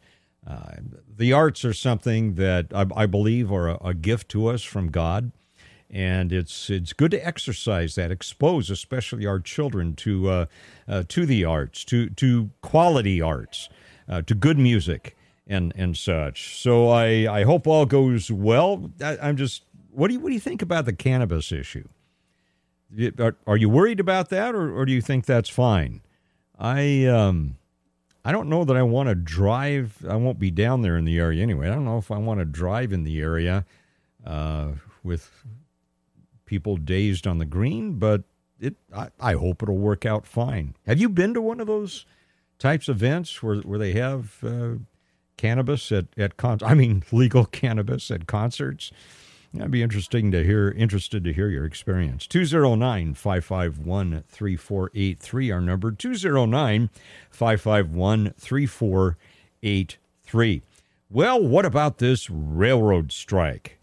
Uh, 0.47 0.77
the 1.15 1.34
arts 1.34 1.63
are 1.63 1.73
something 1.73 2.34
that 2.34 2.67
I, 2.73 2.88
I 2.95 3.06
believe 3.06 3.51
are 3.51 3.69
a, 3.69 3.77
a 3.89 3.93
gift 3.93 4.30
to 4.30 4.47
us 4.47 4.63
from 4.63 4.89
God 4.89 5.32
and 5.91 6.32
it's 6.32 6.69
it's 6.69 6.93
good 6.93 7.12
to 7.12 7.25
exercise 7.25 7.95
that, 7.95 8.12
expose 8.12 8.69
especially 8.69 9.25
our 9.25 9.39
children 9.39 9.93
to 9.97 10.30
uh, 10.30 10.45
uh, 10.88 11.04
to 11.10 11.25
the 11.25 11.43
arts, 11.43 11.84
to 11.86 12.10
to 12.12 12.49
quality 12.62 13.21
arts, 13.21 13.67
uh, 14.08 14.21
to 14.21 14.34
good 14.34 14.58
music 14.58 15.17
and 15.45 15.73
and 15.75 15.97
such. 15.97 16.62
So 16.62 16.89
I 16.89 17.27
I 17.30 17.43
hope 17.43 17.67
all 17.67 17.86
goes 17.86 18.32
well. 18.32 18.89
I, 19.04 19.30
am 19.30 19.36
just 19.36 19.63
what 19.91 20.08
do 20.08 20.13
you 20.13 20.19
what 20.21 20.30
do 20.30 20.34
you 20.34 20.39
think 20.39 20.62
about 20.62 20.86
the 20.86 20.93
cannabis 20.93 21.51
issue? 21.51 21.88
Are, 23.19 23.36
are 23.47 23.58
you 23.58 23.69
worried 23.69 24.01
about 24.01 24.30
that, 24.30 24.54
or, 24.54 24.75
or 24.75 24.86
do 24.86 24.91
you 24.91 25.01
think 25.01 25.25
that's 25.25 25.49
fine? 25.49 26.01
I 26.58 27.06
um. 27.06 27.58
I 28.23 28.32
don't 28.32 28.49
know 28.49 28.63
that 28.65 28.77
I 28.77 28.84
want 28.84 29.10
to 29.10 29.15
drive. 29.15 30.06
I 30.08 30.15
won't 30.15 30.38
be 30.38 30.51
down 30.51 30.84
there 30.84 30.95
in 30.95 31.06
the 31.06 31.17
area 31.17 31.41
anyway. 31.41 31.67
I 31.67 31.73
don't 31.73 31.86
know 31.86 31.97
if 31.97 32.12
I 32.12 32.19
want 32.19 32.39
to 32.39 32.45
drive 32.45 32.93
in 32.93 33.04
the 33.04 33.19
area 33.19 33.65
uh, 34.23 34.73
with 35.04 35.43
people 36.51 36.75
dazed 36.75 37.25
on 37.25 37.37
the 37.37 37.45
green, 37.45 37.93
but 37.93 38.23
it 38.59 38.75
I, 38.93 39.07
I, 39.21 39.35
hope 39.35 39.63
it'll 39.63 39.77
work 39.77 40.05
out 40.05 40.27
fine. 40.27 40.75
Have 40.85 40.99
you 40.99 41.07
been 41.07 41.33
to 41.33 41.41
one 41.41 41.61
of 41.61 41.67
those 41.67 42.05
types 42.59 42.89
of 42.89 42.97
events 42.97 43.41
where 43.41 43.61
where 43.61 43.79
they 43.79 43.93
have 43.93 44.43
uh, 44.43 44.71
cannabis 45.37 45.93
at 45.93 46.07
at 46.17 46.35
con- 46.35 46.59
I 46.61 46.73
mean 46.73 47.03
legal 47.13 47.45
cannabis 47.45 48.11
at 48.11 48.27
concerts? 48.27 48.91
That'd 49.53 49.71
be 49.71 49.81
interesting 49.81 50.29
to 50.31 50.43
hear. 50.43 50.71
Interested 50.71 51.23
to 51.23 51.31
hear 51.31 51.47
your 51.47 51.63
experience. 51.63 52.27
209 52.27 53.13
551 53.13 54.25
3483, 54.27 55.51
our 55.51 55.61
number 55.61 55.93
209 55.93 56.89
551 57.29 58.33
3483. 58.37 60.61
Well, 61.09 61.41
what 61.41 61.65
about 61.65 61.99
this 61.99 62.29
railroad 62.29 63.13
strike? 63.13 63.77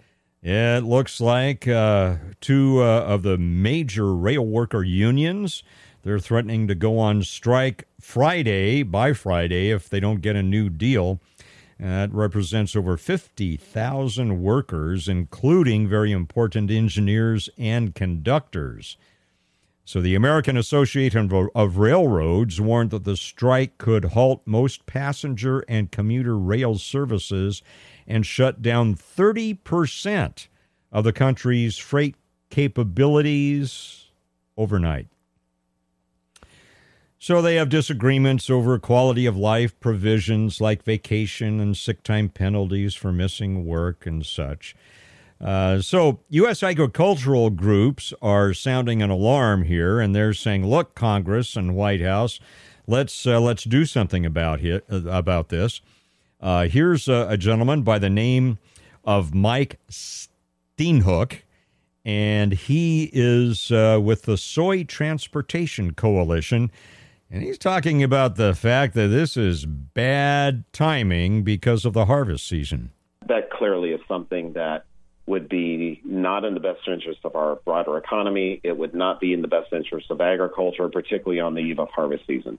It 0.50 0.84
looks 0.84 1.20
like 1.20 1.68
uh, 1.68 2.16
two 2.40 2.82
uh, 2.82 3.02
of 3.02 3.22
the 3.22 3.36
major 3.36 4.14
rail 4.14 4.46
worker 4.46 4.82
unions 4.82 5.62
they're 6.02 6.18
threatening 6.18 6.68
to 6.68 6.74
go 6.74 6.98
on 6.98 7.22
strike 7.22 7.86
Friday 8.00 8.82
by 8.82 9.12
Friday 9.12 9.68
if 9.70 9.90
they 9.90 10.00
don't 10.00 10.22
get 10.22 10.36
a 10.36 10.42
new 10.42 10.70
deal. 10.70 11.20
That 11.78 12.14
represents 12.14 12.74
over 12.74 12.96
50,000 12.96 14.42
workers, 14.42 15.06
including 15.06 15.86
very 15.86 16.12
important 16.12 16.70
engineers 16.70 17.50
and 17.58 17.94
conductors. 17.94 18.96
So, 19.84 20.00
the 20.00 20.14
American 20.14 20.56
Association 20.56 21.30
of 21.54 21.76
Railroads 21.76 22.58
warned 22.58 22.90
that 22.90 23.04
the 23.04 23.16
strike 23.16 23.76
could 23.76 24.06
halt 24.06 24.42
most 24.46 24.86
passenger 24.86 25.60
and 25.68 25.92
commuter 25.92 26.38
rail 26.38 26.76
services 26.76 27.62
and 28.08 28.26
shut 28.26 28.62
down 28.62 28.96
30% 28.96 30.48
of 30.90 31.04
the 31.04 31.12
country's 31.12 31.76
freight 31.76 32.16
capabilities 32.50 34.06
overnight. 34.56 35.06
So 37.20 37.42
they 37.42 37.56
have 37.56 37.68
disagreements 37.68 38.48
over 38.48 38.78
quality 38.78 39.26
of 39.26 39.36
life 39.36 39.78
provisions 39.80 40.60
like 40.60 40.84
vacation 40.84 41.60
and 41.60 41.76
sick 41.76 42.02
time 42.02 42.28
penalties 42.28 42.94
for 42.94 43.12
missing 43.12 43.66
work 43.66 44.06
and 44.06 44.24
such. 44.24 44.74
Uh, 45.40 45.80
so 45.80 46.20
U.S. 46.30 46.62
agricultural 46.62 47.50
groups 47.50 48.12
are 48.22 48.54
sounding 48.54 49.02
an 49.02 49.10
alarm 49.10 49.64
here, 49.64 50.00
and 50.00 50.14
they're 50.14 50.34
saying, 50.34 50.66
"Look, 50.66 50.94
Congress 50.94 51.54
and 51.54 51.76
White 51.76 52.00
House, 52.00 52.40
let's 52.86 53.26
uh, 53.26 53.40
let's 53.40 53.64
do 53.64 53.84
something 53.84 54.26
about 54.26 54.62
it, 54.62 54.84
about 54.88 55.48
this." 55.48 55.80
Uh, 56.40 56.68
here's 56.68 57.08
a, 57.08 57.26
a, 57.30 57.36
gentleman 57.36 57.82
by 57.82 57.98
the 57.98 58.10
name 58.10 58.58
of 59.04 59.34
Mike 59.34 59.80
Steenhoek, 59.90 61.40
and 62.04 62.52
he 62.52 63.10
is 63.12 63.72
uh, 63.72 63.98
with 64.02 64.22
the 64.22 64.36
Soy 64.36 64.84
Transportation 64.84 65.94
Coalition. 65.94 66.70
And 67.30 67.42
he's 67.42 67.58
talking 67.58 68.02
about 68.02 68.36
the 68.36 68.54
fact 68.54 68.94
that 68.94 69.08
this 69.08 69.36
is 69.36 69.66
bad 69.66 70.64
timing 70.72 71.42
because 71.42 71.84
of 71.84 71.92
the 71.92 72.06
harvest 72.06 72.46
season. 72.46 72.92
That 73.26 73.50
clearly 73.50 73.90
is 73.90 74.00
something 74.08 74.52
that 74.54 74.84
would 75.26 75.48
be 75.48 76.00
not 76.04 76.44
in 76.44 76.54
the 76.54 76.60
best 76.60 76.80
interest 76.86 77.20
of 77.24 77.36
our 77.36 77.56
broader 77.56 77.98
economy. 77.98 78.60
It 78.62 78.78
would 78.78 78.94
not 78.94 79.20
be 79.20 79.34
in 79.34 79.42
the 79.42 79.48
best 79.48 79.72
interest 79.72 80.10
of 80.10 80.20
agriculture, 80.22 80.88
particularly 80.88 81.40
on 81.40 81.54
the 81.54 81.60
eve 81.60 81.78
of 81.80 81.88
harvest 81.90 82.26
season. 82.26 82.58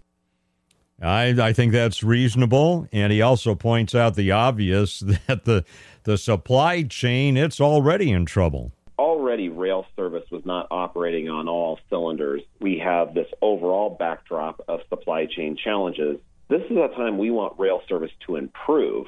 I, 1.01 1.29
I 1.29 1.53
think 1.53 1.71
that's 1.71 2.03
reasonable, 2.03 2.87
and 2.91 3.13
he 3.13 3.21
also 3.21 3.55
points 3.55 3.95
out 3.95 4.15
the 4.15 4.31
obvious 4.31 4.99
that 5.27 5.45
the 5.45 5.65
the 6.03 6.17
supply 6.17 6.83
chain 6.83 7.37
it's 7.37 7.61
already 7.61 8.11
in 8.11 8.25
trouble. 8.25 8.71
Already, 8.97 9.47
rail 9.47 9.85
service 9.95 10.25
was 10.31 10.45
not 10.45 10.67
operating 10.71 11.29
on 11.29 11.47
all 11.47 11.79
cylinders. 11.89 12.41
We 12.59 12.79
have 12.79 13.13
this 13.13 13.27
overall 13.41 13.95
backdrop 13.97 14.61
of 14.67 14.81
supply 14.89 15.25
chain 15.25 15.55
challenges. 15.55 16.17
This 16.49 16.61
is 16.69 16.77
a 16.77 16.89
time 16.95 17.17
we 17.17 17.31
want 17.31 17.57
rail 17.57 17.81
service 17.87 18.11
to 18.25 18.35
improve. 18.35 19.07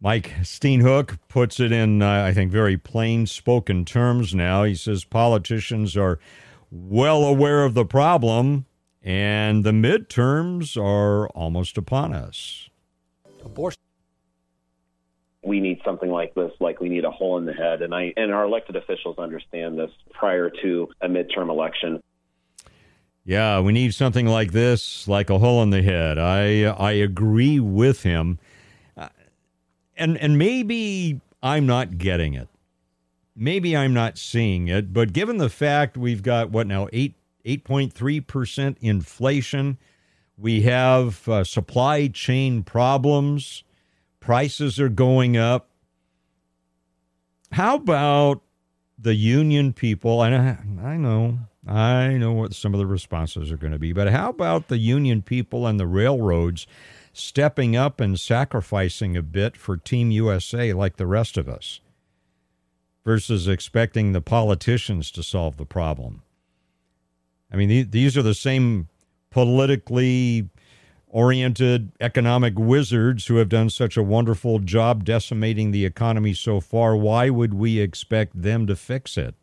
Mike 0.00 0.32
Steenhoek 0.40 1.18
puts 1.28 1.60
it 1.60 1.72
in, 1.72 2.00
uh, 2.00 2.24
I 2.24 2.32
think, 2.32 2.50
very 2.50 2.78
plain 2.78 3.26
spoken 3.26 3.84
terms 3.84 4.34
now. 4.34 4.62
He 4.62 4.74
says 4.74 5.04
politicians 5.04 5.94
are 5.94 6.18
well 6.70 7.24
aware 7.24 7.64
of 7.64 7.74
the 7.74 7.84
problem 7.84 8.64
and 9.02 9.64
the 9.64 9.70
midterms 9.70 10.76
are 10.76 11.28
almost 11.28 11.78
upon 11.78 12.12
us. 12.12 12.68
Abortion. 13.44 13.80
We 15.42 15.60
need 15.60 15.80
something 15.84 16.10
like 16.10 16.34
this, 16.34 16.52
like 16.60 16.80
we 16.80 16.90
need 16.90 17.04
a 17.06 17.10
hole 17.10 17.38
in 17.38 17.46
the 17.46 17.54
head, 17.54 17.80
and 17.80 17.94
I 17.94 18.12
and 18.16 18.30
our 18.30 18.44
elected 18.44 18.76
officials 18.76 19.18
understand 19.18 19.78
this 19.78 19.90
prior 20.12 20.50
to 20.62 20.88
a 21.00 21.08
midterm 21.08 21.48
election. 21.48 22.02
Yeah, 23.24 23.60
we 23.60 23.72
need 23.72 23.94
something 23.94 24.26
like 24.26 24.52
this, 24.52 25.08
like 25.08 25.30
a 25.30 25.38
hole 25.38 25.62
in 25.62 25.70
the 25.70 25.82
head. 25.82 26.18
I 26.18 26.64
I 26.64 26.92
agree 26.92 27.58
with 27.58 28.02
him, 28.02 28.38
uh, 28.98 29.08
and 29.96 30.18
and 30.18 30.36
maybe 30.36 31.20
I'm 31.42 31.64
not 31.64 31.96
getting 31.96 32.34
it. 32.34 32.48
Maybe 33.34 33.74
I'm 33.74 33.94
not 33.94 34.18
seeing 34.18 34.68
it, 34.68 34.92
but 34.92 35.14
given 35.14 35.38
the 35.38 35.48
fact 35.48 35.96
we've 35.96 36.22
got 36.22 36.50
what 36.50 36.66
now 36.66 36.88
eight 36.92 37.14
8.3% 37.58 38.76
inflation. 38.80 39.78
We 40.36 40.62
have 40.62 41.28
uh, 41.28 41.44
supply 41.44 42.08
chain 42.08 42.62
problems. 42.62 43.64
Prices 44.20 44.78
are 44.78 44.88
going 44.88 45.36
up. 45.36 45.68
How 47.52 47.76
about 47.76 48.42
the 48.98 49.14
union 49.14 49.72
people? 49.72 50.22
And 50.22 50.34
I, 50.34 50.90
I 50.92 50.96
know, 50.96 51.38
I 51.66 52.08
know 52.12 52.32
what 52.32 52.54
some 52.54 52.74
of 52.74 52.78
the 52.78 52.86
responses 52.86 53.50
are 53.50 53.56
going 53.56 53.72
to 53.72 53.78
be, 53.78 53.92
but 53.92 54.08
how 54.08 54.30
about 54.30 54.68
the 54.68 54.78
union 54.78 55.22
people 55.22 55.66
and 55.66 55.80
the 55.80 55.86
railroads 55.86 56.66
stepping 57.12 57.74
up 57.74 58.00
and 58.00 58.20
sacrificing 58.20 59.16
a 59.16 59.22
bit 59.22 59.56
for 59.56 59.76
Team 59.76 60.10
USA 60.10 60.72
like 60.72 60.96
the 60.96 61.06
rest 61.06 61.36
of 61.36 61.48
us 61.48 61.80
versus 63.04 63.48
expecting 63.48 64.12
the 64.12 64.20
politicians 64.20 65.10
to 65.10 65.22
solve 65.22 65.56
the 65.56 65.66
problem? 65.66 66.22
I 67.52 67.56
mean, 67.56 67.90
these 67.90 68.16
are 68.16 68.22
the 68.22 68.34
same 68.34 68.88
politically 69.30 70.48
oriented 71.08 71.90
economic 72.00 72.58
wizards 72.58 73.26
who 73.26 73.36
have 73.36 73.48
done 73.48 73.68
such 73.68 73.96
a 73.96 74.02
wonderful 74.02 74.60
job 74.60 75.04
decimating 75.04 75.70
the 75.70 75.84
economy 75.84 76.32
so 76.32 76.60
far. 76.60 76.96
Why 76.96 77.30
would 77.30 77.54
we 77.54 77.80
expect 77.80 78.40
them 78.40 78.66
to 78.68 78.76
fix 78.76 79.16
it? 79.16 79.34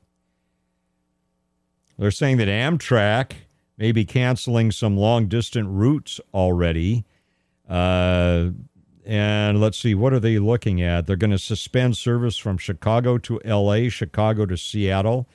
They're 1.97 2.11
saying 2.11 2.37
that 2.37 2.47
Amtrak 2.47 3.33
may 3.77 3.91
be 3.91 4.05
canceling 4.05 4.71
some 4.71 4.95
long 4.95 5.27
distance 5.27 5.67
routes 5.67 6.19
already. 6.33 7.05
Uh, 7.67 8.51
and 9.05 9.59
let's 9.59 9.77
see, 9.77 9.95
what 9.95 10.13
are 10.13 10.19
they 10.19 10.37
looking 10.39 10.81
at? 10.81 11.05
They're 11.05 11.15
going 11.15 11.31
to 11.31 11.39
suspend 11.39 11.97
service 11.97 12.37
from 12.37 12.57
Chicago 12.57 13.17
to 13.19 13.39
LA, 13.45 13.89
Chicago 13.89 14.45
to 14.45 14.57
Seattle, 14.57 15.27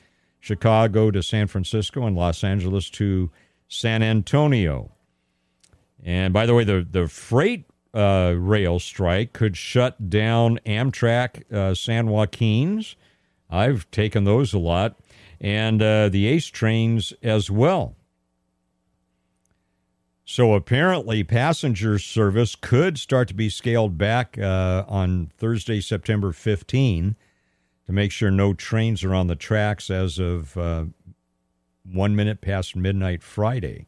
Chicago 0.43 1.13
to 1.13 1.23
San 1.23 1.47
Francisco, 1.47 2.05
and 2.05 2.17
Los 2.17 2.43
Angeles 2.43 2.91
to 2.91 3.31
San 3.69 4.03
Antonio. 4.03 4.91
And 6.03 6.35
by 6.35 6.47
the 6.47 6.55
way, 6.55 6.65
the, 6.65 6.85
the 6.89 7.07
freight 7.07 7.65
uh, 7.95 8.35
rail 8.37 8.81
strike 8.81 9.33
could 9.33 9.57
shut 9.57 10.11
down 10.11 10.59
Amtrak 10.67 11.51
uh, 11.53 11.75
San 11.75 12.09
Joaquin's. 12.09 12.97
I've 13.49 13.89
taken 13.93 14.25
those 14.25 14.53
a 14.53 14.59
lot. 14.59 14.99
And 15.41 15.81
uh, 15.81 16.09
the 16.09 16.27
ACE 16.27 16.49
trains 16.49 17.13
as 17.23 17.49
well. 17.49 17.95
So 20.25 20.55
apparently, 20.55 21.23
passenger 21.23 22.01
service 22.01 22.57
could 22.57 22.99
start 22.99 23.29
to 23.29 23.35
be 23.35 23.49
scaled 23.49 23.97
back 23.97 24.37
uh, 24.39 24.85
on 24.89 25.31
Thursday, 25.39 25.81
September 25.81 26.33
15 26.33 27.15
to 27.87 27.93
make 27.93 28.13
sure 28.13 28.31
no 28.31 28.55
trains 28.55 29.03
are 29.05 29.15
on 29.15 29.27
the 29.27 29.37
tracks 29.37 29.91
as 29.91 30.19
of 30.19 30.57
uh, 30.57 30.85
one 31.85 32.15
minute 32.15 32.41
past 32.41 32.77
midnight 32.77 33.23
Friday. 33.23 33.87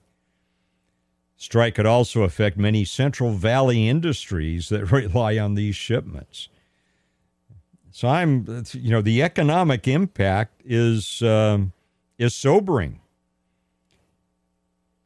Strike 1.36 1.74
could 1.74 1.86
also 1.86 2.22
affect 2.22 2.56
many 2.56 2.84
Central 2.84 3.32
Valley 3.32 3.88
industries 3.88 4.68
that 4.68 4.86
rely 4.92 5.38
on 5.38 5.54
these 5.54 5.76
shipments. 5.76 6.48
So 7.90 8.08
I'm, 8.08 8.64
you 8.72 8.90
know, 8.90 9.02
the 9.02 9.22
economic 9.22 9.86
impact 9.86 10.62
is 10.64 11.22
um, 11.22 11.72
is 12.18 12.34
sobering. 12.34 13.00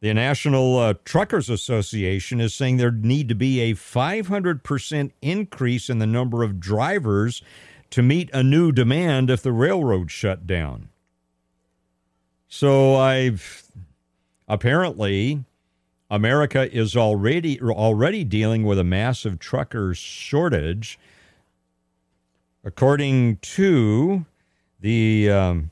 The 0.01 0.15
National 0.15 0.79
uh, 0.79 0.95
Truckers 1.05 1.51
Association 1.51 2.41
is 2.41 2.55
saying 2.55 2.77
there 2.77 2.93
need 2.93 3.29
to 3.29 3.35
be 3.35 3.61
a 3.61 3.75
500% 3.75 5.11
increase 5.21 5.91
in 5.91 5.99
the 5.99 6.07
number 6.07 6.45
of 6.45 6.61
drivers 6.61 7.43
to 7.91 8.03
meet 8.03 8.31
a 8.33 8.43
new 8.43 8.73
demand 8.73 9.31
if 9.31 9.43
the 9.43 9.53
railroad 9.53 10.11
shut 10.11 10.47
down. 10.47 10.89
So 12.49 12.97
I've 12.97 13.65
apparently 14.47 15.45
America 16.11 16.75
is 16.75 16.97
already 16.97 17.61
already 17.61 18.25
dealing 18.25 18.65
with 18.65 18.79
a 18.79 18.85
massive 18.85 19.39
trucker 19.39 19.95
shortage. 19.95 20.99
According 22.65 23.37
to 23.37 24.27
the 24.81 25.31
um, 25.31 25.71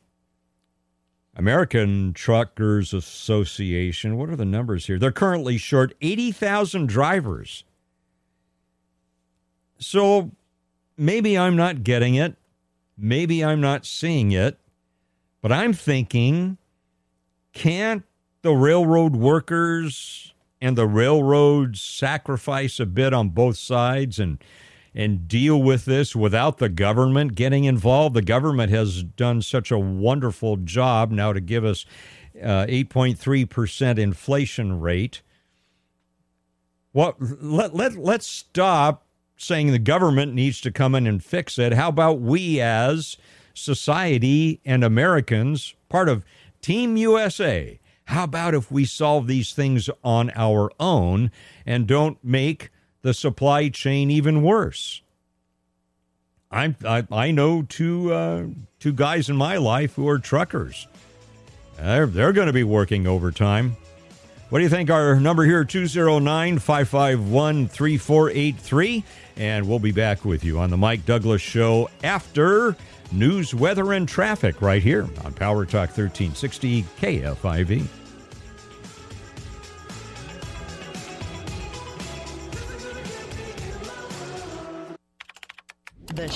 American 1.34 2.12
Truckers 2.12 2.94
Association, 2.94 4.16
what 4.16 4.28
are 4.28 4.36
the 4.36 4.44
numbers 4.44 4.86
here? 4.86 4.98
They're 4.98 5.12
currently 5.12 5.58
short 5.58 5.94
80,000 6.00 6.86
drivers. 6.86 7.64
So 9.78 10.30
maybe 10.96 11.36
I'm 11.36 11.56
not 11.56 11.82
getting 11.82 12.14
it. 12.14 12.36
Maybe 12.96 13.44
I'm 13.44 13.60
not 13.60 13.84
seeing 13.84 14.32
it. 14.32 14.58
But 15.42 15.52
I'm 15.52 15.72
thinking 15.72 16.58
can't 17.52 18.04
the 18.42 18.52
railroad 18.52 19.16
workers 19.16 20.34
and 20.60 20.76
the 20.76 20.86
railroads 20.86 21.80
sacrifice 21.80 22.80
a 22.80 22.86
bit 22.86 23.12
on 23.12 23.30
both 23.30 23.56
sides 23.56 24.18
and 24.18 24.42
and 24.94 25.28
deal 25.28 25.62
with 25.62 25.84
this 25.84 26.16
without 26.16 26.56
the 26.56 26.70
government 26.70 27.34
getting 27.34 27.64
involved? 27.64 28.14
The 28.14 28.22
government 28.22 28.70
has 28.70 29.02
done 29.02 29.42
such 29.42 29.70
a 29.70 29.78
wonderful 29.78 30.56
job 30.56 31.10
now 31.10 31.34
to 31.34 31.40
give 31.40 31.64
us 31.64 31.84
uh, 32.42 32.66
8.3% 32.66 33.98
inflation 33.98 34.80
rate. 34.80 35.22
What 36.92 37.16
let, 37.20 37.74
let 37.74 37.96
let's 37.96 38.26
stop 38.26 39.05
saying 39.36 39.70
the 39.70 39.78
government 39.78 40.34
needs 40.34 40.60
to 40.62 40.70
come 40.70 40.94
in 40.94 41.06
and 41.06 41.22
fix 41.22 41.58
it. 41.58 41.74
How 41.74 41.88
about 41.88 42.20
we 42.20 42.60
as 42.60 43.16
society 43.54 44.60
and 44.64 44.82
Americans, 44.82 45.74
part 45.88 46.08
of 46.08 46.24
Team 46.62 46.96
USA? 46.96 47.78
How 48.06 48.24
about 48.24 48.54
if 48.54 48.70
we 48.70 48.84
solve 48.84 49.26
these 49.26 49.52
things 49.52 49.90
on 50.04 50.30
our 50.34 50.70
own 50.78 51.30
and 51.64 51.86
don't 51.86 52.22
make 52.22 52.70
the 53.02 53.12
supply 53.12 53.68
chain 53.68 54.10
even 54.10 54.42
worse? 54.42 55.02
I'm, 56.50 56.76
I, 56.86 57.06
I 57.10 57.30
know 57.32 57.62
two, 57.62 58.12
uh, 58.12 58.44
two 58.78 58.92
guys 58.92 59.28
in 59.28 59.36
my 59.36 59.56
life 59.56 59.94
who 59.94 60.08
are 60.08 60.18
truckers. 60.18 60.86
They're, 61.76 62.06
they're 62.06 62.32
going 62.32 62.46
to 62.46 62.52
be 62.52 62.64
working 62.64 63.06
overtime. 63.06 63.76
What 64.48 64.60
do 64.60 64.62
you 64.62 64.70
think? 64.70 64.90
Our 64.90 65.18
number 65.18 65.44
here, 65.44 65.64
209 65.64 66.60
551 66.60 67.66
3483. 67.66 69.04
And 69.38 69.68
we'll 69.68 69.80
be 69.80 69.90
back 69.90 70.24
with 70.24 70.44
you 70.44 70.60
on 70.60 70.70
the 70.70 70.76
Mike 70.76 71.04
Douglass 71.04 71.42
Show 71.42 71.90
after 72.04 72.76
news, 73.10 73.52
weather, 73.52 73.92
and 73.92 74.08
traffic 74.08 74.62
right 74.62 74.82
here 74.82 75.08
on 75.24 75.32
Power 75.32 75.64
Talk 75.64 75.88
1360 75.88 76.84
KFIV. 77.00 77.86
The 86.14 86.28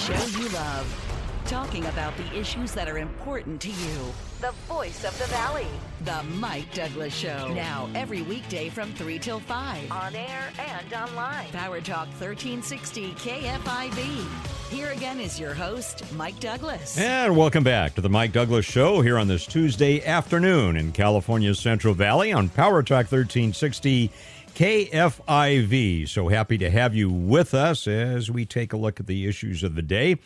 talking 1.71 1.87
about 1.87 2.17
the 2.17 2.37
issues 2.37 2.73
that 2.73 2.89
are 2.89 2.99
important 2.99 3.61
to 3.61 3.69
you. 3.69 4.13
The 4.41 4.51
voice 4.67 5.05
of 5.05 5.17
the 5.21 5.27
Valley. 5.27 5.69
The 6.05 6.21
Mike 6.41 6.75
Douglass 6.75 7.15
Show. 7.15 7.55
Now, 7.55 7.89
every 7.95 8.23
weekday 8.23 8.69
from 8.71 8.93
3 8.95 9.21
till 9.21 9.39
5. 9.39 9.93
On 9.93 10.17
air 10.17 10.51
and 10.59 10.93
online. 10.93 11.47
Power 11.53 11.81
Talk 11.81 12.09
1360 12.19 13.13
KFIV. 13.13 14.27
Here 14.69 14.91
again 14.91 15.21
is 15.21 15.39
your 15.39 15.55
host, 15.55 16.13
Mike 16.15 16.41
Douglass. 16.41 16.99
And 16.99 17.37
welcome 17.37 17.63
back 17.63 17.95
to 17.95 18.01
the 18.01 18.11
Mike 18.11 18.33
Douglass 18.33 18.67
Show 18.67 19.01
here 19.01 19.17
on 19.17 19.29
this 19.29 19.47
Tuesday 19.47 20.05
afternoon 20.05 20.77
in 20.77 20.91
California's 20.91 21.61
Central 21.61 21.95
Valley 21.95 22.33
on 22.33 22.49
Power 22.49 22.83
Talk 22.83 23.13
1360 23.13 24.11
KFIV. 24.57 26.09
So 26.09 26.27
happy 26.27 26.59
to 26.59 26.69
have 26.69 26.97
you 26.97 27.11
with 27.11 27.55
us 27.55 27.87
as 27.87 28.29
we 28.29 28.45
take 28.45 28.73
a 28.73 28.77
look 28.77 28.99
at 28.99 29.07
the 29.07 29.29
issues 29.29 29.63
of 29.63 29.77
the 29.77 29.83
day 29.83 30.19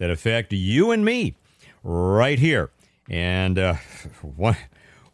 that 0.00 0.10
affect 0.10 0.52
you 0.52 0.90
and 0.90 1.04
me 1.04 1.36
right 1.84 2.38
here. 2.38 2.70
And 3.08 3.58
uh, 3.58 3.74
one, 4.22 4.56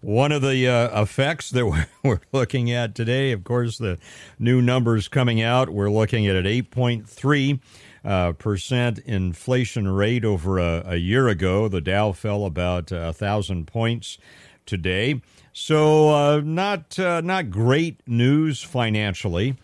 one 0.01 0.33
of 0.33 0.41
the 0.41 0.69
uh, 0.69 1.03
effects 1.03 1.51
that 1.51 1.67
we're 2.05 2.21
looking 2.33 2.71
at 2.71 2.95
today, 2.95 3.33
of 3.33 3.45
course, 3.45 3.77
the 3.77 3.99
new 4.39 4.63
numbers 4.63 5.09
coming 5.09 5.43
out, 5.43 5.69
we're 5.69 5.91
looking 5.91 6.27
at 6.27 6.37
an 6.37 6.45
8.3 6.45 7.61
uh, 8.05 8.33
percent 8.33 9.01
inflation 9.01 9.89
rate 9.89 10.25
over 10.25 10.59
a, 10.61 10.85
a, 10.87 10.97
year 10.97 11.27
ago. 11.27 11.67
The 11.67 11.81
Dow 11.81 12.13
fell 12.13 12.45
about 12.45 12.93
a 12.93 13.13
thousand 13.13 13.67
points 13.67 14.17
today. 14.65 15.21
So 15.53 16.11
uh, 16.11 16.41
not 16.45 16.97
uh, 17.01 17.21
not 17.23 17.51
great 17.51 18.07
news 18.07 18.63
financially. 18.63 19.57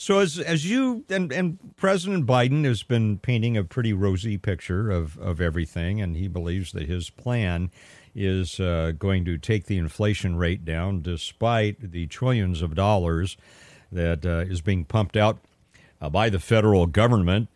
So 0.00 0.20
as 0.20 0.38
as 0.38 0.64
you 0.64 1.04
and, 1.10 1.30
and 1.30 1.58
President 1.76 2.24
Biden 2.24 2.64
has 2.64 2.82
been 2.82 3.18
painting 3.18 3.58
a 3.58 3.64
pretty 3.64 3.92
rosy 3.92 4.38
picture 4.38 4.90
of, 4.90 5.18
of 5.18 5.42
everything, 5.42 6.00
and 6.00 6.16
he 6.16 6.26
believes 6.26 6.72
that 6.72 6.88
his 6.88 7.10
plan 7.10 7.70
is 8.14 8.58
uh, 8.58 8.92
going 8.98 9.26
to 9.26 9.36
take 9.36 9.66
the 9.66 9.76
inflation 9.76 10.36
rate 10.36 10.64
down 10.64 11.02
despite 11.02 11.92
the 11.92 12.06
trillions 12.06 12.62
of 12.62 12.74
dollars 12.74 13.36
that 13.92 14.24
uh, 14.24 14.50
is 14.50 14.62
being 14.62 14.86
pumped 14.86 15.18
out 15.18 15.36
uh, 16.00 16.08
by 16.08 16.30
the 16.30 16.40
federal 16.40 16.86
government 16.86 17.50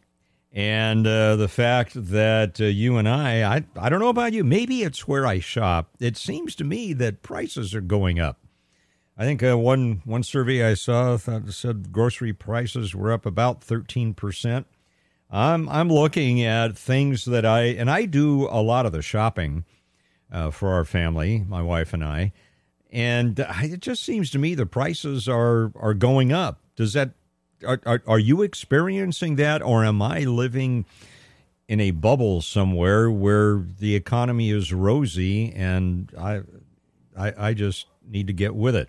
and 0.53 1.07
uh, 1.07 1.37
the 1.37 1.49
fact 1.49 1.93
that 1.95 2.61
uh, 2.61 2.65
you 2.65 2.99
and 2.99 3.09
I, 3.09 3.57
I, 3.57 3.65
I 3.75 3.89
don't 3.89 4.01
know 4.01 4.11
about 4.11 4.35
you, 4.35 4.45
maybe 4.45 4.83
it's 4.83 5.09
where 5.09 5.27
I 5.27 5.39
shop. 5.41 5.89
It 5.99 6.19
seems 6.19 6.55
to 6.57 6.65
me 6.65 6.93
that 6.93 7.23
prices 7.23 7.75
are 7.75 7.81
going 7.81 8.21
up. 8.21 8.44
I 9.17 9.25
think 9.25 9.43
uh, 9.43 9.57
one 9.57 10.03
one 10.05 10.25
survey 10.25 10.65
I 10.65 10.75
saw 10.75 11.17
said 11.17 11.93
grocery 11.93 12.33
prices 12.33 12.95
were 12.95 13.13
up 13.13 13.25
about 13.25 13.63
thirteen 13.63 14.13
percent. 14.13 14.67
I'm 15.31 15.69
I'm 15.69 15.89
looking 15.89 16.43
at 16.43 16.77
things 16.77 17.25
that 17.27 17.47
I 17.47 17.63
and 17.63 17.91
I 17.91 18.07
do 18.07 18.49
a 18.49 18.61
lot 18.61 18.87
of 18.87 18.93
the 18.93 19.03
shopping 19.03 19.65
uh, 20.33 20.51
for 20.51 20.73
our 20.73 20.85
family, 20.85 21.45
my 21.49 21.63
wife 21.63 21.93
and 21.93 22.05
I, 22.05 22.33
and 22.91 23.39
it 23.39 23.81
just 23.81 24.03
seems 24.03 24.31
to 24.33 24.39
me 24.39 24.57
the 24.57 24.67
prices 24.67 25.29
are 25.29 25.71
are 25.77 25.95
going 25.95 26.33
up. 26.33 26.61
Does 26.75 26.93
that 26.95 27.13
are, 27.65 27.81
are, 27.87 28.03
are 28.07 28.19
you 28.19 28.43
experiencing 28.43 29.37
that, 29.37 29.63
or 29.63 29.85
am 29.85 30.03
I 30.03 30.21
living 30.21 30.87
in 31.69 31.81
a 31.81 31.93
bubble 31.93 32.43
somewhere 32.43 33.11
where 33.11 33.65
the 33.79 33.95
economy 33.95 34.51
is 34.51 34.73
rosy 34.73 35.53
and 35.53 36.13
I, 36.19 36.43
I, 37.17 37.49
I 37.49 37.55
just 37.55 37.87
need 38.07 38.27
to 38.27 38.33
get 38.33 38.55
with 38.55 38.77
it? 38.77 38.89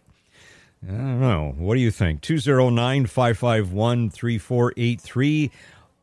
I 0.88 0.92
don't 0.92 1.20
know. 1.20 1.56
What 1.58 1.76
do 1.76 1.82
you 1.82 1.90
think? 1.90 2.22
209 2.22 3.08
551 3.08 4.10
3483. 4.12 5.52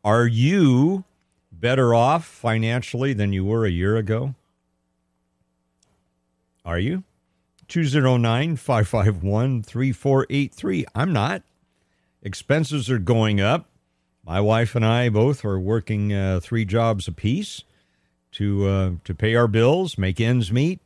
Are 0.04 0.26
you 0.26 1.04
better 1.52 1.94
off 1.94 2.24
financially 2.24 3.12
than 3.12 3.32
you 3.32 3.44
were 3.44 3.64
a 3.64 3.70
year 3.70 3.96
ago? 3.96 4.34
Are 6.64 6.78
you? 6.78 7.04
209 7.68 8.56
551 8.56 9.62
3483. 9.62 10.86
I'm 10.94 11.12
not. 11.12 11.42
Expenses 12.22 12.90
are 12.90 12.98
going 12.98 13.40
up. 13.40 13.68
My 14.24 14.40
wife 14.40 14.74
and 14.74 14.84
I 14.84 15.08
both 15.08 15.44
are 15.44 15.58
working 15.58 16.12
uh, 16.12 16.40
three 16.40 16.64
jobs 16.64 17.08
apiece 17.08 17.62
to 18.32 18.66
uh, 18.66 18.90
to 19.04 19.14
pay 19.14 19.34
our 19.34 19.48
bills, 19.48 19.98
make 19.98 20.20
ends 20.20 20.52
meet. 20.52 20.80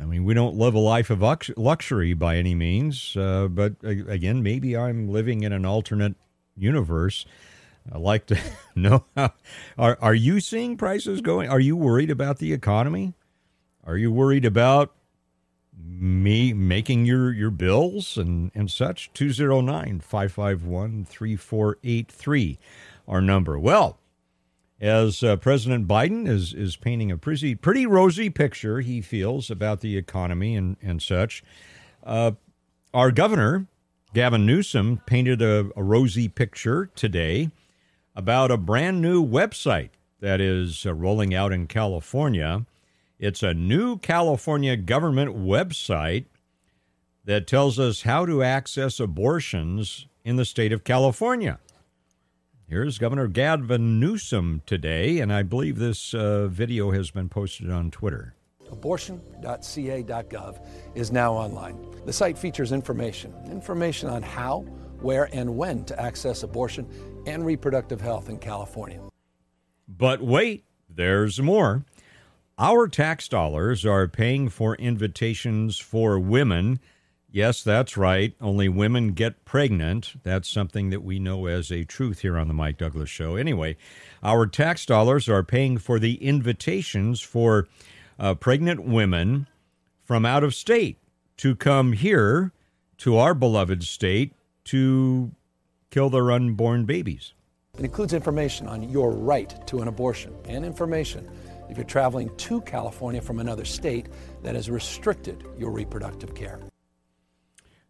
I 0.00 0.04
mean, 0.04 0.24
we 0.24 0.34
don't 0.34 0.56
live 0.56 0.74
a 0.74 0.78
life 0.78 1.10
of 1.10 1.22
luxury 1.56 2.14
by 2.14 2.36
any 2.36 2.54
means, 2.54 3.16
uh, 3.16 3.48
but 3.48 3.74
again, 3.82 4.42
maybe 4.42 4.76
I'm 4.76 5.08
living 5.08 5.42
in 5.42 5.52
an 5.52 5.64
alternate 5.64 6.16
universe. 6.56 7.24
I 7.90 7.98
like 7.98 8.26
to 8.26 8.38
know 8.74 9.04
how, 9.16 9.32
are 9.78 9.98
are 10.02 10.14
you 10.14 10.40
seeing 10.40 10.76
prices 10.76 11.20
going? 11.20 11.48
Are 11.48 11.60
you 11.60 11.76
worried 11.76 12.10
about 12.10 12.38
the 12.38 12.52
economy? 12.52 13.14
Are 13.84 13.96
you 13.96 14.12
worried 14.12 14.44
about 14.44 14.92
me 15.78 16.52
making 16.52 17.04
your, 17.04 17.32
your 17.32 17.50
bills 17.50 18.16
and, 18.16 18.50
and 18.54 18.70
such. 18.70 19.12
209 19.12 20.00
551 20.00 21.04
3483, 21.04 22.58
our 23.06 23.20
number. 23.20 23.58
Well, 23.58 23.98
as 24.80 25.22
uh, 25.22 25.36
President 25.36 25.88
Biden 25.88 26.28
is, 26.28 26.52
is 26.52 26.76
painting 26.76 27.10
a 27.10 27.16
pretty, 27.16 27.54
pretty 27.54 27.86
rosy 27.86 28.30
picture, 28.30 28.80
he 28.80 29.00
feels, 29.00 29.50
about 29.50 29.80
the 29.80 29.96
economy 29.96 30.54
and, 30.54 30.76
and 30.82 31.00
such, 31.02 31.42
uh, 32.04 32.32
our 32.92 33.10
governor, 33.10 33.66
Gavin 34.14 34.46
Newsom, 34.46 35.00
painted 35.06 35.42
a, 35.42 35.70
a, 35.76 35.82
rosy 35.82 36.28
picture 36.28 36.90
today 36.94 37.50
about 38.14 38.50
a 38.50 38.56
brand 38.56 39.00
new 39.00 39.24
website 39.24 39.90
that 40.20 40.40
is 40.40 40.86
uh, 40.86 40.94
rolling 40.94 41.34
out 41.34 41.52
in 41.52 41.66
California 41.66 42.64
it's 43.18 43.42
a 43.42 43.54
new 43.54 43.96
California 43.98 44.76
government 44.76 45.36
website 45.36 46.26
that 47.24 47.46
tells 47.46 47.78
us 47.78 48.02
how 48.02 48.26
to 48.26 48.42
access 48.42 49.00
abortions 49.00 50.06
in 50.24 50.36
the 50.36 50.44
state 50.44 50.72
of 50.72 50.84
California. 50.84 51.58
Here's 52.68 52.98
Governor 52.98 53.28
Gavin 53.28 54.00
Newsom 54.00 54.60
today, 54.66 55.20
and 55.20 55.32
I 55.32 55.44
believe 55.44 55.78
this 55.78 56.12
uh, 56.12 56.48
video 56.48 56.90
has 56.90 57.12
been 57.12 57.28
posted 57.28 57.70
on 57.70 57.92
Twitter. 57.92 58.34
Abortion.ca.gov 58.72 60.66
is 60.96 61.12
now 61.12 61.32
online. 61.32 61.78
The 62.06 62.12
site 62.12 62.36
features 62.36 62.72
information 62.72 63.32
information 63.48 64.08
on 64.08 64.20
how, 64.20 64.62
where, 64.98 65.28
and 65.32 65.56
when 65.56 65.84
to 65.84 66.00
access 66.00 66.42
abortion 66.42 66.88
and 67.24 67.46
reproductive 67.46 68.00
health 68.00 68.28
in 68.28 68.38
California. 68.38 69.00
But 69.86 70.20
wait, 70.20 70.64
there's 70.90 71.40
more. 71.40 71.84
Our 72.58 72.88
tax 72.88 73.28
dollars 73.28 73.86
are 73.86 74.08
paying 74.08 74.48
for 74.48 74.74
invitations 74.74 75.78
for 75.78 76.18
women. 76.18 76.80
Yes, 77.30 77.62
that's 77.62 77.96
right. 77.96 78.34
Only 78.40 78.68
women 78.68 79.12
get 79.12 79.44
pregnant. 79.44 80.14
That's 80.22 80.48
something 80.48 80.90
that 80.90 81.02
we 81.02 81.18
know 81.18 81.46
as 81.46 81.70
a 81.70 81.84
truth 81.84 82.20
here 82.20 82.38
on 82.38 82.48
the 82.48 82.54
Mike 82.54 82.78
Douglass 82.78 83.10
Show. 83.10 83.36
Anyway, 83.36 83.76
our 84.22 84.46
tax 84.46 84.86
dollars 84.86 85.28
are 85.28 85.42
paying 85.42 85.78
for 85.78 85.98
the 85.98 86.14
invitations 86.24 87.20
for 87.20 87.68
uh, 88.18 88.34
pregnant 88.34 88.84
women 88.84 89.48
from 90.04 90.24
out 90.24 90.44
of 90.44 90.54
state 90.54 90.98
to 91.38 91.54
come 91.54 91.92
here 91.92 92.52
to 92.98 93.18
our 93.18 93.34
beloved 93.34 93.82
state 93.82 94.32
to 94.64 95.32
kill 95.90 96.08
their 96.08 96.30
unborn 96.30 96.84
babies. 96.84 97.34
It 97.78 97.84
includes 97.84 98.14
information 98.14 98.66
on 98.68 98.88
your 98.88 99.10
right 99.10 99.54
to 99.66 99.80
an 99.80 99.88
abortion 99.88 100.34
and 100.46 100.64
information 100.64 101.28
if 101.68 101.76
you're 101.76 101.84
traveling 101.84 102.34
to 102.36 102.60
California 102.62 103.20
from 103.20 103.40
another 103.40 103.64
state 103.64 104.06
that 104.42 104.54
has 104.54 104.70
restricted 104.70 105.44
your 105.58 105.70
reproductive 105.70 106.34
care. 106.34 106.60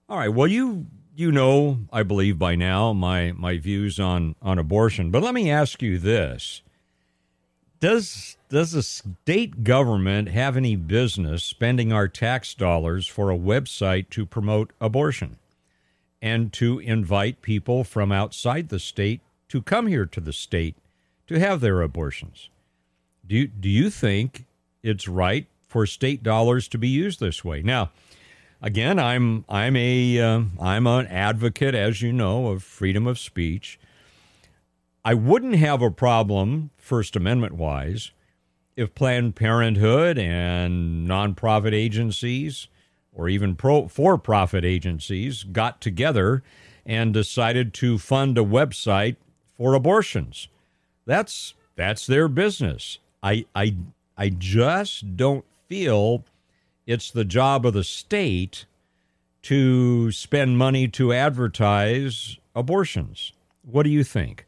All 0.08 0.18
right. 0.18 0.32
Well, 0.32 0.46
you 0.46 0.86
you 1.16 1.32
know, 1.32 1.78
I 1.92 2.02
believe 2.02 2.38
by 2.38 2.54
now 2.54 2.92
my 2.92 3.32
my 3.32 3.58
views 3.58 3.98
on 3.98 4.36
on 4.40 4.58
abortion, 4.58 5.10
but 5.10 5.22
let 5.22 5.34
me 5.34 5.50
ask 5.50 5.82
you 5.82 5.98
this: 5.98 6.62
Does 7.80 8.36
does 8.48 8.70
the 8.70 8.84
state 8.84 9.64
government 9.64 10.28
have 10.28 10.56
any 10.56 10.76
business 10.76 11.42
spending 11.42 11.92
our 11.92 12.06
tax 12.06 12.54
dollars 12.54 13.08
for 13.08 13.30
a 13.30 13.38
website 13.38 14.08
to 14.10 14.24
promote 14.24 14.72
abortion 14.80 15.38
and 16.22 16.52
to 16.52 16.78
invite 16.78 17.42
people 17.42 17.82
from 17.82 18.12
outside 18.12 18.68
the 18.68 18.78
state 18.78 19.20
to 19.48 19.60
come 19.60 19.88
here 19.88 20.06
to 20.06 20.20
the 20.20 20.32
state 20.32 20.76
to 21.26 21.40
have 21.40 21.60
their 21.60 21.82
abortions? 21.82 22.48
Do 23.26 23.34
you, 23.34 23.48
do 23.48 23.68
you 23.68 23.90
think 23.90 24.44
it's 24.84 25.08
right 25.08 25.46
for 25.66 25.84
state 25.84 26.22
dollars 26.22 26.68
to 26.68 26.78
be 26.78 26.88
used 26.88 27.18
this 27.18 27.44
way? 27.44 27.62
Now, 27.62 27.90
again, 28.62 28.98
I'm 28.98 29.44
I'm 29.48 29.76
a 29.76 30.18
am 30.18 30.58
uh, 30.86 30.98
an 30.98 31.06
advocate, 31.06 31.74
as 31.74 32.02
you 32.02 32.12
know, 32.12 32.48
of 32.48 32.62
freedom 32.62 33.06
of 33.06 33.18
speech. 33.18 33.78
I 35.04 35.14
wouldn't 35.14 35.56
have 35.56 35.82
a 35.82 35.90
problem, 35.90 36.70
First 36.76 37.14
Amendment 37.14 37.54
wise, 37.54 38.10
if 38.74 38.94
Planned 38.94 39.36
Parenthood 39.36 40.18
and 40.18 41.08
nonprofit 41.08 41.72
agencies 41.72 42.68
or 43.14 43.28
even 43.28 43.56
pro 43.56 43.88
for 43.88 44.18
profit 44.18 44.64
agencies 44.64 45.44
got 45.44 45.80
together 45.80 46.42
and 46.84 47.14
decided 47.14 47.72
to 47.74 47.98
fund 47.98 48.38
a 48.38 48.42
website 48.42 49.16
for 49.56 49.74
abortions. 49.74 50.48
That's 51.06 51.54
that's 51.74 52.06
their 52.06 52.28
business. 52.28 52.98
I, 53.22 53.46
I, 53.54 53.76
I 54.16 54.30
just 54.30 55.16
don't 55.16 55.44
feel 55.68 56.24
it's 56.86 57.10
the 57.10 57.24
job 57.24 57.66
of 57.66 57.74
the 57.74 57.84
state 57.84 58.66
to 59.42 60.10
spend 60.12 60.58
money 60.58 60.88
to 60.88 61.12
advertise 61.12 62.38
abortions. 62.54 63.32
What 63.62 63.82
do 63.82 63.90
you 63.90 64.04
think? 64.04 64.46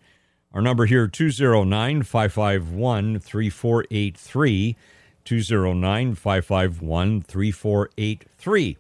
Our 0.52 0.62
number 0.62 0.86
here 0.86 1.06
209 1.06 2.02
551 2.02 3.20
3483 3.20 4.76
209 5.24 6.14
551 6.14 7.22
3483. 7.22 8.76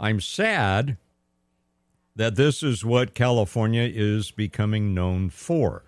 I'm 0.00 0.20
sad 0.20 0.96
that 2.16 2.36
this 2.36 2.62
is 2.62 2.84
what 2.84 3.14
California 3.14 3.90
is 3.92 4.30
becoming 4.30 4.94
known 4.94 5.30
for. 5.30 5.84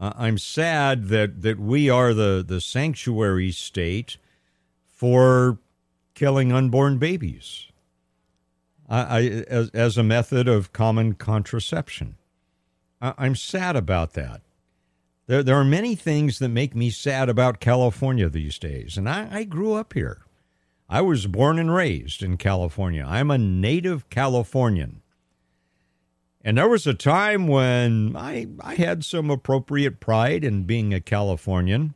Uh, 0.00 0.12
I'm 0.16 0.38
sad 0.38 1.08
that, 1.08 1.42
that 1.42 1.60
we 1.60 1.88
are 1.88 2.12
the, 2.12 2.44
the 2.46 2.60
sanctuary 2.60 3.52
state 3.52 4.16
for 4.86 5.58
killing 6.22 6.52
unborn 6.52 6.98
babies 6.98 7.66
I, 8.88 9.00
I, 9.00 9.20
as, 9.48 9.70
as 9.70 9.98
a 9.98 10.04
method 10.04 10.46
of 10.46 10.72
common 10.72 11.14
contraception. 11.14 12.14
I, 13.00 13.12
I'm 13.18 13.34
sad 13.34 13.74
about 13.74 14.12
that. 14.12 14.40
There, 15.26 15.42
there 15.42 15.56
are 15.56 15.64
many 15.64 15.96
things 15.96 16.38
that 16.38 16.50
make 16.50 16.76
me 16.76 16.90
sad 16.90 17.28
about 17.28 17.58
California 17.58 18.28
these 18.28 18.56
days, 18.60 18.96
and 18.96 19.08
I, 19.08 19.26
I 19.32 19.42
grew 19.42 19.74
up 19.74 19.94
here. 19.94 20.22
I 20.88 21.00
was 21.00 21.26
born 21.26 21.58
and 21.58 21.74
raised 21.74 22.22
in 22.22 22.36
California. 22.36 23.04
I'm 23.04 23.32
a 23.32 23.38
native 23.38 24.08
Californian. 24.08 25.02
And 26.44 26.56
there 26.56 26.68
was 26.68 26.86
a 26.86 26.94
time 26.94 27.48
when 27.48 28.14
I, 28.14 28.46
I 28.60 28.76
had 28.76 29.04
some 29.04 29.28
appropriate 29.28 29.98
pride 29.98 30.44
in 30.44 30.66
being 30.66 30.94
a 30.94 31.00
Californian, 31.00 31.94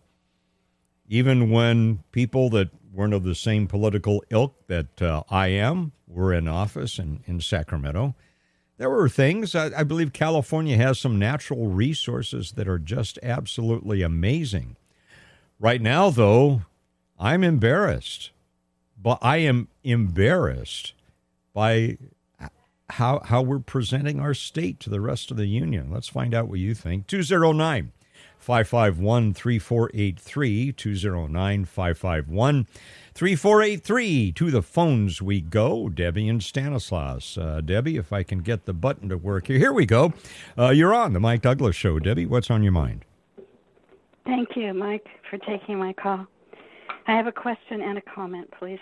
even 1.08 1.48
when 1.48 2.02
people 2.10 2.50
that 2.50 2.70
weren't 2.96 3.14
of 3.14 3.24
the 3.24 3.34
same 3.34 3.66
political 3.66 4.24
ilk 4.30 4.54
that 4.66 5.02
uh, 5.02 5.22
I 5.30 5.48
am 5.48 5.92
were 6.08 6.32
in 6.32 6.48
office 6.48 6.98
in, 6.98 7.20
in 7.26 7.40
Sacramento. 7.40 8.14
There 8.78 8.90
were 8.90 9.08
things, 9.08 9.54
I, 9.54 9.80
I 9.80 9.84
believe 9.84 10.12
California 10.12 10.76
has 10.76 10.98
some 10.98 11.18
natural 11.18 11.68
resources 11.68 12.52
that 12.52 12.68
are 12.68 12.78
just 12.78 13.18
absolutely 13.22 14.02
amazing. 14.02 14.76
Right 15.60 15.80
now, 15.80 16.10
though, 16.10 16.62
I'm 17.18 17.44
embarrassed. 17.44 18.30
But 19.00 19.18
I 19.22 19.38
am 19.38 19.68
embarrassed 19.84 20.94
by 21.52 21.98
how 22.90 23.20
how 23.24 23.42
we're 23.42 23.58
presenting 23.58 24.20
our 24.20 24.34
state 24.34 24.80
to 24.80 24.90
the 24.90 25.00
rest 25.00 25.30
of 25.30 25.36
the 25.36 25.46
union. 25.46 25.90
Let's 25.90 26.08
find 26.08 26.34
out 26.34 26.48
what 26.48 26.58
you 26.58 26.74
think. 26.74 27.06
209 27.06 27.92
551 28.46 29.34
3483 29.34 30.70
209 30.70 31.64
551 31.64 32.66
3483 33.12 34.30
to 34.30 34.50
the 34.52 34.62
phones 34.62 35.20
we 35.20 35.40
go. 35.40 35.88
Debbie 35.88 36.28
and 36.28 36.40
Stanislaus. 36.40 37.36
Uh, 37.36 37.60
Debbie, 37.60 37.96
if 37.96 38.12
I 38.12 38.22
can 38.22 38.38
get 38.42 38.64
the 38.64 38.72
button 38.72 39.08
to 39.08 39.16
work 39.16 39.48
here. 39.48 39.58
Here 39.58 39.72
we 39.72 39.84
go. 39.84 40.12
Uh, 40.56 40.68
you're 40.68 40.94
on 40.94 41.12
the 41.12 41.18
Mike 41.18 41.42
Douglass 41.42 41.74
Show. 41.74 41.98
Debbie, 41.98 42.24
what's 42.24 42.48
on 42.48 42.62
your 42.62 42.70
mind? 42.70 43.04
Thank 44.24 44.50
you, 44.54 44.72
Mike, 44.72 45.08
for 45.28 45.38
taking 45.38 45.80
my 45.80 45.92
call. 45.92 46.24
I 47.08 47.16
have 47.16 47.26
a 47.26 47.32
question 47.32 47.82
and 47.82 47.98
a 47.98 48.02
comment, 48.02 48.48
please. 48.56 48.78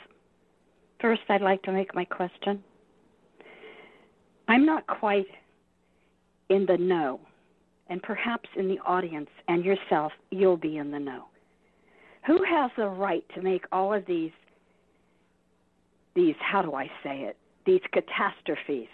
First, 1.00 1.22
I'd 1.30 1.40
like 1.40 1.62
to 1.62 1.72
make 1.72 1.94
my 1.94 2.04
question. 2.04 2.62
I'm 4.46 4.66
not 4.66 4.86
quite 4.86 5.28
in 6.50 6.66
the 6.66 6.76
know, 6.76 7.18
and 7.94 8.02
perhaps 8.02 8.48
in 8.56 8.66
the 8.66 8.80
audience 8.84 9.30
and 9.46 9.64
yourself, 9.64 10.10
you'll 10.32 10.56
be 10.56 10.78
in 10.78 10.90
the 10.90 10.98
know. 10.98 11.26
Who 12.26 12.42
has 12.42 12.72
the 12.76 12.88
right 12.88 13.24
to 13.36 13.40
make 13.40 13.66
all 13.70 13.94
of 13.94 14.04
these, 14.04 14.32
these, 16.16 16.34
how 16.40 16.60
do 16.60 16.74
I 16.74 16.90
say 17.04 17.20
it, 17.20 17.36
these 17.64 17.82
catastrophes? 17.92 18.88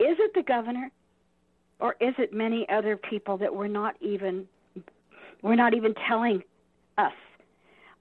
Is 0.00 0.16
it 0.18 0.32
the 0.34 0.42
governor, 0.42 0.90
or 1.78 1.94
is 2.00 2.12
it 2.18 2.32
many 2.32 2.68
other 2.70 2.96
people 2.96 3.38
that 3.38 3.54
we're 3.54 3.68
not 3.68 3.94
even, 4.00 4.46
we're 5.42 5.54
not 5.54 5.72
even 5.72 5.94
telling 6.08 6.42
us? 6.98 7.12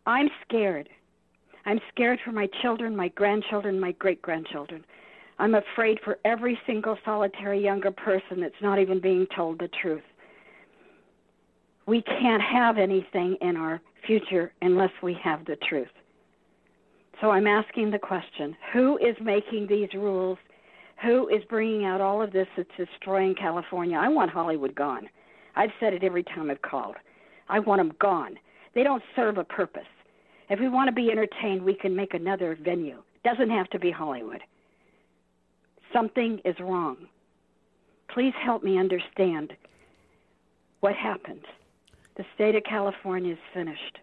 I'm 0.07 0.29
scared. 0.47 0.89
I'm 1.67 1.79
scared 1.93 2.17
for 2.25 2.31
my 2.31 2.49
children, 2.63 2.95
my 2.95 3.09
grandchildren, 3.09 3.79
my 3.79 3.91
great 3.91 4.23
grandchildren. 4.23 4.83
I'm 5.38 5.55
afraid 5.55 5.99
for 6.03 6.17
every 6.23 6.57
single 6.65 6.97
solitary 7.03 7.61
younger 7.61 7.91
person 7.91 8.39
that's 8.39 8.53
not 8.61 8.79
even 8.79 9.01
being 9.01 9.27
told 9.36 9.59
the 9.59 9.69
truth. 9.81 10.03
We 11.88 12.01
can't 12.01 12.41
have 12.41 12.77
anything 12.77 13.38
in 13.41 13.57
our 13.57 13.81
future 14.07 14.53
unless 14.61 14.91
we 15.03 15.15
have 15.23 15.45
the 15.45 15.57
truth. 15.67 15.89
So 17.21 17.31
I'm 17.31 17.47
asking 17.47 17.91
the 17.91 17.99
question 17.99 18.55
who 18.73 18.97
is 18.97 19.15
making 19.21 19.67
these 19.67 19.89
rules? 19.93 20.38
Who 21.03 21.27
is 21.27 21.43
bringing 21.49 21.86
out 21.86 22.01
all 22.01 22.21
of 22.21 22.31
this 22.31 22.47
that's 22.55 22.69
destroying 22.77 23.36
California? 23.36 23.97
I 23.97 24.07
want 24.07 24.31
Hollywood 24.31 24.73
gone. 24.75 25.09
I've 25.55 25.71
said 25.79 25.93
it 25.93 26.03
every 26.03 26.23
time 26.23 26.49
I've 26.49 26.61
called. 26.61 26.95
I 27.49 27.59
want 27.59 27.79
them 27.79 27.93
gone. 27.99 28.38
They 28.73 28.83
don't 28.83 29.03
serve 29.15 29.38
a 29.38 29.43
purpose. 29.43 29.83
If 30.49 30.59
we 30.59 30.69
want 30.69 30.88
to 30.88 30.93
be 30.93 31.11
entertained, 31.11 31.61
we 31.61 31.75
can 31.75 31.95
make 31.95 32.13
another 32.13 32.57
venue. 32.63 33.01
Doesn't 33.23 33.49
have 33.49 33.69
to 33.69 33.79
be 33.79 33.91
Hollywood. 33.91 34.41
Something 35.95 36.41
is 36.43 36.59
wrong. 36.59 36.97
Please 38.09 38.33
help 38.43 38.63
me 38.63 38.77
understand 38.77 39.53
what 40.81 40.93
happened. 40.93 41.45
The 42.17 42.25
state 42.35 42.53
of 42.55 42.63
California 42.65 43.31
is 43.33 43.39
finished. 43.53 43.99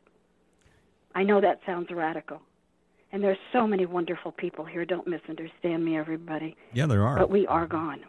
I 1.14 1.22
know 1.22 1.42
that 1.42 1.60
sounds 1.66 1.90
radical. 1.90 2.40
And 3.12 3.22
there's 3.22 3.36
so 3.52 3.66
many 3.66 3.84
wonderful 3.84 4.32
people 4.32 4.64
here. 4.64 4.86
Don't 4.86 5.06
misunderstand 5.06 5.84
me, 5.84 5.98
everybody. 5.98 6.56
Yeah, 6.72 6.86
there 6.86 7.04
are. 7.06 7.18
But 7.18 7.28
we 7.28 7.46
are 7.46 7.66
gone. 7.66 8.00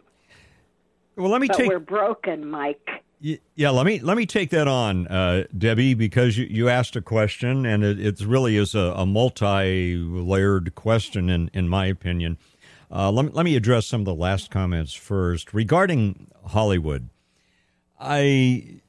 Well, 1.17 1.29
let 1.29 1.41
me 1.41 1.47
but 1.47 1.57
take. 1.57 1.67
We're 1.67 1.79
broken, 1.79 2.49
Mike. 2.49 2.89
Yeah, 3.55 3.69
let 3.69 3.86
me 3.86 3.99
let 3.99 4.17
me 4.17 4.25
take 4.25 4.49
that 4.49 4.67
on, 4.67 5.07
uh, 5.07 5.43
Debbie, 5.57 5.93
because 5.93 6.38
you, 6.38 6.45
you 6.49 6.67
asked 6.67 6.97
a 6.97 7.01
question, 7.01 7.65
and 7.65 7.84
it, 7.84 7.99
it 7.99 8.19
really 8.21 8.57
is 8.57 8.75
a, 8.75 8.93
a 8.97 9.05
multi-layered 9.05 10.75
question, 10.75 11.29
in 11.29 11.49
in 11.53 11.69
my 11.69 11.86
opinion. 11.86 12.38
Uh, 12.96 13.12
let 13.12 13.26
me 13.26 13.32
let 13.34 13.44
me 13.44 13.56
address 13.56 13.88
some 13.88 14.02
of 14.02 14.06
the 14.06 14.14
last 14.14 14.52
comments 14.52 14.94
first 14.94 15.52
regarding 15.52 16.28
Hollywood. 16.46 17.10
I 18.00 18.82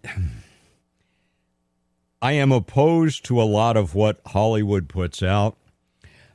I 2.20 2.32
am 2.32 2.52
opposed 2.52 3.24
to 3.26 3.40
a 3.40 3.44
lot 3.44 3.78
of 3.78 3.94
what 3.94 4.20
Hollywood 4.26 4.90
puts 4.90 5.22
out 5.22 5.56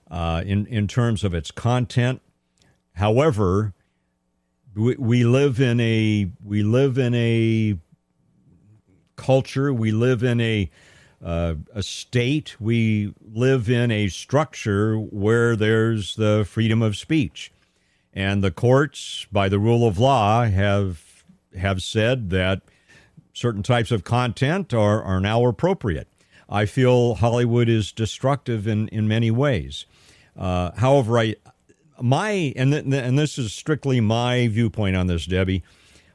uh, 0.09 0.41
in 0.43 0.65
in 0.65 0.87
terms 0.87 1.23
of 1.23 1.35
its 1.35 1.51
content. 1.51 2.23
However, 2.93 3.75
we, 4.73 4.95
we 4.95 5.23
live 5.23 5.61
in 5.61 5.79
a 5.79 6.27
we 6.43 6.63
live 6.63 6.97
in 6.97 7.13
a 7.13 7.77
culture. 9.15 9.71
We 9.71 9.91
live 9.91 10.23
in 10.23 10.41
a 10.41 10.71
uh, 11.23 11.53
a 11.73 11.83
state. 11.83 12.59
We 12.59 13.13
live 13.31 13.69
in 13.69 13.91
a 13.91 14.07
structure 14.07 14.97
where 14.97 15.55
there's 15.55 16.15
the 16.15 16.45
freedom 16.49 16.81
of 16.81 16.97
speech, 16.97 17.51
and 18.13 18.43
the 18.43 18.51
courts, 18.51 19.27
by 19.31 19.49
the 19.49 19.59
rule 19.59 19.87
of 19.87 19.99
law, 19.99 20.45
have 20.45 21.23
have 21.57 21.81
said 21.81 22.29
that 22.29 22.61
certain 23.33 23.63
types 23.63 23.91
of 23.91 24.03
content 24.03 24.73
are 24.73 25.01
are 25.01 25.19
now 25.19 25.45
appropriate. 25.45 26.07
I 26.49 26.65
feel 26.65 27.15
Hollywood 27.15 27.69
is 27.69 27.91
destructive 27.91 28.67
in 28.67 28.87
in 28.89 29.07
many 29.07 29.31
ways. 29.31 29.85
Uh, 30.37 30.71
however, 30.77 31.19
I 31.19 31.35
my 32.01 32.53
and 32.55 32.71
th- 32.71 32.85
and 32.85 33.17
this 33.17 33.37
is 33.37 33.53
strictly 33.53 33.99
my 34.01 34.47
viewpoint 34.47 34.95
on 34.95 35.07
this, 35.07 35.25
Debbie. 35.25 35.63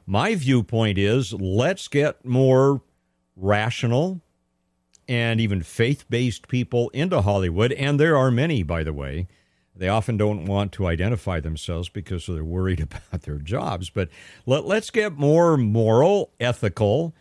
My 0.05 0.35
viewpoint 0.35 0.97
is 0.97 1.33
let's 1.33 1.87
get 1.87 2.23
more 2.25 2.81
rational 3.35 4.21
and 5.07 5.39
even 5.39 5.61
faith 5.61 6.05
based 6.09 6.47
people 6.47 6.89
into 6.89 7.21
Hollywood. 7.21 7.71
And 7.73 7.99
there 7.99 8.17
are 8.17 8.31
many, 8.31 8.63
by 8.63 8.83
the 8.83 8.93
way. 8.93 9.27
They 9.75 9.89
often 9.89 10.17
don't 10.17 10.45
want 10.45 10.71
to 10.73 10.87
identify 10.87 11.39
themselves 11.39 11.89
because 11.89 12.25
they're 12.25 12.43
worried 12.43 12.79
about 13.11 13.23
their 13.23 13.37
jobs. 13.37 13.89
But 13.89 14.09
let, 14.45 14.65
us 14.65 14.89
get 14.89 15.13
more 15.13 15.57
moral, 15.57 16.31
ethical 16.39 17.13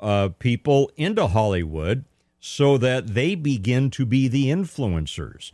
uh, 0.00 0.30
people 0.38 0.90
into 0.96 1.26
Hollywood 1.28 2.04
so 2.40 2.76
that 2.78 3.08
they 3.08 3.34
begin 3.34 3.88
to 3.90 4.04
be 4.04 4.26
the 4.26 4.46
influencers, 4.46 5.52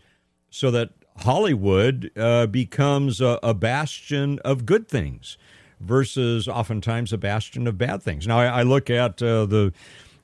so 0.48 0.70
that 0.70 0.90
Hollywood 1.18 2.11
uh, 2.16 2.46
becomes 2.46 3.20
a, 3.20 3.38
a 3.42 3.52
bastion 3.52 4.38
of 4.40 4.64
good 4.64 4.88
things 4.88 5.36
versus 5.80 6.48
oftentimes 6.48 7.12
a 7.12 7.18
bastion 7.18 7.66
of 7.66 7.76
bad 7.76 8.02
things. 8.02 8.26
Now, 8.26 8.38
I, 8.38 8.46
I 8.46 8.62
look 8.62 8.90
at 8.90 9.22
uh, 9.22 9.46
the 9.46 9.72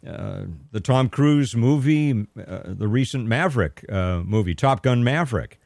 uh, 0.07 0.45
the 0.70 0.80
Tom 0.80 1.09
Cruise 1.09 1.57
movie, 1.57 2.26
uh, 2.37 2.61
the 2.66 2.89
recent 2.89 3.26
Maverick 3.26 3.87
uh, 3.91 4.20
movie, 4.22 4.55
Top 4.55 4.82
Gun 4.82 5.03
Maverick. 5.03 5.59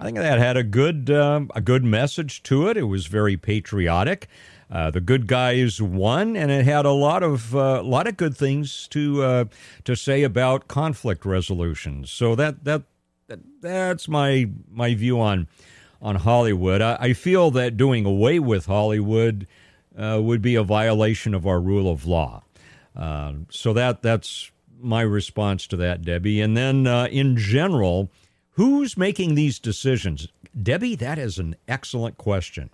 I 0.00 0.04
think 0.04 0.16
that 0.16 0.38
had 0.38 0.56
a 0.56 0.62
good 0.62 1.10
um, 1.10 1.50
a 1.54 1.60
good 1.60 1.84
message 1.84 2.42
to 2.44 2.68
it. 2.68 2.78
It 2.78 2.84
was 2.84 3.06
very 3.06 3.36
patriotic. 3.36 4.28
Uh, 4.70 4.90
the 4.90 5.00
good 5.00 5.26
guys 5.26 5.82
won, 5.82 6.36
and 6.36 6.50
it 6.50 6.64
had 6.64 6.86
a 6.86 6.90
lot 6.92 7.22
of 7.22 7.54
a 7.54 7.80
uh, 7.80 7.82
lot 7.82 8.06
of 8.06 8.16
good 8.16 8.34
things 8.34 8.88
to 8.88 9.22
uh, 9.22 9.44
to 9.84 9.94
say 9.94 10.22
about 10.22 10.68
conflict 10.68 11.26
resolution. 11.26 12.06
So 12.06 12.34
that 12.34 12.64
that, 12.64 12.84
that 13.26 13.40
that's 13.60 14.08
my 14.08 14.48
my 14.70 14.94
view 14.94 15.20
on 15.20 15.48
on 16.00 16.16
Hollywood. 16.16 16.80
I, 16.80 16.96
I 16.98 17.12
feel 17.12 17.50
that 17.50 17.76
doing 17.76 18.06
away 18.06 18.38
with 18.38 18.64
Hollywood 18.64 19.46
uh, 19.98 20.18
would 20.22 20.40
be 20.40 20.54
a 20.54 20.62
violation 20.62 21.34
of 21.34 21.46
our 21.46 21.60
rule 21.60 21.92
of 21.92 22.06
law. 22.06 22.42
Uh, 22.96 23.32
so 23.50 23.74
that 23.74 24.00
that's 24.00 24.50
my 24.80 25.02
response 25.02 25.66
to 25.66 25.76
that, 25.76 26.00
Debbie. 26.00 26.40
And 26.40 26.56
then 26.56 26.86
uh, 26.86 27.06
in 27.10 27.36
general, 27.36 28.08
who's 28.52 28.96
making 28.96 29.34
these 29.34 29.58
decisions? 29.58 30.28
Debbie, 30.60 30.96
that 30.96 31.18
is 31.18 31.38
an 31.38 31.56
excellent 31.68 32.18
question. 32.18 32.70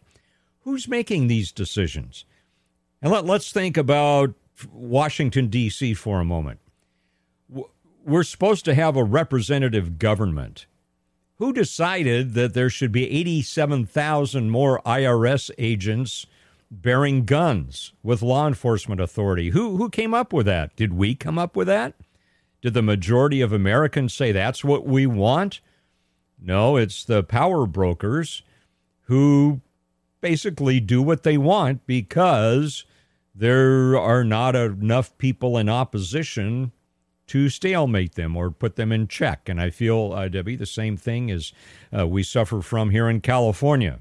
Who's 0.61 0.89
making 0.89 1.27
these 1.27 1.53
decisions? 1.53 2.25
And 3.03 3.13
let, 3.13 3.25
let's 3.25 3.53
think 3.53 3.77
about 3.77 4.35
Washington, 4.73 5.49
D.C. 5.49 5.95
for 5.95 6.21
a 6.21 6.25
moment. 6.25 6.61
We're 8.05 8.23
supposed 8.23 8.65
to 8.65 8.75
have 8.75 8.97
a 8.97 9.05
representative 9.05 9.99
government. 9.99 10.67
Who 11.39 11.53
decided 11.53 12.35
that 12.35 12.55
there 12.55 12.71
should 12.71 12.93
be 12.93 13.11
87,000 13.11 14.51
more 14.51 14.81
IRS 14.87 15.51
agents 15.59 16.27
bearing 16.71 17.25
guns 17.25 17.93
with 18.03 18.23
law 18.23 18.47
enforcement 18.47 19.01
authority. 19.01 19.51
Who 19.51 19.77
who 19.77 19.89
came 19.89 20.15
up 20.15 20.33
with 20.33 20.47
that? 20.47 20.75
Did 20.77 20.93
we 20.95 21.15
come 21.15 21.39
up 21.39 21.57
with 21.57 21.67
that? 21.69 21.95
Did 22.67 22.75
the 22.75 22.83
majority 22.83 23.43
of 23.43 23.53
Americans 23.53 24.13
say 24.13 24.33
that's 24.33 24.65
what 24.65 24.85
we 24.85 25.07
want? 25.07 25.61
No, 26.37 26.77
it's 26.77 27.05
the 27.05 27.23
power 27.23 27.65
brokers 27.65 28.43
who 29.03 29.61
basically 30.21 30.81
do 30.81 31.01
what 31.01 31.23
they 31.23 31.39
want 31.39 31.87
because 31.87 32.85
there 33.33 33.97
are 33.97 34.25
not 34.25 34.57
enough 34.57 35.17
people 35.17 35.57
in 35.57 35.69
opposition 35.69 36.73
to 37.29 37.49
stalemate 37.49 38.17
them 38.17 38.37
or 38.37 38.51
put 38.51 38.75
them 38.75 38.91
in 38.91 39.07
check. 39.07 39.49
And 39.49 39.61
I 39.61 39.71
feel, 39.71 40.13
uh, 40.13 40.27
Debbie, 40.27 40.57
the 40.57 40.67
same 40.67 40.97
thing 40.97 41.31
as 41.31 41.53
uh, 41.97 42.09
we 42.09 42.25
suffer 42.25 42.63
from 42.63 42.91
here 42.91 43.09
in 43.09 43.21
California 43.21 44.01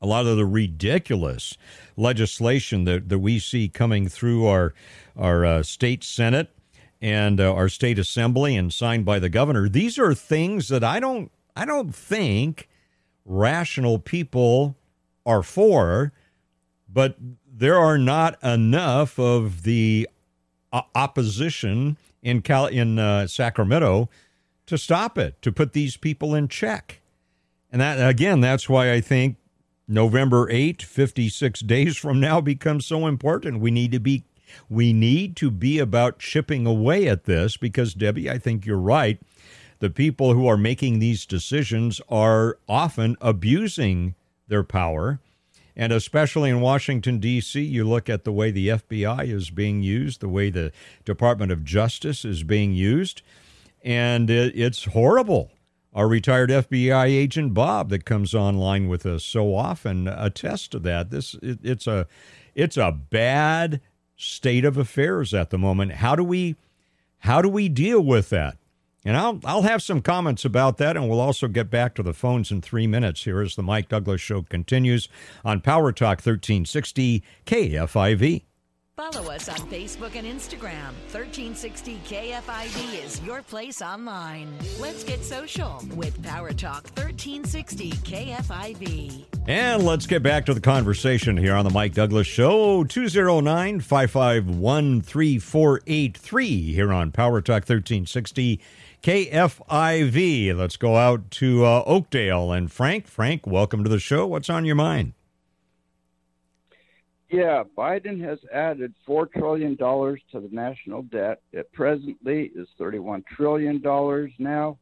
a 0.00 0.06
lot 0.06 0.26
of 0.26 0.36
the 0.38 0.46
ridiculous 0.46 1.58
legislation 1.96 2.84
that, 2.84 3.10
that 3.10 3.18
we 3.18 3.38
see 3.38 3.68
coming 3.68 4.08
through 4.08 4.46
our 4.46 4.74
our 5.16 5.44
uh, 5.44 5.62
state 5.62 6.04
senate 6.04 6.55
and 7.00 7.40
uh, 7.40 7.52
our 7.52 7.68
state 7.68 7.98
assembly 7.98 8.56
and 8.56 8.72
signed 8.72 9.04
by 9.04 9.18
the 9.18 9.28
governor 9.28 9.68
these 9.68 9.98
are 9.98 10.14
things 10.14 10.68
that 10.68 10.82
i 10.82 10.98
don't 10.98 11.30
i 11.54 11.64
don't 11.64 11.94
think 11.94 12.68
rational 13.24 13.98
people 13.98 14.76
are 15.24 15.42
for 15.42 16.12
but 16.88 17.16
there 17.52 17.78
are 17.78 17.98
not 17.98 18.42
enough 18.42 19.18
of 19.18 19.62
the 19.64 20.08
uh, 20.72 20.82
opposition 20.94 21.96
in 22.22 22.40
Cal- 22.42 22.66
in 22.66 22.98
uh, 22.98 23.26
Sacramento 23.26 24.08
to 24.66 24.78
stop 24.78 25.18
it 25.18 25.40
to 25.42 25.52
put 25.52 25.72
these 25.72 25.96
people 25.96 26.34
in 26.34 26.48
check 26.48 27.00
and 27.70 27.80
that 27.80 28.08
again 28.08 28.40
that's 28.40 28.68
why 28.68 28.92
i 28.92 29.00
think 29.00 29.36
November 29.88 30.48
8, 30.50 30.82
56 30.82 31.60
days 31.60 31.96
from 31.96 32.18
now 32.18 32.40
becomes 32.40 32.86
so 32.86 33.06
important. 33.06 33.60
We 33.60 33.70
need 33.70 33.92
to 33.92 34.00
be 34.00 34.24
we 34.68 34.92
need 34.92 35.36
to 35.36 35.50
be 35.50 35.78
about 35.78 36.18
chipping 36.18 36.66
away 36.66 37.08
at 37.08 37.24
this 37.24 37.56
because 37.56 37.94
Debbie, 37.94 38.30
I 38.30 38.38
think 38.38 38.66
you're 38.66 38.78
right. 38.78 39.20
The 39.78 39.90
people 39.90 40.32
who 40.32 40.46
are 40.46 40.56
making 40.56 40.98
these 40.98 41.26
decisions 41.26 42.00
are 42.08 42.58
often 42.68 43.16
abusing 43.20 44.14
their 44.48 44.64
power. 44.64 45.20
And 45.78 45.92
especially 45.92 46.48
in 46.48 46.62
Washington, 46.62 47.18
D.C., 47.18 47.60
you 47.60 47.84
look 47.84 48.08
at 48.08 48.24
the 48.24 48.32
way 48.32 48.50
the 48.50 48.68
FBI 48.68 49.28
is 49.28 49.50
being 49.50 49.82
used, 49.82 50.20
the 50.20 50.28
way 50.28 50.48
the 50.48 50.72
Department 51.04 51.52
of 51.52 51.64
Justice 51.64 52.24
is 52.24 52.42
being 52.42 52.72
used, 52.72 53.20
and 53.84 54.30
it's 54.30 54.86
horrible 54.86 55.50
our 55.96 56.06
retired 56.06 56.50
FBI 56.50 57.06
agent 57.06 57.54
Bob 57.54 57.88
that 57.88 58.04
comes 58.04 58.34
online 58.34 58.86
with 58.86 59.06
us 59.06 59.24
so 59.24 59.54
often 59.54 60.06
attests 60.06 60.68
to 60.68 60.78
that. 60.80 61.10
This 61.10 61.34
it, 61.42 61.58
it's 61.62 61.86
a 61.86 62.06
it's 62.54 62.76
a 62.76 62.92
bad 62.92 63.80
state 64.16 64.64
of 64.64 64.76
affairs 64.76 65.34
at 65.34 65.50
the 65.50 65.58
moment. 65.58 65.92
How 65.92 66.16
do 66.16 66.24
we 66.24 66.56
how 67.20 67.42
do 67.42 67.48
we 67.48 67.68
deal 67.68 68.00
with 68.00 68.30
that? 68.30 68.56
And 69.04 69.16
I'll 69.16 69.40
I'll 69.44 69.62
have 69.62 69.82
some 69.82 70.02
comments 70.02 70.44
about 70.44 70.78
that, 70.78 70.96
and 70.96 71.08
we'll 71.08 71.20
also 71.20 71.46
get 71.46 71.70
back 71.70 71.94
to 71.94 72.02
the 72.02 72.12
phones 72.12 72.50
in 72.50 72.60
three 72.60 72.86
minutes 72.86 73.24
here 73.24 73.40
as 73.40 73.54
the 73.54 73.62
Mike 73.62 73.88
Douglass 73.88 74.20
Show 74.20 74.42
continues 74.42 75.08
on 75.44 75.60
Power 75.60 75.92
Talk 75.92 76.18
1360 76.18 77.22
KFIV. 77.46 78.42
Follow 78.96 79.30
us 79.30 79.46
on 79.50 79.58
Facebook 79.68 80.14
and 80.14 80.26
Instagram. 80.26 80.94
1360 81.12 82.00
KFIV 82.06 83.04
is 83.04 83.22
your 83.22 83.42
place 83.42 83.82
online. 83.82 84.50
Let's 84.80 85.04
get 85.04 85.22
social 85.22 85.82
with 85.96 86.22
Power 86.22 86.54
Talk 86.54 86.84
1360 86.96 87.90
KFIV. 87.90 89.26
And 89.46 89.84
let's 89.84 90.06
get 90.06 90.22
back 90.22 90.46
to 90.46 90.54
the 90.54 90.62
conversation 90.62 91.36
here 91.36 91.54
on 91.54 91.66
the 91.66 91.70
Mike 91.70 91.92
Douglass 91.92 92.26
Show. 92.26 92.84
209 92.84 93.80
551 93.80 95.02
3483 95.02 96.72
here 96.72 96.90
on 96.90 97.12
Power 97.12 97.42
Talk 97.42 97.68
1360 97.68 98.62
KFIV. 99.02 100.56
Let's 100.56 100.78
go 100.78 100.96
out 100.96 101.30
to 101.32 101.66
uh, 101.66 101.82
Oakdale. 101.84 102.50
And 102.50 102.72
Frank, 102.72 103.08
Frank, 103.08 103.46
welcome 103.46 103.84
to 103.84 103.90
the 103.90 104.00
show. 104.00 104.26
What's 104.26 104.48
on 104.48 104.64
your 104.64 104.74
mind? 104.74 105.12
Yeah, 107.36 107.64
Biden 107.76 108.18
has 108.26 108.38
added 108.50 108.94
$4 109.06 109.30
trillion 109.30 109.76
to 109.76 110.16
the 110.32 110.48
national 110.50 111.02
debt. 111.02 111.42
It 111.52 111.70
presently 111.74 112.50
is 112.56 112.66
$31 112.80 113.26
trillion 113.26 113.82
now. 114.38 114.78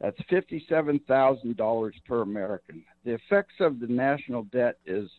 That's 0.00 0.16
$57,000 0.30 1.92
per 2.08 2.22
American. 2.22 2.82
The 3.04 3.12
effects 3.12 3.56
of 3.60 3.78
the 3.78 3.88
national 3.88 4.44
debt 4.44 4.78
is 4.86 5.10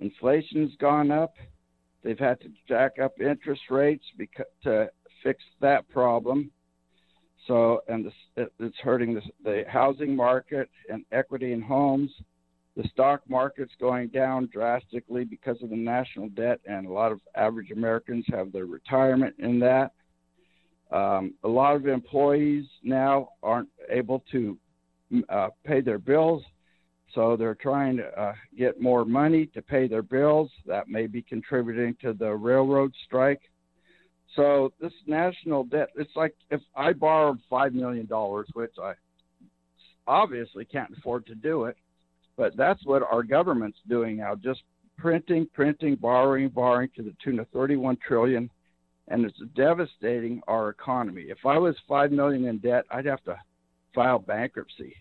inflation's 0.00 0.72
gone 0.80 1.12
up. 1.12 1.34
They've 2.02 2.18
had 2.18 2.40
to 2.40 2.48
jack 2.66 2.98
up 3.00 3.20
interest 3.20 3.62
rates 3.70 4.04
because, 4.16 4.46
to 4.64 4.90
fix 5.22 5.44
that 5.60 5.88
problem. 5.88 6.50
So, 7.46 7.82
and 7.86 8.10
the, 8.36 8.48
it's 8.58 8.78
hurting 8.82 9.14
the, 9.14 9.22
the 9.44 9.64
housing 9.68 10.16
market 10.16 10.68
and 10.90 11.04
equity 11.12 11.52
in 11.52 11.62
homes 11.62 12.10
the 12.78 12.88
stock 12.90 13.20
market's 13.28 13.72
going 13.80 14.06
down 14.06 14.48
drastically 14.52 15.24
because 15.24 15.60
of 15.64 15.70
the 15.70 15.76
national 15.76 16.28
debt, 16.28 16.60
and 16.64 16.86
a 16.86 16.92
lot 16.92 17.10
of 17.10 17.20
average 17.34 17.72
Americans 17.72 18.24
have 18.28 18.52
their 18.52 18.66
retirement 18.66 19.34
in 19.40 19.58
that. 19.58 19.90
Um, 20.92 21.34
a 21.42 21.48
lot 21.48 21.74
of 21.74 21.88
employees 21.88 22.66
now 22.84 23.30
aren't 23.42 23.68
able 23.90 24.22
to 24.30 24.56
uh, 25.28 25.48
pay 25.64 25.80
their 25.80 25.98
bills, 25.98 26.44
so 27.16 27.36
they're 27.36 27.56
trying 27.56 27.96
to 27.96 28.06
uh, 28.18 28.34
get 28.56 28.80
more 28.80 29.04
money 29.04 29.46
to 29.46 29.60
pay 29.60 29.88
their 29.88 30.02
bills. 30.02 30.48
That 30.64 30.86
may 30.86 31.08
be 31.08 31.20
contributing 31.20 31.96
to 32.02 32.12
the 32.12 32.30
railroad 32.32 32.92
strike. 33.06 33.40
So 34.36 34.72
this 34.80 34.92
national 35.04 35.64
debt, 35.64 35.88
it's 35.96 36.14
like 36.14 36.36
if 36.52 36.60
I 36.76 36.92
borrowed 36.92 37.40
five 37.50 37.74
million 37.74 38.06
dollars, 38.06 38.46
which 38.52 38.74
I 38.80 38.92
obviously 40.06 40.64
can't 40.64 40.96
afford 40.96 41.26
to 41.26 41.34
do 41.34 41.64
it 41.64 41.76
but 42.38 42.56
that's 42.56 42.86
what 42.86 43.02
our 43.02 43.24
government's 43.24 43.80
doing 43.88 44.16
now, 44.16 44.36
just 44.36 44.62
printing, 44.96 45.46
printing, 45.52 45.96
borrowing, 45.96 46.48
borrowing 46.48 46.88
to 46.96 47.02
the 47.02 47.12
tune 47.22 47.40
of 47.40 47.48
31 47.48 47.98
trillion, 48.06 48.48
and 49.08 49.24
it's 49.24 49.38
devastating 49.56 50.40
our 50.46 50.70
economy. 50.70 51.26
If 51.28 51.44
I 51.44 51.58
was 51.58 51.74
five 51.88 52.12
million 52.12 52.46
in 52.46 52.58
debt, 52.58 52.84
I'd 52.90 53.06
have 53.06 53.22
to 53.24 53.36
file 53.94 54.20
bankruptcy. 54.20 54.94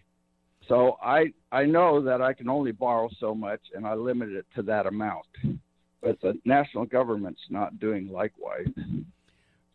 So 0.67 0.97
I 1.01 1.31
I 1.51 1.63
know 1.63 2.01
that 2.01 2.21
I 2.21 2.33
can 2.33 2.49
only 2.49 2.71
borrow 2.71 3.09
so 3.19 3.33
much, 3.33 3.61
and 3.73 3.85
I 3.85 3.93
limit 3.93 4.29
it 4.29 4.45
to 4.55 4.63
that 4.63 4.87
amount. 4.87 5.27
But 6.01 6.19
the 6.21 6.39
national 6.43 6.85
government's 6.85 7.41
not 7.49 7.79
doing 7.79 8.11
likewise. 8.11 8.67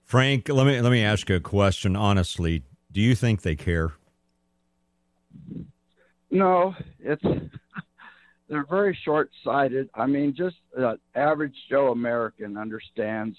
Frank, 0.05 0.49
let 0.49 0.67
me 0.67 0.81
let 0.81 0.91
me 0.91 1.03
ask 1.03 1.29
you 1.29 1.37
a 1.37 1.41
question 1.41 1.95
honestly. 1.95 2.65
Do 2.91 3.01
you 3.01 3.15
think 3.15 3.43
they 3.43 3.57
care? 3.57 3.93
No, 6.33 6.75
it's 6.99 7.23
they're 8.49 8.67
very 8.69 8.99
short-sighted. 9.05 9.91
I 9.95 10.07
mean, 10.07 10.35
just 10.35 10.57
the 10.75 10.99
average 11.15 11.55
Joe 11.69 11.93
American 11.93 12.57
understands 12.57 13.37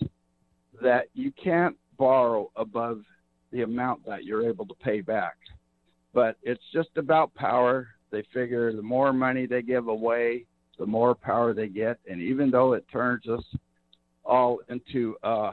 that 0.82 1.08
you 1.14 1.32
can't 1.32 1.76
borrow 1.98 2.52
above 2.56 3.02
the 3.52 3.64
amount 3.64 4.06
that 4.06 4.26
you're 4.26 4.48
able 4.48 4.66
to 4.68 4.76
pay 4.76 5.02
back. 5.02 5.36
But 6.14 6.38
it's 6.44 6.64
just 6.72 6.89
about 6.96 7.34
power. 7.34 7.88
They 8.12 8.24
figure 8.32 8.72
the 8.72 8.82
more 8.84 9.12
money 9.12 9.48
they 9.48 9.64
give 9.64 9.88
away, 9.88 10.46
the 10.78 10.86
more 10.86 11.16
power 11.16 11.54
they 11.54 11.70
get. 11.70 11.98
And 12.08 12.22
even 12.22 12.52
though 12.52 12.74
it 12.74 12.86
turns 12.91 13.28
us 13.28 13.44
all 14.24 14.60
into 14.70 15.16
uh, 15.24 15.52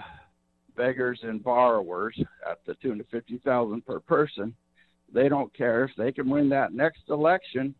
beggars 0.77 1.21
and 1.23 1.43
borrowers 1.43 2.21
at 2.49 2.59
the 2.67 2.75
tune 2.75 3.01
of 3.01 3.07
fifty 3.09 3.39
thousand 3.39 3.87
per 3.87 4.01
person, 4.01 4.55
they 5.13 5.29
don't 5.29 5.53
care 5.55 5.85
if 5.85 5.91
they 5.97 6.13
can 6.13 6.29
win 6.29 6.49
that 6.51 6.73
next 6.73 7.03
election 7.09 7.75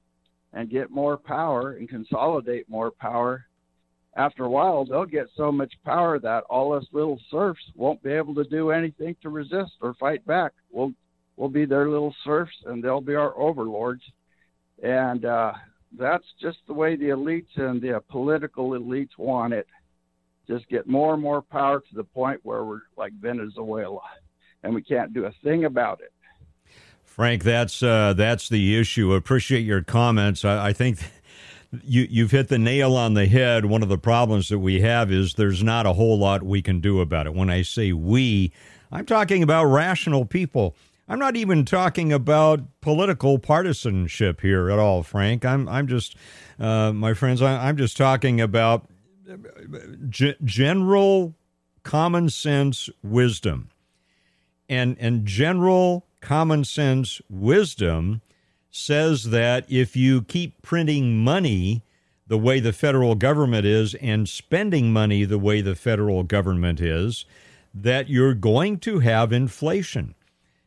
and 0.53 0.71
get 0.71 0.91
more 0.91 1.17
power 1.17 1.73
and 1.73 1.89
consolidate 1.89 2.69
more 2.69 2.91
power. 2.91 3.47
after 4.17 4.45
a 4.45 4.51
while, 4.51 4.85
they'll 4.85 5.05
get 5.05 5.29
so 5.37 5.53
much 5.53 5.73
power 5.85 6.19
that 6.19 6.43
all 6.51 6.73
us 6.73 6.85
little 6.93 7.21
serfs 7.31 7.63
won't 7.77 8.03
be 8.03 8.11
able 8.11 8.35
to 8.35 8.45
do 8.45 8.71
anything 8.71 9.15
to 9.23 9.29
resist 9.29 9.73
or 9.81 9.95
fight 9.95 10.25
back. 10.27 10.53
We'll 10.71 10.93
we'll 11.37 11.49
be 11.49 11.65
their 11.65 11.89
little 11.89 12.15
serfs, 12.25 12.57
and 12.67 12.83
they'll 12.83 13.01
be 13.01 13.15
our 13.15 13.37
overlords. 13.39 14.03
And 14.83 15.25
uh, 15.25 15.53
that's 15.97 16.25
just 16.41 16.59
the 16.67 16.75
way 16.75 16.97
the 16.97 17.11
elites 17.11 17.57
and 17.57 17.81
the 17.81 18.03
political 18.09 18.71
elites 18.71 19.17
want 19.17 19.55
it. 19.55 19.67
Just 20.49 20.69
get 20.69 20.89
more 20.89 21.15
and 21.15 21.23
more 21.23 21.43
power 21.43 21.81
to 21.81 21.95
the 21.95 22.05
point 22.05 22.41
where 22.43 22.65
we're 22.65 22.81
like 22.97 23.13
Venezuela, 23.21 24.03
and 24.65 24.75
we 24.75 24.83
can't 24.83 25.15
do 25.15 25.27
a 25.27 25.33
thing 25.45 25.65
about 25.67 26.01
it. 26.01 26.13
Frank, 27.11 27.43
that's 27.43 27.83
uh, 27.83 28.15
that's 28.15 28.49
the 28.49 28.79
issue. 28.79 29.15
Appreciate 29.15 29.63
your 29.63 29.83
comments. 29.83 30.45
I, 30.45 30.69
I 30.69 30.73
think 30.73 31.01
you 31.83 32.07
you've 32.09 32.31
hit 32.31 32.47
the 32.47 32.59
nail 32.59 32.95
on 32.97 33.15
the 33.15 33.27
head. 33.27 33.67
One 33.67 33.83
of 33.83 33.89
the 33.89 33.99
problems 33.99 34.49
that 34.49 34.61
we 34.61 34.81
have 34.83 35.11
is 35.11 35.35
there's 35.35 35.61
not 35.61 35.87
a 35.87 35.95
whole 35.95 36.17
lot 36.17 36.45
we 36.45 36.63
can 36.63 36.81
do 36.81 37.01
about 37.01 37.27
it. 37.27 37.35
When 37.35 37.51
I 37.51 37.63
say 37.63 37.93
we, 37.93 38.53
I'm 38.93 39.07
talking 39.07 39.43
about 39.43 39.65
rational 39.65 40.25
people. 40.25 40.77
I'm 41.09 41.19
not 41.19 41.35
even 41.35 41.65
talking 41.65 42.13
about 42.13 42.61
political 42.81 43.41
partisanship 43.41 44.41
here 44.41 44.71
at 44.71 44.79
all, 44.79 45.03
Frank. 45.03 45.45
I'm 45.45 45.69
I'm 45.69 45.89
just, 45.89 46.15
uh, 46.61 46.93
my 46.93 47.15
friends, 47.15 47.43
I, 47.43 47.69
am 47.69 47.77
just 47.77 47.97
talking 47.97 48.41
about 48.41 48.89
g- 50.09 50.37
general 50.45 51.35
common 51.83 52.31
sense 52.31 52.89
wisdom, 53.03 53.69
and 54.69 54.97
and 55.01 55.27
general 55.27 56.07
common 56.21 56.65
sense 56.65 57.21
wisdom 57.29 58.21
says 58.71 59.25
that 59.31 59.65
if 59.69 59.97
you 59.97 60.23
keep 60.23 60.63
printing 60.63 61.17
money 61.19 61.83
the 62.27 62.39
way 62.39 62.61
the 62.61 62.73
federal 62.73 63.17
government 63.17 63.67
is 63.67 63.95
and 63.97 64.29
spending 64.29 64.93
money 64.93 65.25
the 65.25 65.39
way 65.39 65.61
the 65.61 65.75
federal 65.75 66.23
government 66.23 66.81
is, 66.81 67.25
that 67.75 68.09
you're 68.09 68.35
going 68.35 68.79
to 68.79 69.01
have 69.01 69.33
inflation. 69.33 70.15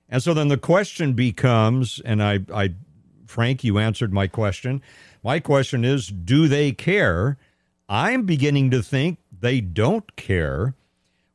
And 0.09 0.21
so 0.21 0.33
then 0.33 0.49
the 0.49 0.57
question 0.57 1.13
becomes, 1.13 2.01
and 2.03 2.21
I, 2.21 2.39
I 2.53 2.75
Frank, 3.25 3.63
you 3.63 3.79
answered 3.79 4.11
my 4.13 4.27
question. 4.27 4.81
My 5.23 5.39
question 5.39 5.85
is, 5.85 6.07
do 6.07 6.49
they 6.49 6.73
care? 6.73 7.37
I'm 7.87 8.23
beginning 8.25 8.69
to 8.71 8.83
think 8.83 9.19
they 9.31 9.61
don't 9.61 10.15
care, 10.17 10.75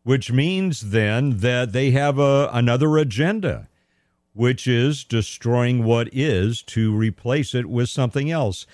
which 0.02 0.30
means 0.30 0.90
then 0.90 1.38
that 1.38 1.72
they 1.72 1.90
have 1.92 2.18
a, 2.18 2.50
another 2.52 2.98
agenda 2.98 3.68
which 4.38 4.68
is 4.68 5.02
destroying 5.02 5.82
what 5.82 6.08
is 6.12 6.62
to 6.62 6.94
replace 6.94 7.56
it 7.56 7.66
with 7.66 7.88
something 7.88 8.30
else. 8.30 8.66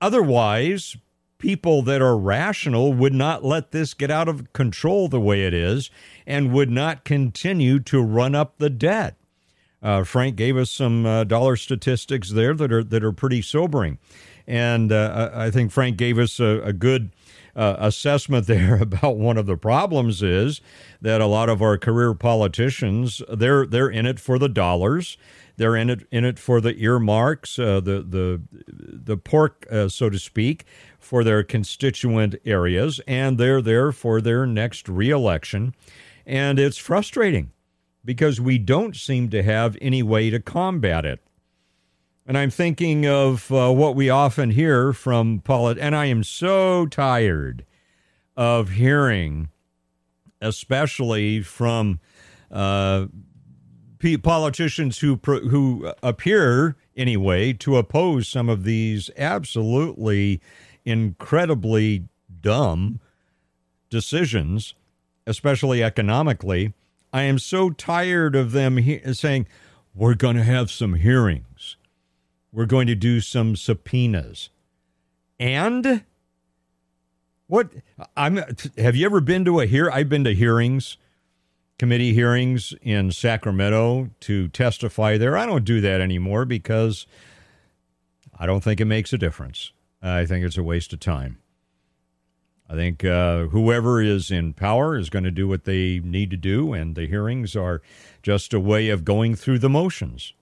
Otherwise, 0.00 0.96
people 1.36 1.82
that 1.82 2.00
are 2.00 2.16
rational 2.16 2.94
would 2.94 3.12
not 3.12 3.44
let 3.44 3.70
this 3.70 3.92
get 3.92 4.10
out 4.10 4.28
of 4.28 4.50
control 4.54 5.08
the 5.08 5.20
way 5.20 5.44
it 5.44 5.52
is 5.52 5.90
and 6.26 6.54
would 6.54 6.70
not 6.70 7.04
continue 7.04 7.78
to 7.78 8.00
run 8.00 8.34
up 8.34 8.56
the 8.56 8.70
debt. 8.70 9.14
Uh, 9.82 10.04
Frank 10.04 10.36
gave 10.36 10.56
us 10.56 10.70
some 10.70 11.04
uh, 11.04 11.24
dollar 11.24 11.56
statistics 11.56 12.30
there 12.30 12.54
that 12.54 12.72
are 12.72 12.82
that 12.82 13.04
are 13.04 13.12
pretty 13.12 13.42
sobering, 13.42 13.98
and 14.46 14.90
uh, 14.90 15.30
I 15.34 15.50
think 15.50 15.70
Frank 15.70 15.98
gave 15.98 16.18
us 16.18 16.40
a, 16.40 16.62
a 16.62 16.72
good 16.72 17.10
uh, 17.56 17.76
assessment 17.78 18.46
there 18.48 18.76
about 18.76 19.16
one 19.16 19.36
of 19.36 19.46
the 19.46 19.56
problems 19.56 20.22
is 20.22 20.60
that 21.00 21.20
a 21.20 21.26
lot 21.26 21.48
of 21.48 21.62
our 21.62 21.78
career 21.78 22.14
politicians 22.14 23.22
they're 23.28 23.66
they're 23.66 23.90
in 23.90 24.06
it 24.06 24.20
for 24.20 24.38
the 24.38 24.48
dollars. 24.48 25.16
They're 25.56 25.76
in 25.76 25.88
it 25.88 26.06
in 26.10 26.24
it 26.24 26.38
for 26.38 26.60
the 26.60 26.76
earmarks, 26.76 27.58
uh, 27.58 27.80
the 27.80 28.02
the 28.02 28.42
the 28.66 29.16
pork, 29.16 29.66
uh, 29.70 29.88
so 29.88 30.10
to 30.10 30.18
speak, 30.18 30.64
for 30.98 31.22
their 31.22 31.44
constituent 31.44 32.34
areas, 32.44 33.00
and 33.06 33.38
they're 33.38 33.62
there 33.62 33.92
for 33.92 34.20
their 34.20 34.46
next 34.46 34.88
reelection. 34.88 35.74
And 36.26 36.58
it's 36.58 36.78
frustrating 36.78 37.52
because 38.04 38.40
we 38.40 38.58
don't 38.58 38.96
seem 38.96 39.28
to 39.30 39.42
have 39.42 39.76
any 39.80 40.02
way 40.02 40.30
to 40.30 40.40
combat 40.40 41.04
it. 41.04 41.23
And 42.26 42.38
I'm 42.38 42.50
thinking 42.50 43.06
of 43.06 43.52
uh, 43.52 43.70
what 43.70 43.94
we 43.94 44.08
often 44.08 44.50
hear 44.50 44.94
from 44.94 45.40
polit, 45.40 45.78
and 45.78 45.94
I 45.94 46.06
am 46.06 46.24
so 46.24 46.86
tired 46.86 47.66
of 48.34 48.70
hearing, 48.70 49.50
especially 50.40 51.42
from 51.42 52.00
uh, 52.50 53.06
politicians 54.22 54.98
who 54.98 55.20
who 55.22 55.92
appear 56.02 56.76
anyway 56.96 57.52
to 57.54 57.76
oppose 57.76 58.28
some 58.28 58.48
of 58.48 58.64
these 58.64 59.10
absolutely 59.18 60.40
incredibly 60.84 62.04
dumb 62.40 63.00
decisions, 63.90 64.74
especially 65.26 65.82
economically. 65.82 66.72
I 67.12 67.22
am 67.22 67.38
so 67.38 67.70
tired 67.70 68.34
of 68.34 68.52
them 68.52 68.78
he- 68.78 69.12
saying, 69.12 69.46
"We're 69.94 70.14
going 70.14 70.36
to 70.36 70.42
have 70.42 70.70
some 70.70 70.94
hearings." 70.94 71.53
We're 72.54 72.66
going 72.66 72.86
to 72.86 72.94
do 72.94 73.20
some 73.20 73.56
subpoenas. 73.56 74.48
And 75.40 76.04
what 77.48 77.70
I'm 78.16 78.38
have 78.78 78.94
you 78.94 79.04
ever 79.04 79.20
been 79.20 79.44
to 79.44 79.58
a 79.58 79.66
hear 79.66 79.90
I've 79.90 80.08
been 80.08 80.22
to 80.22 80.32
hearings, 80.32 80.96
committee 81.80 82.14
hearings 82.14 82.72
in 82.80 83.10
Sacramento 83.10 84.10
to 84.20 84.48
testify 84.48 85.18
there. 85.18 85.36
I 85.36 85.46
don't 85.46 85.64
do 85.64 85.80
that 85.80 86.00
anymore 86.00 86.44
because 86.44 87.08
I 88.38 88.46
don't 88.46 88.62
think 88.62 88.80
it 88.80 88.84
makes 88.84 89.12
a 89.12 89.18
difference. 89.18 89.72
I 90.00 90.24
think 90.24 90.44
it's 90.44 90.58
a 90.58 90.62
waste 90.62 90.92
of 90.92 91.00
time. 91.00 91.38
I 92.70 92.74
think 92.74 93.04
uh, 93.04 93.46
whoever 93.48 94.00
is 94.00 94.30
in 94.30 94.52
power 94.52 94.96
is 94.96 95.10
going 95.10 95.24
to 95.24 95.30
do 95.32 95.48
what 95.48 95.64
they 95.64 95.98
need 95.98 96.30
to 96.30 96.36
do, 96.36 96.72
and 96.72 96.94
the 96.94 97.06
hearings 97.06 97.56
are 97.56 97.82
just 98.22 98.54
a 98.54 98.60
way 98.60 98.90
of 98.90 99.04
going 99.04 99.34
through 99.34 99.58
the 99.58 99.68
motions. 99.68 100.32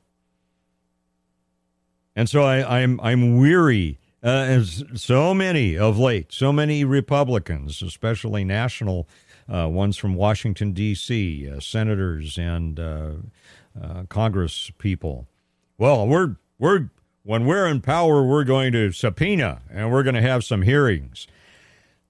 And 2.14 2.28
so 2.28 2.42
I, 2.42 2.58
am 2.80 3.00
I'm, 3.00 3.00
I'm 3.00 3.36
weary, 3.38 3.98
uh, 4.22 4.28
as 4.28 4.84
so 4.94 5.34
many 5.34 5.76
of 5.76 5.98
late, 5.98 6.32
so 6.32 6.52
many 6.52 6.84
Republicans, 6.84 7.82
especially 7.82 8.44
national 8.44 9.08
uh, 9.52 9.68
ones 9.68 9.96
from 9.96 10.14
Washington 10.14 10.72
D.C., 10.72 11.50
uh, 11.50 11.60
senators 11.60 12.38
and 12.38 12.78
uh, 12.78 13.12
uh, 13.80 14.04
Congress 14.08 14.70
people. 14.78 15.26
Well, 15.78 16.06
we're 16.06 16.36
we're 16.58 16.90
when 17.24 17.46
we're 17.46 17.66
in 17.66 17.80
power, 17.80 18.22
we're 18.22 18.44
going 18.44 18.72
to 18.72 18.92
subpoena 18.92 19.62
and 19.70 19.90
we're 19.90 20.02
going 20.02 20.14
to 20.14 20.22
have 20.22 20.44
some 20.44 20.62
hearings. 20.62 21.26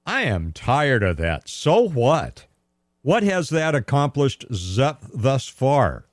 I 0.05 0.23
am 0.23 0.53
tired 0.53 1.03
of 1.03 1.17
that. 1.19 1.49
So 1.49 1.89
what? 1.89 2.47
What 3.03 3.23
has 3.23 3.51
that 3.51 3.75
accomplished 3.75 4.45
thus 4.51 5.49
far? 5.49 6.07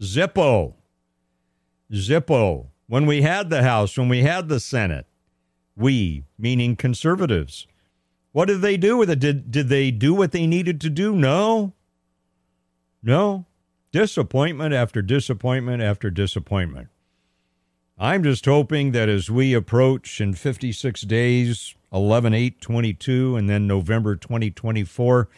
Zippo. 0.00 0.74
Zippo 1.92 2.66
when 2.88 3.06
we 3.06 3.22
had 3.22 3.50
the 3.50 3.62
House, 3.62 3.96
when 3.96 4.08
we 4.08 4.22
had 4.22 4.48
the 4.48 4.58
Senate, 4.58 5.06
we, 5.76 6.24
meaning 6.38 6.74
conservatives, 6.74 7.66
what 8.32 8.48
did 8.48 8.60
they 8.60 8.76
do 8.76 8.96
with 8.96 9.10
it? 9.10 9.20
Did, 9.20 9.50
did 9.50 9.68
they 9.68 9.90
do 9.90 10.14
what 10.14 10.32
they 10.32 10.46
needed 10.46 10.80
to 10.80 10.90
do? 10.90 11.14
No. 11.14 11.74
No. 13.02 13.46
Disappointment 13.92 14.74
after 14.74 15.02
disappointment 15.02 15.82
after 15.82 16.10
disappointment. 16.10 16.88
I'm 17.98 18.22
just 18.22 18.44
hoping 18.44 18.92
that 18.92 19.08
as 19.08 19.30
we 19.30 19.54
approach 19.54 20.20
in 20.20 20.34
56 20.34 21.00
days, 21.02 21.74
11 21.92 22.34
8 22.34 22.60
22, 22.60 23.36
and 23.36 23.50
then 23.50 23.66
November 23.66 24.14
2024, 24.14 25.28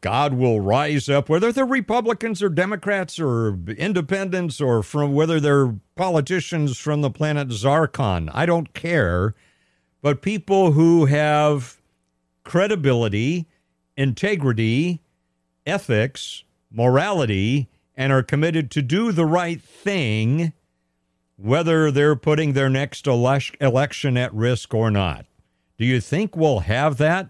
God 0.00 0.34
will 0.34 0.60
rise 0.60 1.08
up, 1.08 1.28
whether 1.28 1.52
they're 1.52 1.66
Republicans 1.66 2.42
or 2.42 2.48
Democrats 2.48 3.20
or 3.20 3.58
independents 3.76 4.60
or 4.60 4.82
from 4.82 5.12
whether 5.12 5.38
they're 5.38 5.74
politicians 5.94 6.78
from 6.78 7.02
the 7.02 7.10
planet 7.10 7.48
Zarkon. 7.48 8.30
I 8.32 8.46
don't 8.46 8.72
care. 8.72 9.34
But 10.00 10.22
people 10.22 10.72
who 10.72 11.04
have 11.04 11.80
credibility, 12.44 13.46
integrity, 13.96 15.02
ethics, 15.66 16.44
morality, 16.70 17.68
and 17.94 18.12
are 18.12 18.22
committed 18.22 18.70
to 18.70 18.80
do 18.80 19.12
the 19.12 19.26
right 19.26 19.60
thing, 19.60 20.54
whether 21.36 21.90
they're 21.90 22.16
putting 22.16 22.54
their 22.54 22.70
next 22.70 23.06
election 23.06 24.16
at 24.16 24.32
risk 24.32 24.72
or 24.72 24.90
not. 24.90 25.26
Do 25.76 25.84
you 25.84 26.00
think 26.00 26.34
we'll 26.34 26.60
have 26.60 26.96
that? 26.96 27.28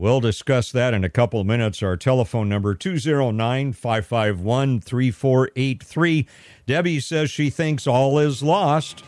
We'll 0.00 0.20
discuss 0.20 0.72
that 0.72 0.94
in 0.94 1.04
a 1.04 1.10
couple 1.10 1.42
of 1.42 1.46
minutes. 1.46 1.82
Our 1.82 1.94
telephone 1.94 2.48
number 2.48 2.74
209 2.74 3.74
551 3.74 4.80
3483. 4.80 6.26
Debbie 6.66 7.00
says 7.00 7.30
she 7.30 7.50
thinks 7.50 7.86
all 7.86 8.18
is 8.18 8.42
lost. 8.42 9.04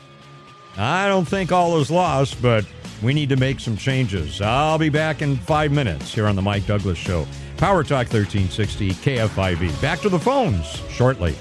I 0.77 1.09
don't 1.09 1.25
think 1.25 1.51
all 1.51 1.79
is 1.81 1.91
lost, 1.91 2.43
but 2.43 2.67
we 3.03 3.15
need 3.15 3.31
to 3.31 3.37
make 3.37 3.59
some 3.59 3.75
changes. 3.75 4.43
I'll 4.43 4.77
be 4.77 4.91
back 4.91 5.23
in 5.23 5.39
five 5.39 5.73
minutes 5.73 6.13
here 6.13 6.27
on 6.27 6.37
The 6.37 6.43
Mike 6.43 6.67
Douglass 6.67 6.99
Show. 6.99 7.27
Power 7.57 7.83
Talk 7.83 8.13
1360 8.13 8.91
KFIV. 8.91 9.81
Back 9.81 10.01
to 10.01 10.11
the 10.11 10.19
phones 10.19 10.67
shortly. 10.91 11.35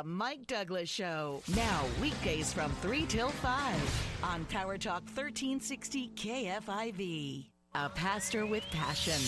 The 0.00 0.06
Mike 0.08 0.46
Douglass 0.46 0.88
Show. 0.88 1.42
Now, 1.54 1.84
weekdays 2.00 2.54
from 2.54 2.72
3 2.80 3.04
till 3.04 3.28
5 3.28 4.22
on 4.22 4.46
Power 4.46 4.78
Talk 4.78 5.02
1360 5.02 6.12
KFIV. 6.16 7.44
A 7.74 7.88
pastor 7.90 8.46
with 8.46 8.64
passion. 8.70 9.20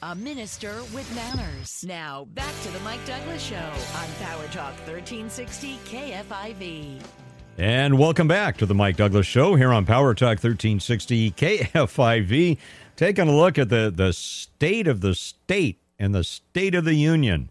A 0.00 0.14
minister 0.14 0.76
with 0.94 1.14
manners. 1.14 1.84
Now, 1.86 2.26
back 2.32 2.54
to 2.62 2.70
the 2.70 2.80
Mike 2.80 3.04
Douglass 3.04 3.42
Show 3.42 3.56
on 3.56 4.08
Power 4.18 4.46
Talk 4.46 4.72
1360 4.86 5.78
KFIV. 5.84 7.02
And 7.58 7.98
welcome 7.98 8.26
back 8.26 8.56
to 8.56 8.64
the 8.64 8.74
Mike 8.74 8.96
Douglass 8.96 9.26
Show 9.26 9.56
here 9.56 9.74
on 9.74 9.84
Power 9.84 10.14
Talk 10.14 10.42
1360 10.42 11.32
KFIV. 11.32 12.56
Taking 12.96 13.28
a 13.28 13.36
look 13.36 13.58
at 13.58 13.68
the, 13.68 13.92
the 13.94 14.14
state 14.14 14.88
of 14.88 15.02
the 15.02 15.14
state 15.14 15.82
and 15.98 16.14
the 16.14 16.24
state 16.24 16.74
of 16.74 16.86
the 16.86 16.94
union. 16.94 17.50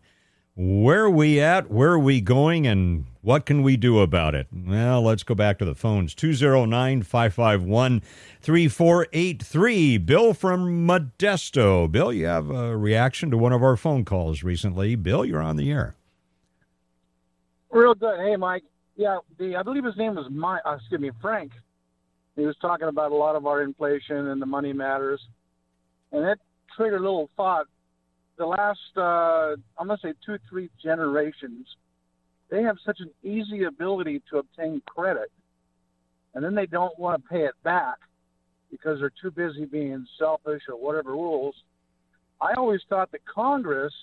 Where 0.56 1.06
are 1.06 1.10
we 1.10 1.40
at? 1.40 1.72
Where 1.72 1.94
are 1.94 2.00
we 2.00 2.22
going? 2.22 2.68
And 2.68 3.06
what 3.22 3.48
can 3.48 3.64
we 3.64 3.76
do 3.76 4.00
about 4.02 4.36
it? 4.36 4.48
Well, 4.54 5.02
let's 5.02 5.24
go 5.24 5.34
back 5.34 5.58
to 5.60 5.66
the 5.66 5.74
phones 5.74 6.14
209 6.14 7.02
551 7.02 8.02
3483. 8.40 9.98
Bill 9.98 10.34
from 10.36 10.88
Modesto. 10.88 11.92
Bill, 11.92 12.14
you 12.14 12.28
have 12.28 12.52
a 12.52 12.78
reaction 12.78 13.32
to 13.32 13.38
one 13.38 13.52
of 13.52 13.64
our 13.64 13.76
phone 13.76 14.06
calls 14.06 14.44
recently. 14.44 14.96
Bill, 14.96 15.26
you're 15.26 15.42
on 15.42 15.56
the 15.56 15.72
air. 15.72 15.96
Real 17.72 17.96
good. 17.96 18.20
Hey, 18.20 18.36
Mike. 18.36 18.64
Yeah, 18.96 19.18
the 19.40 19.56
I 19.56 19.64
believe 19.64 19.84
his 19.84 19.98
name 19.98 20.14
was 20.14 20.28
my 20.30 20.60
uh, 20.64 20.76
excuse 20.76 21.02
me 21.02 21.10
Frank. 21.20 21.52
He 22.36 22.46
was 22.46 22.56
talking 22.62 22.88
about 22.88 23.12
a 23.12 23.16
lot 23.16 23.36
of 23.36 23.48
our 23.48 23.64
inflation 23.64 24.28
and 24.28 24.40
the 24.40 24.46
money 24.46 24.72
matters, 24.72 25.20
and 26.12 26.24
it 26.24 26.38
triggered 26.78 27.02
a 27.02 27.04
little 27.04 27.32
thought 27.36 27.66
the 28.38 28.46
last 28.46 28.80
uh, 28.98 29.56
I'm 29.80 29.88
gonna 29.88 29.98
say 30.02 30.14
two 30.26 30.38
three 30.50 30.70
generations, 30.82 31.68
they 32.50 32.64
have 32.64 32.78
such 32.86 33.00
an 33.00 33.12
easy 33.24 33.64
ability 33.64 34.22
to 34.32 34.38
obtain 34.38 34.82
credit, 34.86 35.32
and 36.34 36.44
then 36.44 36.56
they 36.56 36.66
don't 36.66 36.98
want 36.98 37.22
to 37.22 37.30
pay 37.30 37.46
it 37.46 37.56
back 37.64 37.98
because 38.72 39.00
they're 39.00 39.12
too 39.22 39.32
busy 39.32 39.66
being 39.66 40.06
selfish 40.18 40.64
or 40.68 40.76
whatever 40.76 41.12
rules. 41.12 41.56
I 42.42 42.54
always 42.58 42.82
thought 42.90 43.12
that 43.12 43.22
Congress 43.26 43.94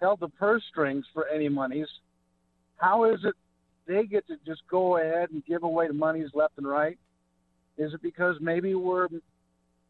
held 0.00 0.20
the 0.20 0.28
purse 0.28 0.62
strings 0.70 1.04
for 1.14 1.28
any 1.28 1.48
monies. 1.48 1.88
How 2.76 3.04
is 3.04 3.20
it 3.24 3.34
they 3.86 4.04
get 4.04 4.26
to 4.26 4.36
just 4.46 4.62
go 4.68 4.98
ahead 4.98 5.30
and 5.30 5.44
give 5.46 5.62
away 5.62 5.86
the 5.86 5.94
monies 5.94 6.30
left 6.34 6.54
and 6.58 6.66
right? 6.66 6.98
Is 7.78 7.94
it 7.94 8.02
because 8.02 8.36
maybe 8.40 8.74
we're 8.74 9.08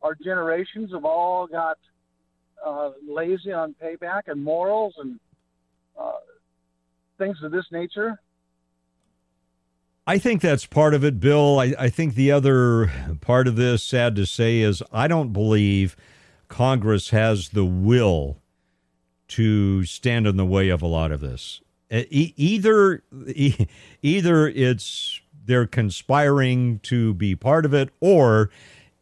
our 0.03 0.15
generations 0.15 0.93
have 0.93 1.07
all 1.07 1.47
got 1.47 1.79
uh, 2.65 2.91
lazy 3.07 3.53
on 3.53 3.75
payback 3.83 4.23
and 4.27 4.43
morals 4.43 4.95
and 4.99 5.19
uh, 5.99 6.13
things 7.19 7.37
of 7.43 7.53
this 7.53 7.67
nature? 7.71 8.21
I 10.07 10.19
think 10.19 10.43
that's 10.43 10.67
part 10.67 10.93
of 10.93 11.03
it, 11.03 11.19
Bill. 11.19 11.59
I, 11.59 11.75
I, 11.79 11.89
think 11.89 12.15
the 12.15 12.31
other 12.31 12.93
part 13.23 13.49
of 13.49 13.57
this, 13.57 13.83
sad 13.83 14.17
to 14.17 14.27
say, 14.27 14.61
is 14.61 14.83
I 14.93 15.09
don't 15.09 15.33
believe 15.33 15.97
Congress 16.49 17.11
has 17.11 17.51
the 17.51 17.65
will 17.65 18.37
to 19.29 19.85
stand 19.85 20.27
in 20.27 20.37
the 20.37 20.45
way 20.45 20.69
of 20.69 20.83
a 20.83 20.87
lot 20.87 21.11
of 21.11 21.21
this. 21.21 21.63
E- 21.91 22.35
either, 22.37 23.03
e- 23.29 23.67
either 24.03 24.49
it's 24.49 25.21
they're 25.47 25.67
conspiring 25.67 26.81
to 26.81 27.15
be 27.15 27.35
part 27.35 27.65
of 27.65 27.73
it, 27.73 27.91
or 28.01 28.51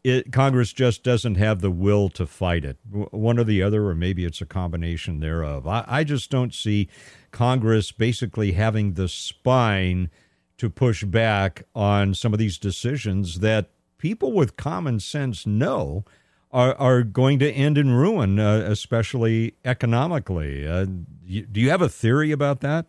it, 0.03 0.33
Congress 0.33 0.73
just 0.73 1.03
doesn't 1.03 1.35
have 1.35 1.61
the 1.61 1.71
will 1.71 2.09
to 2.09 2.25
fight 2.25 2.65
it. 2.65 2.77
One 2.89 3.39
or 3.39 3.43
the 3.43 3.63
other, 3.63 3.87
or 3.87 3.95
maybe 3.95 4.25
it's 4.25 4.41
a 4.41 4.45
combination 4.45 5.19
thereof. 5.19 5.65
I, 5.65 5.85
I 5.87 6.03
just 6.03 6.29
don't 6.29 6.53
see 6.53 6.89
Congress 7.31 7.91
basically 7.91 8.51
having 8.51 8.93
the 8.93 9.07
spine 9.07 10.09
to 10.57 10.69
push 10.69 11.03
back 11.03 11.63
on 11.73 12.13
some 12.13 12.33
of 12.33 12.39
these 12.39 12.57
decisions 12.57 13.39
that 13.39 13.69
people 13.97 14.33
with 14.33 14.57
common 14.57 14.99
sense 14.99 15.47
know 15.47 16.03
are, 16.51 16.75
are 16.75 17.03
going 17.03 17.39
to 17.39 17.51
end 17.51 17.77
in 17.77 17.91
ruin, 17.91 18.39
uh, 18.39 18.65
especially 18.67 19.55
economically. 19.65 20.67
Uh, 20.67 20.85
do 20.85 21.61
you 21.61 21.69
have 21.69 21.81
a 21.81 21.89
theory 21.89 22.31
about 22.31 22.59
that? 22.59 22.85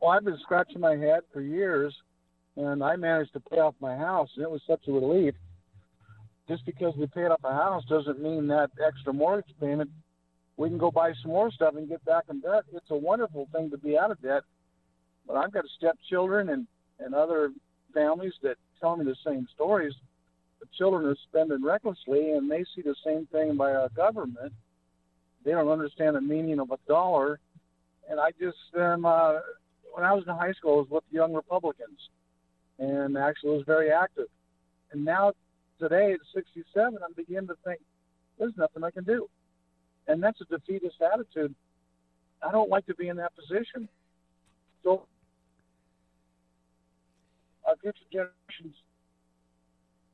Well, 0.00 0.10
I've 0.10 0.24
been 0.24 0.38
scratching 0.42 0.80
my 0.80 0.96
head 0.96 1.20
for 1.32 1.40
years 1.40 1.94
and 2.56 2.82
I 2.82 2.96
managed 2.96 3.32
to 3.34 3.40
pay 3.40 3.58
off 3.58 3.74
my 3.80 3.96
house, 3.96 4.30
and 4.36 4.44
it 4.44 4.50
was 4.50 4.62
such 4.66 4.88
a 4.88 4.92
relief. 4.92 5.34
Just 6.48 6.64
because 6.64 6.94
we 6.96 7.06
paid 7.08 7.26
off 7.26 7.40
a 7.44 7.52
house 7.52 7.84
doesn't 7.88 8.20
mean 8.20 8.46
that 8.48 8.70
extra 8.84 9.12
mortgage 9.12 9.52
payment 9.60 9.90
we 10.56 10.68
can 10.68 10.78
go 10.78 10.90
buy 10.90 11.12
some 11.22 11.32
more 11.32 11.50
stuff 11.50 11.74
and 11.76 11.88
get 11.88 12.04
back 12.04 12.24
in 12.30 12.40
debt. 12.40 12.64
It's 12.72 12.90
a 12.90 12.96
wonderful 12.96 13.48
thing 13.52 13.70
to 13.70 13.78
be 13.78 13.98
out 13.98 14.10
of 14.10 14.20
debt. 14.22 14.42
But 15.26 15.36
I've 15.36 15.52
got 15.52 15.64
stepchildren 15.76 16.50
and 16.50 16.66
and 16.98 17.14
other 17.14 17.50
families 17.92 18.32
that 18.42 18.56
tell 18.80 18.96
me 18.96 19.04
the 19.04 19.16
same 19.24 19.46
stories. 19.54 19.92
The 20.60 20.66
children 20.78 21.04
are 21.04 21.16
spending 21.28 21.62
recklessly, 21.62 22.32
and 22.32 22.50
they 22.50 22.64
see 22.74 22.80
the 22.80 22.94
same 23.04 23.26
thing 23.26 23.56
by 23.56 23.74
our 23.74 23.90
government. 23.90 24.54
They 25.44 25.50
don't 25.50 25.68
understand 25.68 26.16
the 26.16 26.22
meaning 26.22 26.58
of 26.58 26.70
a 26.70 26.78
dollar. 26.88 27.38
And 28.08 28.18
I 28.18 28.30
just, 28.40 28.56
um, 28.78 29.04
uh, 29.04 29.40
when 29.92 30.06
I 30.06 30.14
was 30.14 30.24
in 30.26 30.34
high 30.34 30.52
school, 30.52 30.76
I 30.76 30.76
was 30.78 30.88
with 30.88 31.04
young 31.10 31.34
Republicans 31.34 31.98
and 32.78 33.16
actually 33.16 33.56
was 33.56 33.64
very 33.66 33.90
active. 33.90 34.26
And 34.92 35.04
now, 35.04 35.32
today 35.78 36.12
at 36.12 36.20
67, 36.34 36.98
I'm 37.02 37.12
beginning 37.16 37.48
to 37.48 37.56
think 37.64 37.80
there's 38.38 38.56
nothing 38.56 38.84
I 38.84 38.90
can 38.90 39.04
do, 39.04 39.28
and 40.06 40.22
that's 40.22 40.40
a 40.40 40.44
defeatist 40.44 40.96
attitude. 41.00 41.54
I 42.42 42.50
don't 42.50 42.70
like 42.70 42.86
to 42.86 42.94
be 42.94 43.08
in 43.08 43.16
that 43.16 43.32
position. 43.34 43.88
So, 44.84 45.06
our 47.66 47.76
future 47.76 47.98
generations, 48.12 48.76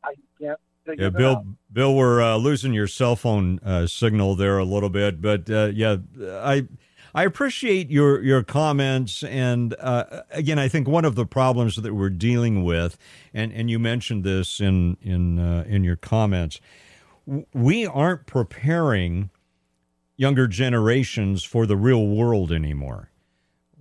I 0.03 0.15
can't. 0.41 0.59
Yeah, 0.99 1.11
Bill. 1.11 1.47
Bill, 1.73 1.95
we're 1.95 2.21
uh, 2.21 2.37
losing 2.37 2.73
your 2.73 2.89
cell 2.89 3.15
phone 3.15 3.61
uh, 3.65 3.87
signal 3.87 4.35
there 4.35 4.59
a 4.59 4.65
little 4.65 4.89
bit, 4.89 5.23
but 5.23 5.49
uh, 5.49 5.71
yeah, 5.73 5.99
I 6.21 6.67
I 7.15 7.25
appreciate 7.25 7.91
your 7.91 8.23
your 8.23 8.43
comments, 8.43 9.23
and 9.23 9.75
uh, 9.79 10.23
again, 10.31 10.59
I 10.59 10.69
think 10.69 10.89
one 10.89 11.05
of 11.05 11.15
the 11.15 11.27
problems 11.27 11.77
that 11.77 11.95
we're 11.95 12.09
dealing 12.09 12.65
with, 12.65 12.97
and 13.35 13.53
and 13.53 13.71
you 13.71 13.79
mentioned 13.79 14.25
this 14.25 14.61
in 14.61 14.97
in 15.03 15.39
uh, 15.39 15.65
in 15.67 15.85
your 15.85 15.97
comments, 15.97 16.59
we 17.53 17.87
aren't 17.87 18.27
preparing 18.27 19.31
younger 20.17 20.47
generations 20.47 21.45
for 21.45 21.67
the 21.67 21.77
real 21.77 22.07
world 22.07 22.51
anymore. 22.51 23.11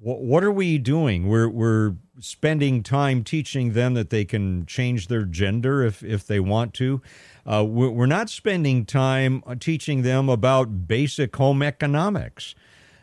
What 0.03 0.43
are 0.43 0.51
we 0.51 0.77
doing? 0.77 1.29
We're 1.29 1.47
we're 1.47 1.95
spending 2.19 2.83
time 2.83 3.23
teaching 3.23 3.73
them 3.73 3.93
that 3.93 4.09
they 4.09 4.25
can 4.25 4.65
change 4.65 5.07
their 5.07 5.23
gender 5.23 5.83
if 5.83 6.03
if 6.03 6.27
they 6.27 6.39
want 6.39 6.73
to. 6.75 7.01
Uh, 7.45 7.63
we're 7.65 8.05
not 8.07 8.29
spending 8.29 8.85
time 8.85 9.41
teaching 9.59 10.01
them 10.01 10.27
about 10.27 10.87
basic 10.87 11.35
home 11.35 11.63
economics. 11.63 12.55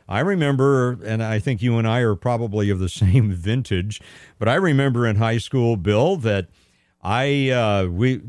I 0.09 0.21
remember, 0.21 0.99
and 1.05 1.23
I 1.23 1.39
think 1.39 1.61
you 1.61 1.77
and 1.77 1.87
I 1.87 2.01
are 2.01 2.15
probably 2.15 2.71
of 2.71 2.79
the 2.79 2.89
same 2.89 3.33
vintage, 3.33 4.01
but 4.39 4.49
I 4.49 4.55
remember 4.55 5.07
in 5.07 5.17
high 5.17 5.39
school, 5.39 5.77
Bill, 5.77 6.17
that 6.17 6.49
I 7.03 7.51
uh, 7.51 7.87
we 7.87 8.23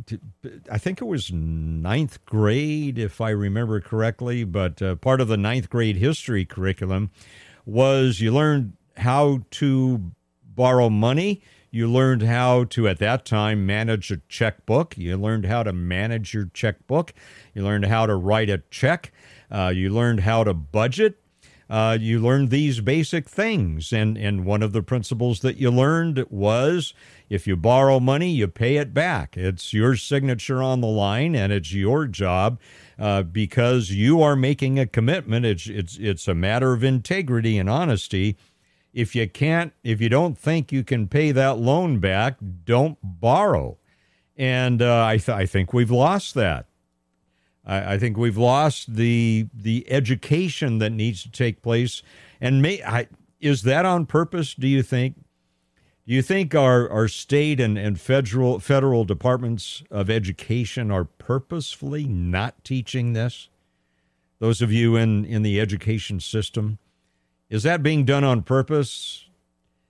I 0.69 0.77
think 0.77 1.01
it 1.01 1.05
was 1.05 1.31
ninth 1.31 2.23
grade, 2.25 2.99
if 2.99 3.19
I 3.21 3.31
remember 3.31 3.81
correctly, 3.81 4.43
but 4.43 4.81
uh, 4.81 4.95
part 4.95 5.21
of 5.21 5.27
the 5.27 5.37
ninth 5.37 5.69
grade 5.69 5.95
history 5.95 6.45
curriculum 6.45 7.09
was 7.65 8.19
you 8.19 8.31
learned 8.31 8.73
how 8.97 9.41
to 9.51 10.11
borrow 10.43 10.89
money. 10.89 11.41
You 11.71 11.87
learned 11.87 12.23
how 12.23 12.63
to, 12.65 12.87
at 12.87 12.97
that 12.97 13.25
time, 13.25 13.65
manage 13.65 14.11
a 14.11 14.17
checkbook. 14.27 14.97
You 14.97 15.17
learned 15.17 15.45
how 15.45 15.61
to 15.63 15.71
manage 15.71 16.33
your 16.33 16.49
checkbook. 16.53 17.13
You 17.53 17.63
learned 17.63 17.85
how 17.85 18.07
to 18.07 18.15
write 18.15 18.49
a 18.49 18.63
check. 18.71 19.11
Uh, 19.51 19.71
you 19.73 19.91
learned 19.91 20.21
how 20.21 20.43
to 20.43 20.53
budget 20.53 21.19
uh, 21.69 21.97
you 22.01 22.19
learned 22.19 22.49
these 22.49 22.81
basic 22.81 23.29
things. 23.29 23.93
And, 23.93 24.17
and 24.17 24.43
one 24.43 24.63
of 24.63 24.71
the 24.73 24.81
principles 24.81 25.41
that 25.41 25.57
you 25.57 25.69
learned 25.69 26.25
was 26.29 26.93
if 27.29 27.45
you 27.45 27.55
borrow 27.55 27.99
money, 27.99 28.31
you 28.31 28.47
pay 28.47 28.77
it 28.77 28.93
back. 28.93 29.37
It's 29.37 29.71
your 29.71 29.95
signature 29.95 30.63
on 30.63 30.81
the 30.81 30.87
line, 30.87 31.35
and 31.35 31.53
it's 31.53 31.71
your 31.71 32.07
job 32.07 32.59
uh, 32.97 33.21
because 33.21 33.91
you 33.91 34.21
are 34.21 34.35
making 34.35 34.79
a 34.79 34.87
commitment. 34.87 35.45
It's, 35.45 35.67
it's, 35.67 35.97
it's 35.97 36.27
a 36.27 36.33
matter 36.33 36.73
of 36.73 36.83
integrity 36.83 37.59
and 37.59 37.69
honesty. 37.69 38.35
If 38.91 39.15
you 39.15 39.29
can't, 39.29 39.73
if 39.83 40.01
you 40.01 40.09
don't 40.09 40.35
think 40.35 40.71
you 40.71 40.83
can 40.83 41.07
pay 41.07 41.31
that 41.31 41.59
loan 41.59 41.99
back, 41.99 42.37
don't 42.65 42.97
borrow. 43.03 43.77
And 44.35 44.81
uh, 44.81 45.05
I, 45.05 45.17
th- 45.17 45.37
I 45.37 45.45
think 45.45 45.73
we've 45.73 45.91
lost 45.91 46.33
that. 46.33 46.65
I, 47.69 47.93
I 47.93 47.99
think 47.99 48.17
we've 48.17 48.37
lost 48.37 48.95
the 48.95 49.47
the 49.53 49.85
education 49.89 50.79
that 50.79 50.91
needs 50.91 51.23
to 51.23 51.31
take 51.31 51.61
place. 51.61 52.01
And 52.41 52.61
may 52.61 52.81
I, 52.83 53.07
is 53.39 53.61
that 53.63 53.85
on 53.85 54.05
purpose? 54.05 54.55
Do 54.55 54.67
you 54.67 54.83
think? 54.83 55.15
Do 56.07 56.15
you 56.15 56.23
think 56.23 56.55
our, 56.55 56.89
our 56.89 57.07
state 57.07 57.59
and, 57.59 57.77
and 57.77 58.01
federal 58.01 58.59
federal 58.59 59.05
departments 59.05 59.83
of 59.91 60.09
education 60.09 60.89
are 60.89 61.05
purposefully 61.05 62.05
not 62.05 62.63
teaching 62.63 63.13
this? 63.13 63.49
Those 64.39 64.63
of 64.63 64.71
you 64.71 64.95
in, 64.95 65.25
in 65.25 65.43
the 65.43 65.61
education 65.61 66.19
system, 66.19 66.79
Is 67.49 67.63
that 67.63 67.83
being 67.83 68.05
done 68.05 68.23
on 68.23 68.43
purpose? 68.43 69.25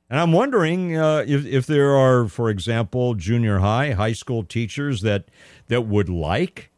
And 0.10 0.20
I'm 0.20 0.32
wondering 0.32 0.98
uh, 0.98 1.24
if, 1.28 1.46
if 1.46 1.68
there 1.68 1.96
are, 1.96 2.28
for 2.28 2.50
example, 2.50 3.14
junior 3.14 3.60
high, 3.60 3.92
high 3.92 4.14
school 4.14 4.44
teachers 4.44 5.02
that 5.02 5.26
that 5.68 5.82
would 5.82 6.10
like 6.10 6.72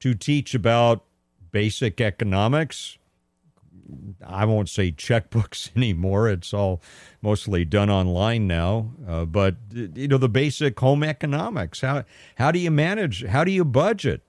to 0.00 0.14
teach 0.14 0.54
about 0.54 1.04
basic 1.52 2.00
economics. 2.00 2.98
I 4.26 4.44
won't 4.44 4.68
say 4.68 4.92
checkbooks 4.92 5.70
anymore. 5.76 6.28
It's 6.28 6.54
all 6.54 6.80
mostly 7.22 7.64
done 7.64 7.90
online 7.90 8.46
now. 8.46 8.92
Uh, 9.06 9.24
but 9.24 9.56
you 9.72 10.08
know 10.08 10.18
the 10.18 10.28
basic 10.28 10.78
home 10.78 11.02
economics. 11.02 11.80
How 11.80 12.04
how 12.36 12.50
do 12.50 12.58
you 12.58 12.70
manage? 12.70 13.24
How 13.24 13.44
do 13.44 13.50
you 13.50 13.64
budget? 13.64 14.22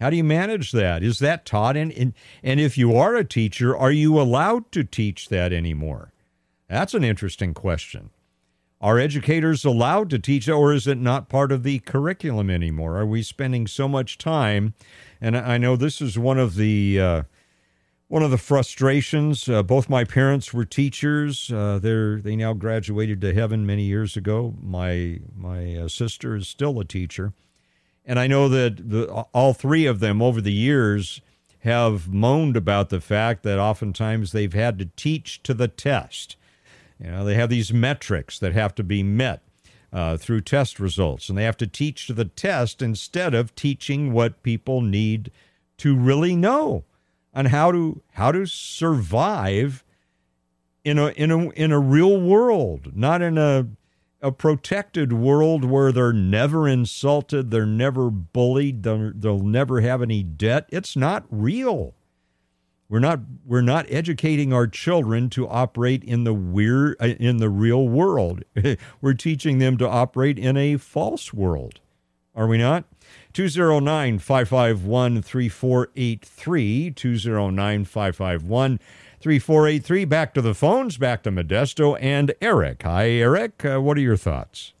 How 0.00 0.10
do 0.10 0.16
you 0.16 0.24
manage 0.24 0.72
that? 0.72 1.02
Is 1.02 1.18
that 1.20 1.46
taught? 1.46 1.76
And 1.76 1.92
and, 1.92 2.14
and 2.42 2.60
if 2.60 2.76
you 2.76 2.96
are 2.96 3.14
a 3.16 3.24
teacher, 3.24 3.76
are 3.76 3.92
you 3.92 4.20
allowed 4.20 4.72
to 4.72 4.84
teach 4.84 5.28
that 5.28 5.52
anymore? 5.52 6.12
That's 6.68 6.94
an 6.94 7.04
interesting 7.04 7.54
question. 7.54 8.10
Are 8.80 8.98
educators 8.98 9.64
allowed 9.64 10.10
to 10.10 10.18
teach, 10.18 10.46
or 10.46 10.74
is 10.74 10.86
it 10.86 10.98
not 10.98 11.30
part 11.30 11.52
of 11.52 11.62
the 11.62 11.78
curriculum 11.78 12.50
anymore? 12.50 12.98
Are 12.98 13.06
we 13.06 13.22
spending 13.22 13.66
so 13.66 13.88
much 13.88 14.18
time? 14.18 14.74
And 15.20 15.36
I 15.36 15.58
know 15.58 15.76
this 15.76 16.00
is 16.00 16.18
one 16.18 16.38
of 16.38 16.56
the 16.56 17.00
uh, 17.00 17.22
one 18.08 18.22
of 18.22 18.30
the 18.30 18.38
frustrations. 18.38 19.48
Uh, 19.48 19.62
both 19.62 19.88
my 19.88 20.04
parents 20.04 20.52
were 20.52 20.64
teachers. 20.64 21.50
Uh, 21.50 21.78
they 21.80 22.20
they 22.20 22.36
now 22.36 22.52
graduated 22.52 23.20
to 23.20 23.34
heaven 23.34 23.66
many 23.66 23.84
years 23.84 24.16
ago. 24.16 24.54
My 24.60 25.20
my 25.34 25.76
uh, 25.76 25.88
sister 25.88 26.36
is 26.36 26.48
still 26.48 26.78
a 26.80 26.84
teacher, 26.84 27.32
and 28.04 28.18
I 28.18 28.26
know 28.26 28.48
that 28.48 28.90
the, 28.90 29.10
all 29.32 29.54
three 29.54 29.86
of 29.86 30.00
them 30.00 30.20
over 30.20 30.40
the 30.40 30.52
years 30.52 31.20
have 31.60 32.08
moaned 32.08 32.56
about 32.56 32.90
the 32.90 33.00
fact 33.00 33.42
that 33.42 33.58
oftentimes 33.58 34.32
they've 34.32 34.52
had 34.52 34.78
to 34.78 34.90
teach 34.96 35.42
to 35.44 35.54
the 35.54 35.68
test 35.68 36.36
you 36.98 37.10
know, 37.10 37.24
they 37.24 37.34
have 37.34 37.50
these 37.50 37.72
metrics 37.72 38.38
that 38.38 38.52
have 38.52 38.74
to 38.76 38.84
be 38.84 39.02
met 39.02 39.42
uh, 39.94 40.16
through 40.16 40.40
test 40.40 40.80
results, 40.80 41.28
and 41.28 41.38
they 41.38 41.44
have 41.44 41.56
to 41.56 41.68
teach 41.68 42.08
to 42.08 42.12
the 42.12 42.24
test 42.24 42.82
instead 42.82 43.32
of 43.32 43.54
teaching 43.54 44.12
what 44.12 44.42
people 44.42 44.80
need 44.80 45.30
to 45.78 45.96
really 45.96 46.34
know 46.34 46.84
on 47.32 47.46
how 47.46 47.70
to 47.70 48.02
how 48.14 48.32
to 48.32 48.44
survive 48.44 49.84
in 50.84 50.98
a 50.98 51.08
in 51.10 51.30
a 51.30 51.48
in 51.50 51.70
a 51.70 51.78
real 51.78 52.20
world, 52.20 52.96
not 52.96 53.22
in 53.22 53.38
a 53.38 53.68
a 54.20 54.32
protected 54.32 55.12
world 55.12 55.64
where 55.64 55.92
they're 55.92 56.12
never 56.12 56.66
insulted, 56.66 57.50
they're 57.50 57.66
never 57.66 58.10
bullied, 58.10 58.82
they'll, 58.82 59.12
they'll 59.14 59.38
never 59.38 59.82
have 59.82 60.00
any 60.00 60.22
debt. 60.22 60.66
It's 60.70 60.96
not 60.96 61.26
real. 61.30 61.94
We're 62.94 63.00
not 63.00 63.22
we're 63.44 63.60
not 63.60 63.86
educating 63.88 64.52
our 64.52 64.68
children 64.68 65.28
to 65.30 65.48
operate 65.48 66.04
in 66.04 66.22
the 66.22 66.32
weird 66.32 66.94
uh, 67.00 67.06
in 67.18 67.38
the 67.38 67.50
real 67.50 67.88
world. 67.88 68.44
we're 69.00 69.14
teaching 69.14 69.58
them 69.58 69.76
to 69.78 69.88
operate 69.88 70.38
in 70.38 70.56
a 70.56 70.76
false 70.76 71.34
world. 71.34 71.80
Are 72.36 72.46
we 72.46 72.56
not? 72.56 72.84
209 73.32 74.20
551 74.20 75.22
3483. 75.22 76.92
209 76.92 77.84
551 77.84 78.78
3483. 79.18 80.04
Back 80.04 80.32
to 80.34 80.40
the 80.40 80.54
phones, 80.54 80.96
back 80.96 81.24
to 81.24 81.32
Modesto 81.32 81.98
and 82.00 82.32
Eric. 82.40 82.84
Hi, 82.84 83.10
Eric. 83.10 83.64
Uh, 83.64 83.80
what 83.80 83.98
are 83.98 84.02
your 84.02 84.16
thoughts? 84.16 84.72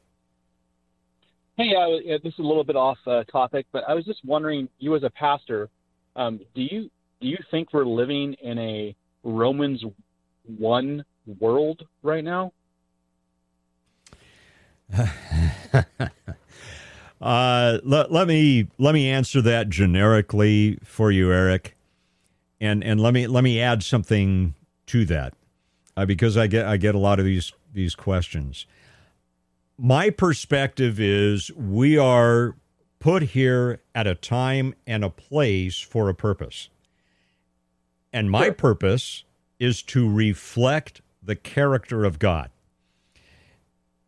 Hey, 1.56 1.74
uh, 1.74 2.18
this 2.22 2.32
is 2.34 2.38
a 2.38 2.42
little 2.42 2.62
bit 2.62 2.76
off 2.76 2.98
uh, 3.08 3.24
topic, 3.24 3.66
but 3.72 3.82
I 3.88 3.94
was 3.94 4.04
just 4.04 4.24
wondering, 4.24 4.68
you 4.78 4.94
as 4.94 5.02
a 5.02 5.10
pastor, 5.10 5.68
um, 6.14 6.38
do 6.54 6.62
you 6.62 6.90
do 7.20 7.28
you 7.28 7.38
think 7.50 7.72
we're 7.72 7.84
living 7.84 8.34
in 8.42 8.58
a 8.58 8.94
Romans 9.22 9.84
1 10.58 11.04
world 11.40 11.86
right 12.02 12.24
now? 12.24 12.52
uh, 17.20 17.78
let, 17.82 18.12
let 18.12 18.28
me 18.28 18.68
let 18.78 18.92
me 18.94 19.08
answer 19.08 19.40
that 19.40 19.68
generically 19.70 20.78
for 20.84 21.10
you, 21.10 21.32
Eric, 21.32 21.76
and 22.60 22.84
and 22.84 23.00
let 23.00 23.14
me 23.14 23.26
let 23.26 23.42
me 23.42 23.60
add 23.60 23.82
something 23.82 24.54
to 24.86 25.04
that 25.06 25.32
uh, 25.96 26.04
because 26.04 26.36
I 26.36 26.46
get 26.46 26.66
I 26.66 26.76
get 26.76 26.94
a 26.94 26.98
lot 26.98 27.18
of 27.18 27.24
these 27.24 27.52
these 27.72 27.94
questions. 27.94 28.66
My 29.76 30.10
perspective 30.10 31.00
is 31.00 31.50
we 31.52 31.98
are 31.98 32.54
put 33.00 33.22
here 33.22 33.80
at 33.94 34.06
a 34.06 34.14
time 34.14 34.74
and 34.86 35.04
a 35.04 35.10
place 35.10 35.80
for 35.80 36.08
a 36.08 36.14
purpose. 36.14 36.68
And 38.14 38.30
my 38.30 38.44
sure. 38.44 38.52
purpose 38.54 39.24
is 39.58 39.82
to 39.82 40.08
reflect 40.08 41.02
the 41.20 41.34
character 41.34 42.04
of 42.04 42.20
God 42.20 42.50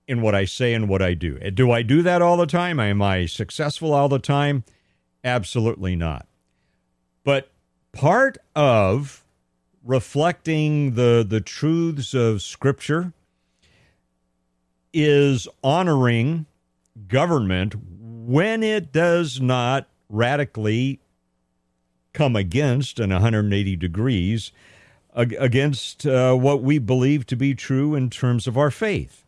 in 0.06 0.22
what 0.22 0.32
I 0.32 0.44
say 0.44 0.74
and 0.74 0.88
what 0.88 1.02
I 1.02 1.14
do. 1.14 1.38
Eh, 1.42 1.50
do 1.50 1.72
I 1.72 1.82
do 1.82 2.02
that 2.02 2.22
all 2.22 2.36
the 2.36 2.46
time? 2.46 2.78
Am 2.78 3.02
I 3.02 3.26
successful 3.26 3.92
all 3.92 4.08
the 4.08 4.20
time? 4.20 4.62
Absolutely 5.24 5.96
not. 5.96 6.28
But 7.24 7.50
part 7.90 8.38
of 8.54 9.24
reflecting 9.84 10.94
the 10.94 11.26
the 11.28 11.40
truths 11.40 12.14
of 12.14 12.42
scripture 12.42 13.12
is 14.92 15.48
honoring 15.64 16.46
government 17.08 17.74
when 18.00 18.62
it 18.62 18.92
does 18.92 19.40
not 19.40 19.88
radically 20.08 21.00
come 22.16 22.34
against 22.34 22.98
in 22.98 23.10
180 23.10 23.76
degrees 23.76 24.50
against 25.12 26.06
uh, 26.06 26.34
what 26.34 26.62
we 26.62 26.78
believe 26.78 27.26
to 27.26 27.36
be 27.36 27.54
true 27.54 27.94
in 27.94 28.08
terms 28.08 28.46
of 28.46 28.56
our 28.56 28.70
faith. 28.70 29.24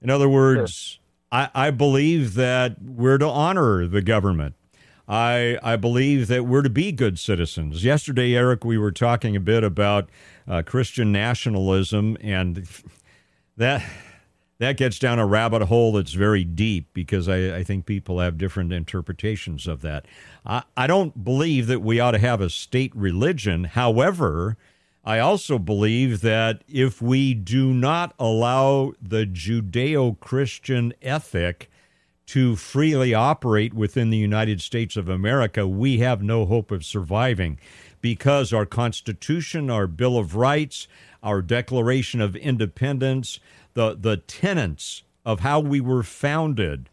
In 0.00 0.08
other 0.08 0.28
words, 0.28 0.74
sure. 0.74 1.00
I, 1.30 1.50
I, 1.54 1.70
believe 1.70 2.34
that 2.34 2.80
we're 2.82 3.18
to 3.18 3.28
honor 3.28 3.86
the 3.86 4.00
government. 4.00 4.54
I, 5.06 5.58
I 5.62 5.76
believe 5.76 6.28
that 6.28 6.46
we're 6.46 6.62
to 6.62 6.70
be 6.70 6.92
good 6.92 7.18
citizens. 7.18 7.84
Yesterday, 7.84 8.34
Eric, 8.34 8.64
we 8.64 8.78
were 8.78 8.92
talking 8.92 9.36
a 9.36 9.40
bit 9.40 9.64
about 9.64 10.08
uh, 10.46 10.62
Christian 10.64 11.12
nationalism, 11.12 12.16
and 12.22 12.66
that 13.56 13.82
that 14.58 14.76
gets 14.76 14.98
down 14.98 15.18
a 15.18 15.26
rabbit 15.26 15.62
hole 15.62 15.92
that's 15.92 16.12
very 16.12 16.44
deep 16.44 16.88
because 16.92 17.28
I, 17.28 17.58
I 17.58 17.64
think 17.64 17.86
people 17.86 18.18
have 18.18 18.38
different 18.38 18.72
interpretations 18.72 19.66
of 19.66 19.82
that. 19.82 20.06
I, 20.44 20.62
I 20.76 20.86
don't 20.86 21.24
believe 21.24 21.68
that 21.68 21.80
we 21.80 22.00
ought 22.00 22.12
to 22.12 22.18
have 22.18 22.40
a 22.40 22.50
state 22.50 22.94
religion. 22.94 23.64
However, 23.64 24.56
I 25.04 25.20
also 25.20 25.58
believe 25.58 26.20
that 26.22 26.62
if 26.68 27.00
we 27.00 27.34
do 27.34 27.72
not 27.72 28.14
allow 28.18 28.92
the 29.00 29.24
Judeo 29.24 30.18
Christian 30.18 30.92
ethic 31.00 31.70
to 32.26 32.56
freely 32.56 33.14
operate 33.14 33.72
within 33.72 34.10
the 34.10 34.18
United 34.18 34.60
States 34.60 34.96
of 34.96 35.08
America, 35.08 35.66
we 35.66 35.98
have 35.98 36.22
no 36.22 36.44
hope 36.44 36.70
of 36.70 36.84
surviving 36.84 37.58
because 38.00 38.52
our 38.52 38.66
Constitution, 38.66 39.70
our 39.70 39.86
Bill 39.86 40.18
of 40.18 40.36
Rights, 40.36 40.88
our 41.22 41.40
Declaration 41.40 42.20
of 42.20 42.36
Independence, 42.36 43.40
the 43.78 43.94
the 43.94 44.16
tenets 44.16 45.04
of 45.24 45.40
how 45.40 45.60
we 45.60 45.80
were 45.80 46.02
founded 46.02 46.88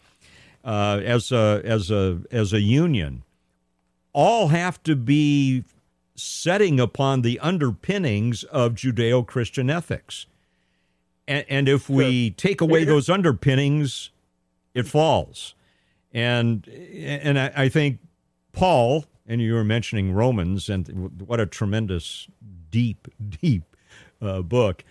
uh, 0.63 1.01
as 1.03 1.31
a 1.31 1.61
as 1.65 1.89
a 1.89 2.21
as 2.31 2.53
a 2.53 2.61
union 2.61 3.23
all 4.13 4.49
have 4.49 4.81
to 4.83 4.95
be 4.95 5.63
setting 6.15 6.79
upon 6.79 7.21
the 7.21 7.37
underpinnings 7.39 8.43
of 8.45 8.73
Judeo-Christian 8.73 9.69
ethics. 9.69 10.25
And, 11.27 11.45
and 11.49 11.67
if 11.67 11.89
we 11.89 12.29
take 12.31 12.61
away 12.61 12.85
those 12.85 13.09
underpinnings, 13.09 14.11
it 14.73 14.85
falls. 14.87 15.55
And 16.13 16.67
and 16.67 17.37
I, 17.39 17.51
I 17.55 17.69
think 17.69 17.99
Paul, 18.53 19.05
and 19.27 19.41
you 19.41 19.55
were 19.55 19.65
mentioning 19.65 20.13
Romans, 20.13 20.69
and 20.69 21.19
what 21.19 21.39
a 21.39 21.47
tremendous, 21.47 22.27
deep, 22.69 23.07
deep 23.41 23.63
uh, 24.21 24.41
book. 24.43 24.83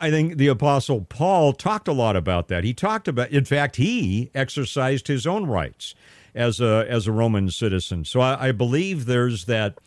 I 0.00 0.10
think 0.10 0.36
the 0.36 0.48
Apostle 0.48 1.02
Paul 1.02 1.52
talked 1.52 1.88
a 1.88 1.92
lot 1.92 2.16
about 2.16 2.48
that. 2.48 2.64
He 2.64 2.74
talked 2.74 3.08
about, 3.08 3.30
in 3.30 3.44
fact, 3.44 3.76
he 3.76 4.30
exercised 4.34 5.08
his 5.08 5.26
own 5.26 5.46
rights 5.46 5.94
as 6.34 6.60
a 6.60 6.86
as 6.88 7.06
a 7.06 7.12
Roman 7.12 7.50
citizen. 7.50 8.04
So 8.04 8.20
I, 8.20 8.48
I 8.48 8.52
believe 8.52 9.06
there's 9.06 9.46
that 9.46 9.78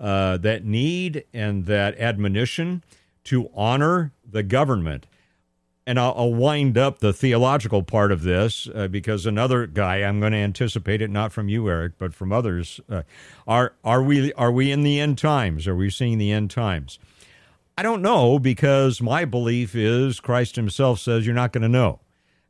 uh, 0.00 0.36
that 0.38 0.64
need 0.64 1.24
and 1.34 1.66
that 1.66 1.98
admonition 1.98 2.84
to 3.24 3.50
honor 3.54 4.12
the 4.28 4.42
government. 4.42 5.06
And 5.88 6.00
I'll, 6.00 6.14
I'll 6.16 6.34
wind 6.34 6.76
up 6.76 6.98
the 6.98 7.12
theological 7.12 7.84
part 7.84 8.10
of 8.10 8.22
this 8.22 8.68
uh, 8.74 8.88
because 8.88 9.24
another 9.24 9.66
guy, 9.68 10.02
I'm 10.02 10.18
going 10.18 10.32
to 10.32 10.38
anticipate 10.38 11.00
it 11.00 11.10
not 11.10 11.32
from 11.32 11.48
you, 11.48 11.68
Eric, 11.70 11.92
but 11.96 12.12
from 12.12 12.32
others. 12.32 12.80
Uh, 12.88 13.02
are 13.46 13.74
are 13.84 14.02
we 14.02 14.32
are 14.32 14.50
we 14.50 14.72
in 14.72 14.82
the 14.82 14.98
end 14.98 15.18
times? 15.18 15.68
Are 15.68 15.76
we 15.76 15.90
seeing 15.90 16.18
the 16.18 16.32
end 16.32 16.50
times? 16.50 16.98
I 17.78 17.82
don't 17.82 18.00
know 18.00 18.38
because 18.38 19.02
my 19.02 19.24
belief 19.26 19.74
is 19.74 20.18
Christ 20.20 20.56
himself 20.56 20.98
says 20.98 21.26
you're 21.26 21.34
not 21.34 21.52
going 21.52 21.62
to 21.62 21.68
know. 21.68 22.00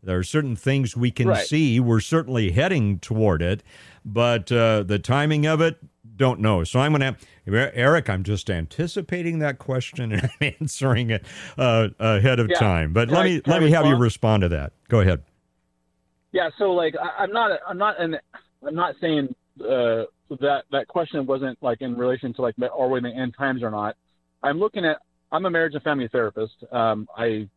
There 0.02 0.16
are 0.18 0.22
certain 0.22 0.54
things 0.54 0.96
we 0.96 1.10
can 1.10 1.26
right. 1.26 1.44
see. 1.44 1.80
We're 1.80 1.98
certainly 1.98 2.52
heading 2.52 3.00
toward 3.00 3.42
it, 3.42 3.64
but 4.04 4.52
uh, 4.52 4.84
the 4.84 5.00
timing 5.00 5.46
of 5.46 5.60
it, 5.60 5.78
don't 6.14 6.38
know. 6.40 6.62
So 6.62 6.78
I'm 6.78 6.92
going 6.96 7.14
to 7.14 7.72
Eric, 7.76 8.08
I'm 8.08 8.22
just 8.22 8.48
anticipating 8.48 9.40
that 9.40 9.58
question 9.58 10.12
and 10.12 10.22
I'm 10.40 10.54
answering 10.60 11.10
it 11.10 11.26
uh, 11.58 11.88
ahead 11.98 12.38
of 12.38 12.48
Yeah. 12.48 12.58
time. 12.60 12.92
But 12.92 13.08
Can 13.08 13.16
let 13.16 13.22
I- 13.22 13.28
me 13.28 13.40
can 13.40 13.52
I 13.52 13.56
let 13.56 13.62
me 13.64 13.70
have 13.72 13.84
you 13.86 13.96
respond? 13.96 14.02
respond 14.02 14.42
to 14.42 14.48
that. 14.50 14.72
Go 14.88 15.00
ahead. 15.00 15.22
Yeah, 16.32 16.50
so 16.58 16.70
like 16.72 16.94
I, 16.96 17.24
I'm 17.24 17.32
not 17.32 17.58
I'm 17.68 17.78
not 17.78 18.00
and 18.00 18.18
I'm 18.66 18.74
not 18.74 18.94
saying 19.00 19.34
uh, 19.60 20.04
that 20.40 20.62
that 20.70 20.86
question 20.86 21.26
wasn't 21.26 21.58
like 21.62 21.80
in 21.80 21.96
relation 21.96 22.32
to 22.34 22.42
like 22.42 22.54
are 22.60 22.88
we 22.88 22.98
in 22.98 23.04
the 23.04 23.10
end 23.10 23.34
times 23.36 23.62
or 23.62 23.70
not. 23.70 23.96
I'm 24.42 24.58
looking 24.58 24.84
at 24.84 24.98
I'm 25.32 25.44
a 25.46 25.50
marriage 25.50 25.74
and 25.74 25.82
family 25.82 26.08
therapist. 26.08 26.54
Um, 26.72 27.08
I 27.16 27.48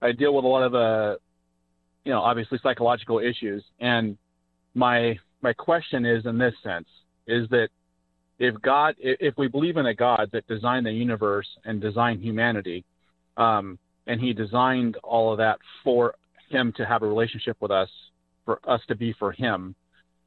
I 0.00 0.12
deal 0.12 0.34
with 0.34 0.44
a 0.44 0.48
lot 0.48 0.62
of 0.62 0.74
uh, 0.74 1.18
you 2.04 2.12
know 2.12 2.20
obviously 2.20 2.58
psychological 2.62 3.18
issues, 3.18 3.64
and 3.80 4.16
my 4.74 5.18
my 5.40 5.52
question 5.52 6.04
is 6.04 6.26
in 6.26 6.38
this 6.38 6.54
sense 6.62 6.88
is 7.26 7.48
that 7.50 7.68
if 8.38 8.60
God 8.62 8.94
if 8.98 9.34
we 9.38 9.48
believe 9.48 9.76
in 9.76 9.86
a 9.86 9.94
God 9.94 10.30
that 10.32 10.46
designed 10.46 10.86
the 10.86 10.92
universe 10.92 11.48
and 11.64 11.80
designed 11.80 12.22
humanity, 12.22 12.84
um, 13.36 13.78
and 14.06 14.20
He 14.20 14.32
designed 14.32 14.96
all 15.02 15.32
of 15.32 15.38
that 15.38 15.58
for 15.84 16.14
him 16.52 16.72
to 16.76 16.86
have 16.86 17.02
a 17.02 17.06
relationship 17.06 17.56
with 17.60 17.70
us, 17.70 17.88
for 18.44 18.60
us 18.68 18.80
to 18.88 18.94
be 18.94 19.14
for 19.18 19.32
him. 19.32 19.74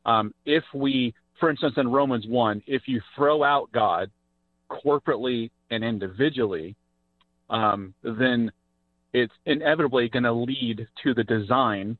Um, 0.06 0.34
if 0.46 0.64
we, 0.74 1.14
for 1.40 1.50
instance, 1.50 1.76
in 1.78 1.88
Romans 1.88 2.26
1, 2.28 2.64
if 2.68 2.84
you 2.88 3.02
throw 3.16 3.44
out 3.44 3.72
God 3.72 4.10
corporately 4.70 5.52
and 5.72 5.84
individually, 5.84 6.76
um, 7.50 7.94
then 8.04 8.52
it's 9.14 9.34
inevitably 9.46 10.10
going 10.10 10.24
to 10.24 10.34
lead 10.34 10.88
to 11.04 11.14
the 11.14 11.24
design 11.24 11.98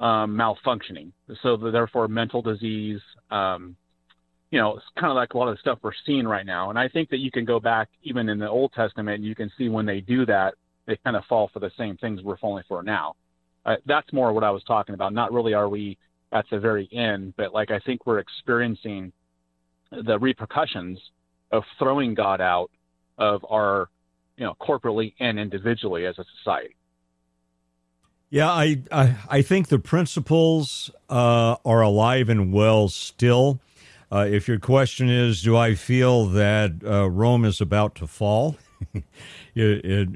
um, 0.00 0.36
malfunctioning. 0.36 1.12
So, 1.42 1.56
the, 1.56 1.70
therefore, 1.70 2.08
mental 2.08 2.42
disease, 2.42 3.00
um, 3.30 3.76
you 4.50 4.58
know, 4.58 4.76
it's 4.76 4.86
kind 4.98 5.10
of 5.10 5.16
like 5.16 5.34
a 5.34 5.38
lot 5.38 5.48
of 5.48 5.56
the 5.56 5.60
stuff 5.60 5.78
we're 5.82 5.92
seeing 6.04 6.26
right 6.26 6.46
now. 6.46 6.70
And 6.70 6.78
I 6.78 6.88
think 6.88 7.08
that 7.10 7.18
you 7.18 7.30
can 7.30 7.44
go 7.44 7.60
back 7.60 7.88
even 8.02 8.28
in 8.28 8.38
the 8.38 8.48
Old 8.48 8.72
Testament, 8.72 9.22
you 9.22 9.34
can 9.34 9.50
see 9.56 9.68
when 9.68 9.86
they 9.86 10.00
do 10.00 10.26
that, 10.26 10.54
they 10.86 10.96
kind 11.04 11.16
of 11.16 11.24
fall 11.24 11.50
for 11.52 11.60
the 11.60 11.70
same 11.76 11.96
things 11.96 12.22
we're 12.22 12.36
falling 12.36 12.64
for 12.68 12.82
now. 12.82 13.14
Uh, 13.64 13.76
that's 13.86 14.12
more 14.12 14.32
what 14.32 14.44
I 14.44 14.50
was 14.50 14.62
talking 14.64 14.94
about. 14.94 15.12
Not 15.12 15.32
really 15.32 15.52
are 15.52 15.68
we 15.68 15.98
at 16.32 16.44
the 16.50 16.58
very 16.58 16.88
end, 16.92 17.34
but 17.36 17.52
like 17.52 17.70
I 17.70 17.80
think 17.80 18.06
we're 18.06 18.20
experiencing 18.20 19.12
the 19.90 20.18
repercussions 20.18 20.98
of 21.50 21.64
throwing 21.78 22.14
God 22.14 22.40
out 22.40 22.70
of 23.18 23.44
our, 23.50 23.88
you 24.36 24.44
know, 24.44 24.54
corporately 24.60 25.14
and 25.20 25.38
individually 25.38 26.06
as 26.06 26.18
a 26.18 26.24
society. 26.38 26.76
Yeah, 28.28 28.50
I 28.50 28.82
I, 28.90 29.16
I 29.30 29.42
think 29.42 29.68
the 29.68 29.78
principles 29.78 30.90
uh, 31.08 31.56
are 31.64 31.80
alive 31.80 32.28
and 32.28 32.52
well 32.52 32.88
still. 32.88 33.60
Uh, 34.10 34.26
if 34.28 34.46
your 34.46 34.58
question 34.58 35.08
is, 35.08 35.42
do 35.42 35.56
I 35.56 35.74
feel 35.74 36.26
that 36.26 36.72
uh, 36.84 37.10
Rome 37.10 37.44
is 37.44 37.60
about 37.60 37.96
to 37.96 38.06
fall? 38.06 38.56
it, 38.94 39.04
it, 39.54 40.08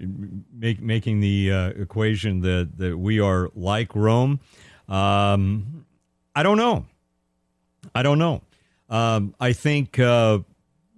make, 0.52 0.81
making 0.81 1.20
the 1.20 1.51
uh, 1.51 1.69
equation 1.70 2.40
that, 2.43 2.70
that 2.77 2.98
we 2.98 3.19
are 3.19 3.51
like 3.55 3.94
Rome, 3.97 4.39
um, 4.89 5.86
I 6.35 6.43
don't 6.43 6.57
know. 6.57 6.86
I 7.94 8.02
don't 8.02 8.19
know. 8.19 8.43
Um, 8.89 9.35
I 9.40 9.52
think 9.52 9.98
uh, 9.98 10.40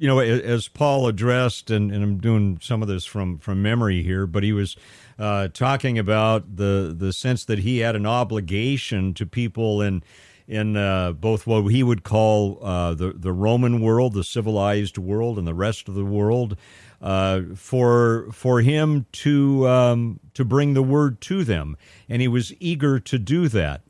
you 0.02 0.08
know, 0.08 0.18
as 0.18 0.66
Paul 0.66 1.06
addressed, 1.06 1.70
and, 1.70 1.92
and 1.92 2.02
I'm 2.02 2.18
doing 2.18 2.58
some 2.60 2.82
of 2.82 2.88
this 2.88 3.04
from 3.04 3.38
from 3.38 3.62
memory 3.62 4.02
here, 4.02 4.26
but 4.26 4.42
he 4.42 4.52
was 4.52 4.76
uh, 5.16 5.46
talking 5.46 5.96
about 5.96 6.56
the 6.56 6.92
the 6.98 7.12
sense 7.12 7.44
that 7.44 7.60
he 7.60 7.78
had 7.78 7.94
an 7.94 8.04
obligation 8.04 9.14
to 9.14 9.26
people 9.26 9.80
in 9.80 10.02
in 10.48 10.76
uh, 10.76 11.12
both 11.12 11.46
what 11.46 11.68
he 11.68 11.84
would 11.84 12.02
call 12.02 12.58
uh, 12.64 12.94
the 12.94 13.12
the 13.12 13.32
Roman 13.32 13.80
world, 13.80 14.14
the 14.14 14.24
civilized 14.24 14.98
world, 14.98 15.38
and 15.38 15.46
the 15.46 15.54
rest 15.54 15.86
of 15.88 15.94
the 15.94 16.04
world, 16.04 16.56
uh, 17.00 17.42
for 17.54 18.26
for 18.32 18.60
him 18.60 19.06
to 19.12 19.68
um, 19.68 20.18
to 20.34 20.44
bring 20.44 20.74
the 20.74 20.82
word 20.82 21.20
to 21.20 21.44
them, 21.44 21.76
and 22.08 22.20
he 22.20 22.26
was 22.26 22.52
eager 22.58 22.98
to 22.98 23.20
do 23.20 23.46
that 23.46 23.82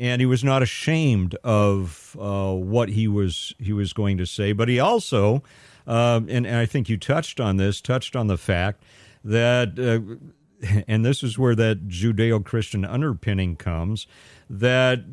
and 0.00 0.22
he 0.22 0.26
was 0.26 0.42
not 0.42 0.62
ashamed 0.62 1.34
of 1.44 2.16
uh, 2.18 2.54
what 2.54 2.88
he 2.88 3.06
was 3.06 3.54
he 3.58 3.74
was 3.74 3.92
going 3.92 4.16
to 4.16 4.24
say. 4.24 4.52
But 4.52 4.70
he 4.70 4.80
also, 4.80 5.42
um, 5.86 6.26
and, 6.30 6.46
and 6.46 6.56
I 6.56 6.64
think 6.64 6.88
you 6.88 6.96
touched 6.96 7.38
on 7.38 7.58
this, 7.58 7.82
touched 7.82 8.16
on 8.16 8.26
the 8.26 8.38
fact 8.38 8.82
that, 9.22 9.78
uh, 9.78 10.80
and 10.88 11.04
this 11.04 11.22
is 11.22 11.38
where 11.38 11.54
that 11.54 11.86
Judeo-Christian 11.86 12.86
underpinning 12.86 13.56
comes, 13.56 14.06
that 14.48 15.04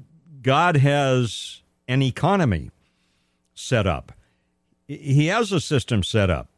God 0.42 0.78
has 0.78 1.62
an 1.90 2.02
economy 2.02 2.72
set 3.54 3.86
up. 3.86 4.14
He 4.88 5.28
has 5.28 5.52
a 5.52 5.60
system 5.60 6.02
set 6.02 6.30
up. 6.30 6.50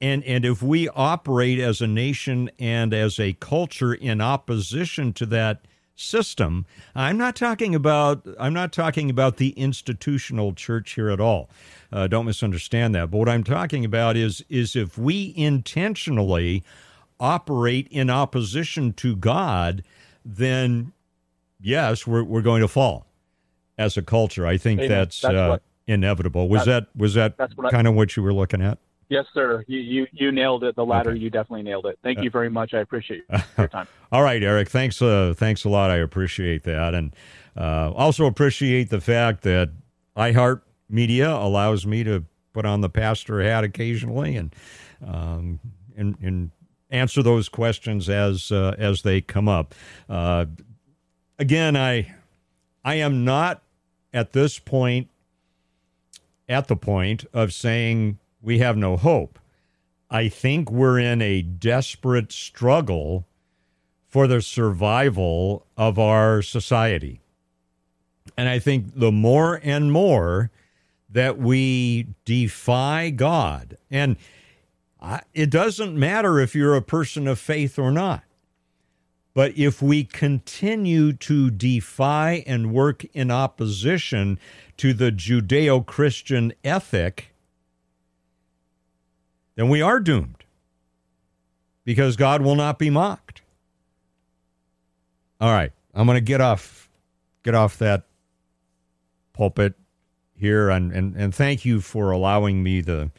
And, 0.00 0.24
and 0.24 0.46
if 0.46 0.62
we 0.62 0.88
operate 0.88 1.58
as 1.58 1.82
a 1.82 1.86
nation 1.86 2.50
and 2.58 2.94
as 2.94 3.18
a 3.18 3.34
culture 3.34 3.92
in 3.92 4.22
opposition 4.22 5.12
to 5.14 5.26
that 5.26 5.66
system, 5.96 6.66
I'm 6.94 7.16
not 7.16 7.34
talking 7.34 7.74
about 7.74 8.26
I'm 8.38 8.52
not 8.54 8.72
talking 8.72 9.10
about 9.10 9.38
the 9.38 9.50
institutional 9.50 10.52
church 10.52 10.92
here 10.92 11.08
at 11.08 11.20
all. 11.20 11.48
Uh, 11.92 12.06
don't 12.06 12.26
misunderstand 12.26 12.94
that. 12.94 13.10
But 13.10 13.18
what 13.18 13.28
I'm 13.28 13.42
talking 13.44 13.84
about 13.84 14.16
is 14.16 14.44
is 14.48 14.76
if 14.76 14.96
we 14.98 15.32
intentionally 15.36 16.62
operate 17.18 17.88
in 17.90 18.10
opposition 18.10 18.92
to 18.92 19.16
God, 19.16 19.82
then 20.24 20.92
yes, 21.60 22.06
we're 22.06 22.22
we're 22.22 22.42
going 22.42 22.60
to 22.60 22.68
fall 22.68 23.06
as 23.78 23.96
a 23.96 24.02
culture. 24.02 24.46
I 24.46 24.56
think 24.58 24.80
Amen. 24.80 24.90
that's, 24.90 25.20
That's 25.20 25.34
uh, 25.34 25.48
what- 25.48 25.62
inevitable. 25.86 26.48
Was 26.48 26.64
that- 26.66 26.88
that 26.94 26.98
was 27.00 27.14
that 27.14 27.34
I- 27.38 27.70
kind 27.70 27.86
of 27.86 27.94
what 27.94 28.16
you 28.16 28.22
were 28.22 28.34
looking 28.34 28.60
at? 28.62 28.78
Yes, 29.08 29.26
sir. 29.32 29.64
You 29.68 29.78
you, 29.78 30.06
you 30.12 30.32
nailed 30.32 30.64
it. 30.64 30.74
The 30.74 30.84
latter, 30.84 31.14
you 31.14 31.30
definitely 31.30 31.62
nailed 31.62 31.86
it. 31.86 31.98
Thank 32.02 32.22
you 32.22 32.30
very 32.30 32.50
much. 32.50 32.74
I 32.74 32.80
appreciate 32.80 33.22
your 33.58 33.68
time. 33.68 33.86
All 34.10 34.22
right, 34.22 34.42
Eric. 34.42 34.68
Thanks. 34.68 35.00
Uh, 35.00 35.32
thanks 35.36 35.64
a 35.64 35.68
lot. 35.68 35.90
I 35.90 35.96
appreciate 35.96 36.64
that, 36.64 36.94
and 36.94 37.14
uh, 37.56 37.92
also 37.92 38.26
appreciate 38.26 38.90
the 38.90 39.00
fact 39.00 39.42
that 39.42 39.70
iHeart 40.16 40.62
Media 40.88 41.30
allows 41.32 41.86
me 41.86 42.04
to 42.04 42.24
put 42.52 42.64
on 42.64 42.80
the 42.80 42.88
pastor 42.88 43.42
hat 43.42 43.64
occasionally 43.64 44.36
and 44.36 44.54
um, 45.06 45.60
and, 45.96 46.16
and 46.22 46.50
answer 46.90 47.22
those 47.22 47.48
questions 47.48 48.08
as 48.08 48.50
uh, 48.50 48.74
as 48.78 49.02
they 49.02 49.20
come 49.20 49.48
up. 49.48 49.74
Uh, 50.08 50.46
again, 51.38 51.76
I 51.76 52.14
I 52.84 52.96
am 52.96 53.24
not 53.24 53.62
at 54.12 54.32
this 54.32 54.58
point 54.58 55.10
at 56.48 56.68
the 56.68 56.76
point 56.76 57.24
of 57.32 57.52
saying 57.52 58.18
we 58.46 58.60
have 58.60 58.76
no 58.76 58.96
hope. 58.96 59.40
I 60.08 60.28
think 60.28 60.70
we're 60.70 61.00
in 61.00 61.20
a 61.20 61.42
desperate 61.42 62.30
struggle 62.30 63.26
for 64.06 64.28
the 64.28 64.40
survival 64.40 65.66
of 65.76 65.98
our 65.98 66.42
society. 66.42 67.20
And 68.38 68.48
I 68.48 68.60
think 68.60 68.92
the 68.94 69.10
more 69.10 69.60
and 69.64 69.90
more 69.90 70.52
that 71.10 71.38
we 71.38 72.06
defy 72.24 73.10
God, 73.10 73.78
and 73.90 74.16
it 75.34 75.50
doesn't 75.50 75.98
matter 75.98 76.38
if 76.38 76.54
you're 76.54 76.76
a 76.76 76.82
person 76.82 77.26
of 77.26 77.40
faith 77.40 77.80
or 77.80 77.90
not, 77.90 78.22
but 79.34 79.58
if 79.58 79.82
we 79.82 80.04
continue 80.04 81.12
to 81.14 81.50
defy 81.50 82.44
and 82.46 82.72
work 82.72 83.04
in 83.06 83.32
opposition 83.32 84.38
to 84.76 84.94
the 84.94 85.10
Judeo 85.10 85.84
Christian 85.84 86.52
ethic, 86.62 87.32
then 89.56 89.68
we 89.68 89.82
are 89.82 89.98
doomed 89.98 90.44
because 91.84 92.16
God 92.16 92.42
will 92.42 92.54
not 92.54 92.78
be 92.78 92.88
mocked. 92.88 93.42
All 95.40 95.52
right, 95.52 95.72
I'm 95.94 96.06
going 96.06 96.16
to 96.16 96.20
get 96.20 96.40
off 96.40 96.88
get 97.42 97.54
off 97.54 97.78
that 97.78 98.04
pulpit 99.32 99.74
here 100.34 100.70
and, 100.70 100.92
and 100.92 101.16
and 101.16 101.34
thank 101.34 101.64
you 101.64 101.80
for 101.80 102.10
allowing 102.10 102.62
me 102.62 102.80
the 102.80 103.10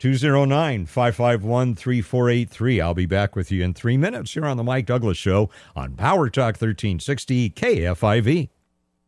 209-551-3483. 0.01 2.83
I'll 2.83 2.95
be 2.95 3.07
back 3.07 3.37
with 3.37 3.53
you 3.53 3.62
in 3.62 3.75
3 3.75 3.97
minutes 3.97 4.35
here 4.35 4.47
on 4.47 4.57
the 4.57 4.65
Mike 4.65 4.87
Douglass 4.87 5.16
show 5.16 5.51
on 5.75 5.95
Power 5.95 6.29
Talk 6.29 6.55
1360 6.55 7.51
KFIV. 7.51 8.49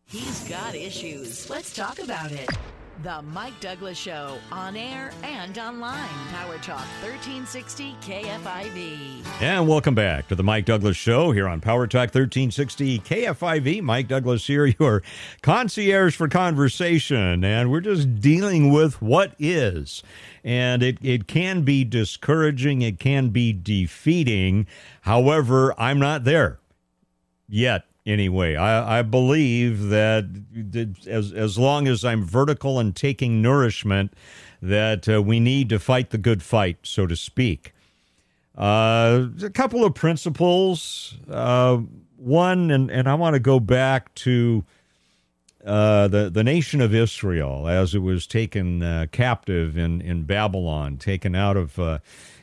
He's 0.07 0.49
got 0.49 0.75
issues. 0.75 1.51
Let's 1.51 1.75
talk 1.75 1.99
about 1.99 2.33
it. 2.33 2.49
The 3.03 3.21
Mike 3.21 3.61
Douglass 3.61 3.99
Show, 3.99 4.39
on 4.51 4.75
air 4.75 5.13
and 5.23 5.59
online. 5.59 6.09
Power 6.33 6.57
Talk 6.57 6.87
1360 7.03 7.95
KFIV. 8.01 9.43
And 9.43 9.69
welcome 9.69 9.95
back 9.95 10.29
to 10.29 10.35
the 10.35 10.43
Mike 10.43 10.65
Douglass 10.65 10.97
Show 10.97 11.31
here 11.31 11.47
on 11.47 11.61
Power 11.61 11.87
Talk 11.87 12.15
1360 12.15 13.01
KFIV. 13.01 13.83
Mike 13.83 14.09
Douglass 14.09 14.47
here, 14.47 14.65
your 14.81 15.03
concierge 15.43 16.17
for 16.17 16.27
conversation. 16.27 17.45
And 17.45 17.71
we're 17.71 17.83
just 17.83 18.19
dealing 18.23 18.73
with 18.73 19.03
what 19.03 19.35
is. 19.39 20.03
And 20.43 20.83
it, 20.83 20.97
it 21.03 21.27
can 21.27 21.63
be 21.63 21.85
discouraging, 21.85 22.81
it 22.81 22.99
can 22.99 23.29
be 23.29 23.53
defeating. 23.53 24.67
However, 25.03 25.75
I'm 25.79 25.99
not 25.99 26.25
there 26.25 26.61
yet 27.47 27.85
anyway. 28.07 28.57
I, 28.57 29.01
I 29.01 29.03
believe 29.03 29.89
that 29.89 30.25
as 31.07 31.33
as 31.33 31.59
long 31.59 31.89
as 31.89 32.05
I'm 32.05 32.25
vertical 32.25 32.79
and 32.79 32.95
taking 32.95 33.43
nourishment, 33.43 34.15
that 34.63 35.09
uh, 35.09 35.23
we 35.23 35.41
need 35.41 35.69
to 35.71 35.79
fight 35.79 36.11
the 36.11 36.19
good 36.19 36.43
fight, 36.43 36.79
so 36.83 37.07
to 37.07 37.17
speak. 37.17 37.75
Uh, 38.57 39.27
a 39.43 39.51
couple 39.51 39.85
of 39.85 39.95
principles. 39.95 41.17
Uh, 41.31 41.79
one, 42.17 42.71
and, 42.71 42.91
and 42.91 43.09
I 43.09 43.15
want 43.15 43.35
to 43.35 43.41
go 43.41 43.61
back 43.61 44.15
to 44.17 44.65
uh, 45.65 46.09
the 46.09 46.31
the 46.31 46.45
nation 46.45 46.81
of 46.81 46.95
Israel 46.95 47.69
as 47.69 47.95
it 47.95 47.99
was 47.99 48.27
taken 48.27 48.83
uh, 48.83 49.07
captive 49.11 49.77
in 49.77 50.01
in 50.01 50.23
Babylon, 50.23 50.97
taken 50.97 51.35
out 51.35 51.57
of 51.57 51.79
uh, 51.79 51.99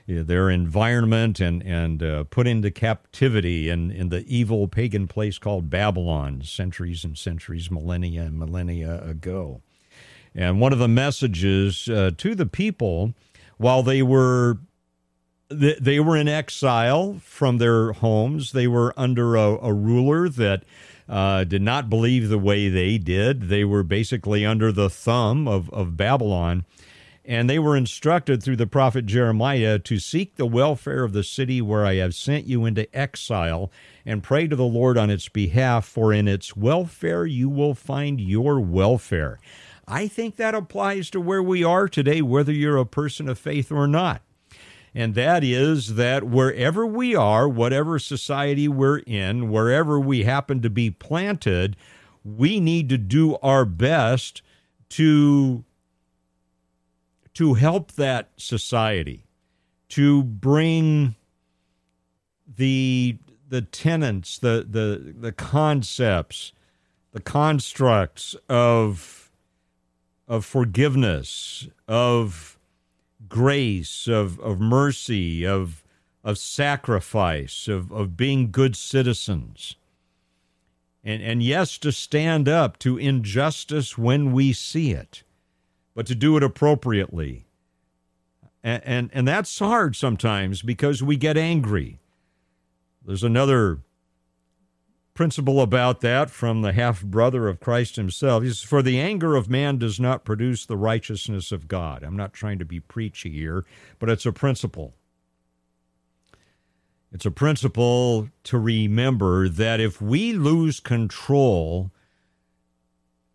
their 0.08 0.50
environment 0.50 1.40
and 1.40 1.62
and 1.64 2.04
uh, 2.04 2.24
put 2.26 2.48
into 2.48 2.72
captivity 2.72 3.70
in 3.70 3.92
in 3.92 4.10
the 4.10 4.26
evil 4.28 4.68
pagan 4.68 5.08
place 5.08 5.38
called 5.38 5.70
Babylon, 5.70 6.42
centuries 6.44 7.04
and 7.04 7.18
centuries, 7.18 7.72
millennia 7.72 8.24
and 8.24 8.38
millennia 8.38 9.02
ago. 9.04 9.62
And 10.36 10.60
one 10.60 10.74
of 10.74 10.80
the 10.80 10.88
messages 10.88 11.88
uh, 11.88 12.12
to 12.18 12.36
the 12.36 12.46
people, 12.46 13.14
while 13.58 13.84
they 13.84 14.02
were 14.02 14.58
they 15.50 16.00
were 16.00 16.18
in 16.18 16.28
exile 16.28 17.20
from 17.24 17.58
their 17.58 17.94
homes, 17.94 18.54
they 18.54 18.68
were 18.68 18.94
under 18.98 19.36
a, 19.36 19.58
a 19.62 19.74
ruler 19.74 20.30
that. 20.30 20.64
Uh, 21.10 21.44
did 21.44 21.62
not 21.62 21.90
believe 21.90 22.30
the 22.30 22.40
way 22.40 22.70
they 22.70 22.98
did. 22.98 23.50
They 23.50 23.66
were 23.66 23.84
basically 23.84 24.46
under 24.46 24.72
the 24.72 24.90
thumb 24.90 25.50
of, 25.50 25.70
of 25.72 25.98
Babylon. 25.98 26.64
And 27.26 27.50
they 27.50 27.58
were 27.58 27.78
instructed 27.78 28.44
through 28.44 28.58
the 28.58 28.68
prophet 28.68 29.06
Jeremiah 29.06 29.80
to 29.80 29.98
seek 29.98 30.36
the 30.36 30.46
welfare 30.46 31.06
of 31.06 31.14
the 31.14 31.24
city 31.24 31.62
where 31.62 31.86
I 31.86 31.96
have 31.96 32.14
sent 32.14 32.46
you 32.46 32.66
into 32.66 32.94
exile 32.96 33.72
and 34.06 34.22
pray 34.22 34.48
to 34.48 34.56
the 34.58 34.66
Lord 34.66 34.98
on 34.98 35.10
its 35.10 35.30
behalf, 35.30 35.86
for 35.86 36.12
in 36.12 36.28
its 36.28 36.58
welfare 36.58 37.26
you 37.26 37.48
will 37.48 37.76
find 37.76 38.20
your 38.20 38.60
welfare. 38.60 39.40
I 39.88 40.08
think 40.08 40.36
that 40.36 40.54
applies 40.54 41.10
to 41.12 41.22
where 41.22 41.44
we 41.44 41.64
are 41.64 41.88
today, 41.88 42.22
whether 42.22 42.52
you're 42.52 42.78
a 42.78 42.86
person 42.86 43.30
of 43.30 43.40
faith 43.40 43.72
or 43.72 43.88
not. 43.88 44.22
And 44.96 45.16
that 45.16 45.44
is 45.44 45.96
that 45.96 46.26
wherever 46.26 46.86
we 46.86 47.16
are, 47.16 47.48
whatever 47.50 47.98
society 48.00 48.68
we're 48.68 49.00
in, 49.00 49.50
wherever 49.50 50.00
we 50.00 50.24
happen 50.24 50.62
to 50.62 50.70
be 50.70 50.92
planted, 50.92 51.76
we 52.24 52.60
need 52.60 52.90
to 52.90 52.98
do 52.98 53.38
our 53.38 53.66
best 53.66 54.42
to 54.90 55.64
to 57.34 57.56
help 57.56 57.94
that 57.94 58.30
society, 58.38 59.26
to 59.90 60.24
bring 60.24 61.16
the 62.48 63.18
the 63.48 63.62
tenets, 63.62 64.38
the 64.40 64.66
the 64.70 65.14
the 65.18 65.32
concepts, 65.32 66.54
the 67.12 67.22
constructs 67.22 68.36
of 68.50 69.32
of 70.28 70.46
forgiveness, 70.46 71.68
of 71.88 72.58
grace, 73.28 74.08
of 74.08 74.40
of 74.40 74.60
mercy, 74.60 75.46
of 75.46 75.84
of 76.24 76.38
sacrifice, 76.38 77.68
of, 77.68 77.92
of 77.92 78.16
being 78.16 78.50
good 78.50 78.76
citizens. 78.76 79.76
And 81.04 81.22
and 81.22 81.44
yes, 81.44 81.78
to 81.80 81.92
stand 81.92 82.48
up 82.48 82.80
to 82.80 82.98
injustice 82.98 83.98
when 83.98 84.32
we 84.32 84.54
see 84.54 84.92
it 84.92 85.24
but 85.96 86.06
to 86.08 86.16
do 86.16 86.38
it 86.38 86.44
appropriately. 86.44 87.46
And, 88.64 88.82
and, 88.86 89.10
and 89.14 89.28
that's 89.28 89.60
hard 89.60 89.96
sometimes 89.96 90.62
because 90.62 91.04
we 91.04 91.18
get 91.18 91.38
angry. 91.38 92.00
There's 93.06 93.24
another 93.24 93.80
principle 95.14 95.62
about 95.62 96.02
that 96.02 96.30
from 96.30 96.62
the 96.62 96.74
half 96.74 97.04
brother 97.04 97.48
of 97.48 97.60
Christ 97.60 97.98
himself. 97.98 98.44
He 98.44 98.50
says, 98.50 98.62
For 98.62 98.82
the 98.82 99.00
anger 99.00 99.36
of 99.36 99.50
man 99.50 99.78
does 99.78 100.00
not 100.00 100.26
produce 100.26 100.66
the 100.66 100.78
righteousness 100.78 101.52
of 101.52 101.68
God. 101.68 102.04
I'm 102.04 102.18
not 102.18 102.34
trying 102.34 102.60
to 102.60 102.66
be 102.66 102.80
preachy 102.80 103.32
here, 103.32 103.66
but 104.00 104.10
it's 104.10 104.26
a 104.26 104.32
principle. 104.32 104.94
It's 107.12 107.28
a 107.28 107.32
principle 107.32 108.30
to 108.46 108.58
remember 108.58 109.48
that 109.48 109.80
if 109.80 110.02
we 110.02 110.34
lose 110.34 110.80
control 110.80 111.92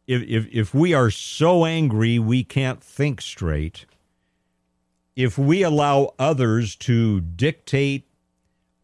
if, 0.09 0.22
if, 0.22 0.48
if 0.51 0.74
we 0.74 0.94
are 0.94 1.10
so 1.10 1.64
angry 1.64 2.18
we 2.18 2.43
can't 2.43 2.82
think 2.82 3.20
straight, 3.20 3.85
if 5.14 5.36
we 5.36 5.62
allow 5.62 6.14
others 6.18 6.74
to 6.76 7.20
dictate 7.20 8.09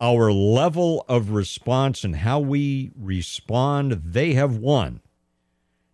our 0.00 0.30
level 0.30 1.04
of 1.08 1.30
response 1.30 2.04
and 2.04 2.16
how 2.16 2.38
we 2.38 2.92
respond, 2.94 3.92
they 4.04 4.34
have 4.34 4.56
won. 4.56 5.00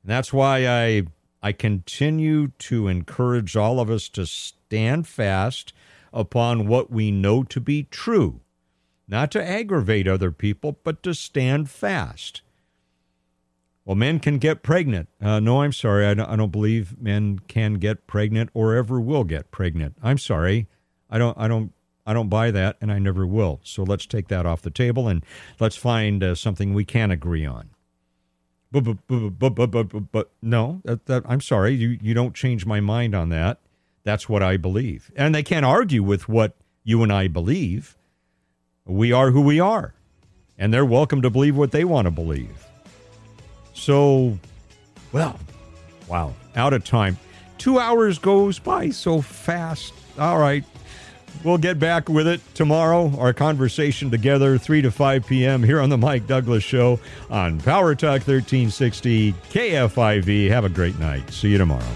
And 0.02 0.10
that's 0.10 0.32
why 0.32 0.66
I 0.66 1.04
I 1.42 1.52
continue 1.52 2.48
to 2.58 2.88
encourage 2.88 3.56
all 3.56 3.80
of 3.80 3.88
us 3.88 4.10
to 4.10 4.26
stand 4.26 5.06
fast 5.06 5.72
upon 6.12 6.66
what 6.66 6.90
we 6.90 7.10
know 7.10 7.44
to 7.44 7.60
be 7.60 7.84
true, 7.84 8.40
not 9.08 9.30
to 9.30 9.42
aggravate 9.42 10.06
other 10.06 10.32
people, 10.32 10.78
but 10.84 11.02
to 11.04 11.14
stand 11.14 11.70
fast. 11.70 12.42
Well, 13.90 13.96
men 13.96 14.20
can 14.20 14.38
get 14.38 14.62
pregnant. 14.62 15.08
Uh, 15.20 15.40
no, 15.40 15.62
I'm 15.62 15.72
sorry. 15.72 16.06
I 16.06 16.14
don't, 16.14 16.28
I 16.30 16.36
don't 16.36 16.52
believe 16.52 16.96
men 17.02 17.40
can 17.48 17.74
get 17.74 18.06
pregnant 18.06 18.50
or 18.54 18.76
ever 18.76 19.00
will 19.00 19.24
get 19.24 19.50
pregnant. 19.50 19.96
I'm 20.00 20.16
sorry. 20.16 20.68
I 21.10 21.18
don't. 21.18 21.36
I 21.36 21.48
don't. 21.48 21.72
I 22.06 22.12
don't 22.12 22.28
buy 22.28 22.52
that, 22.52 22.76
and 22.80 22.92
I 22.92 23.00
never 23.00 23.26
will. 23.26 23.58
So 23.64 23.82
let's 23.82 24.06
take 24.06 24.28
that 24.28 24.46
off 24.46 24.62
the 24.62 24.70
table 24.70 25.08
and 25.08 25.26
let's 25.58 25.74
find 25.74 26.22
uh, 26.22 26.36
something 26.36 26.72
we 26.72 26.84
can 26.84 27.10
agree 27.10 27.44
on. 27.44 27.70
But 28.70 28.84
but 28.84 28.98
but 29.08 29.56
but 29.56 29.70
but, 29.72 29.88
but, 29.88 30.12
but 30.12 30.30
no, 30.40 30.82
that, 30.84 31.06
that, 31.06 31.24
I'm 31.26 31.40
sorry. 31.40 31.74
You 31.74 31.98
you 32.00 32.14
don't 32.14 32.32
change 32.32 32.64
my 32.64 32.78
mind 32.78 33.16
on 33.16 33.30
that. 33.30 33.58
That's 34.04 34.28
what 34.28 34.40
I 34.40 34.56
believe, 34.56 35.10
and 35.16 35.34
they 35.34 35.42
can't 35.42 35.66
argue 35.66 36.04
with 36.04 36.28
what 36.28 36.54
you 36.84 37.02
and 37.02 37.12
I 37.12 37.26
believe. 37.26 37.96
We 38.84 39.10
are 39.10 39.32
who 39.32 39.40
we 39.40 39.58
are, 39.58 39.94
and 40.56 40.72
they're 40.72 40.84
welcome 40.84 41.22
to 41.22 41.28
believe 41.30 41.56
what 41.56 41.72
they 41.72 41.84
want 41.84 42.06
to 42.06 42.12
believe. 42.12 42.69
So, 43.80 44.38
well, 45.10 45.40
wow, 46.06 46.34
out 46.54 46.74
of 46.74 46.84
time. 46.84 47.16
Two 47.56 47.78
hours 47.78 48.18
goes 48.18 48.58
by 48.58 48.90
so 48.90 49.22
fast. 49.22 49.94
All 50.18 50.38
right. 50.38 50.64
We'll 51.44 51.58
get 51.58 51.78
back 51.78 52.08
with 52.10 52.26
it 52.26 52.42
tomorrow. 52.54 53.16
Our 53.18 53.32
conversation 53.32 54.10
together, 54.10 54.58
3 54.58 54.82
to 54.82 54.90
5 54.90 55.26
p.m. 55.26 55.62
here 55.62 55.80
on 55.80 55.88
The 55.88 55.96
Mike 55.96 56.26
Douglass 56.26 56.62
Show 56.62 57.00
on 57.30 57.58
Power 57.60 57.94
Talk 57.94 58.26
1360 58.26 59.32
KFIV. 59.32 60.50
Have 60.50 60.66
a 60.66 60.68
great 60.68 60.98
night. 60.98 61.30
See 61.30 61.48
you 61.48 61.58
tomorrow. 61.58 61.94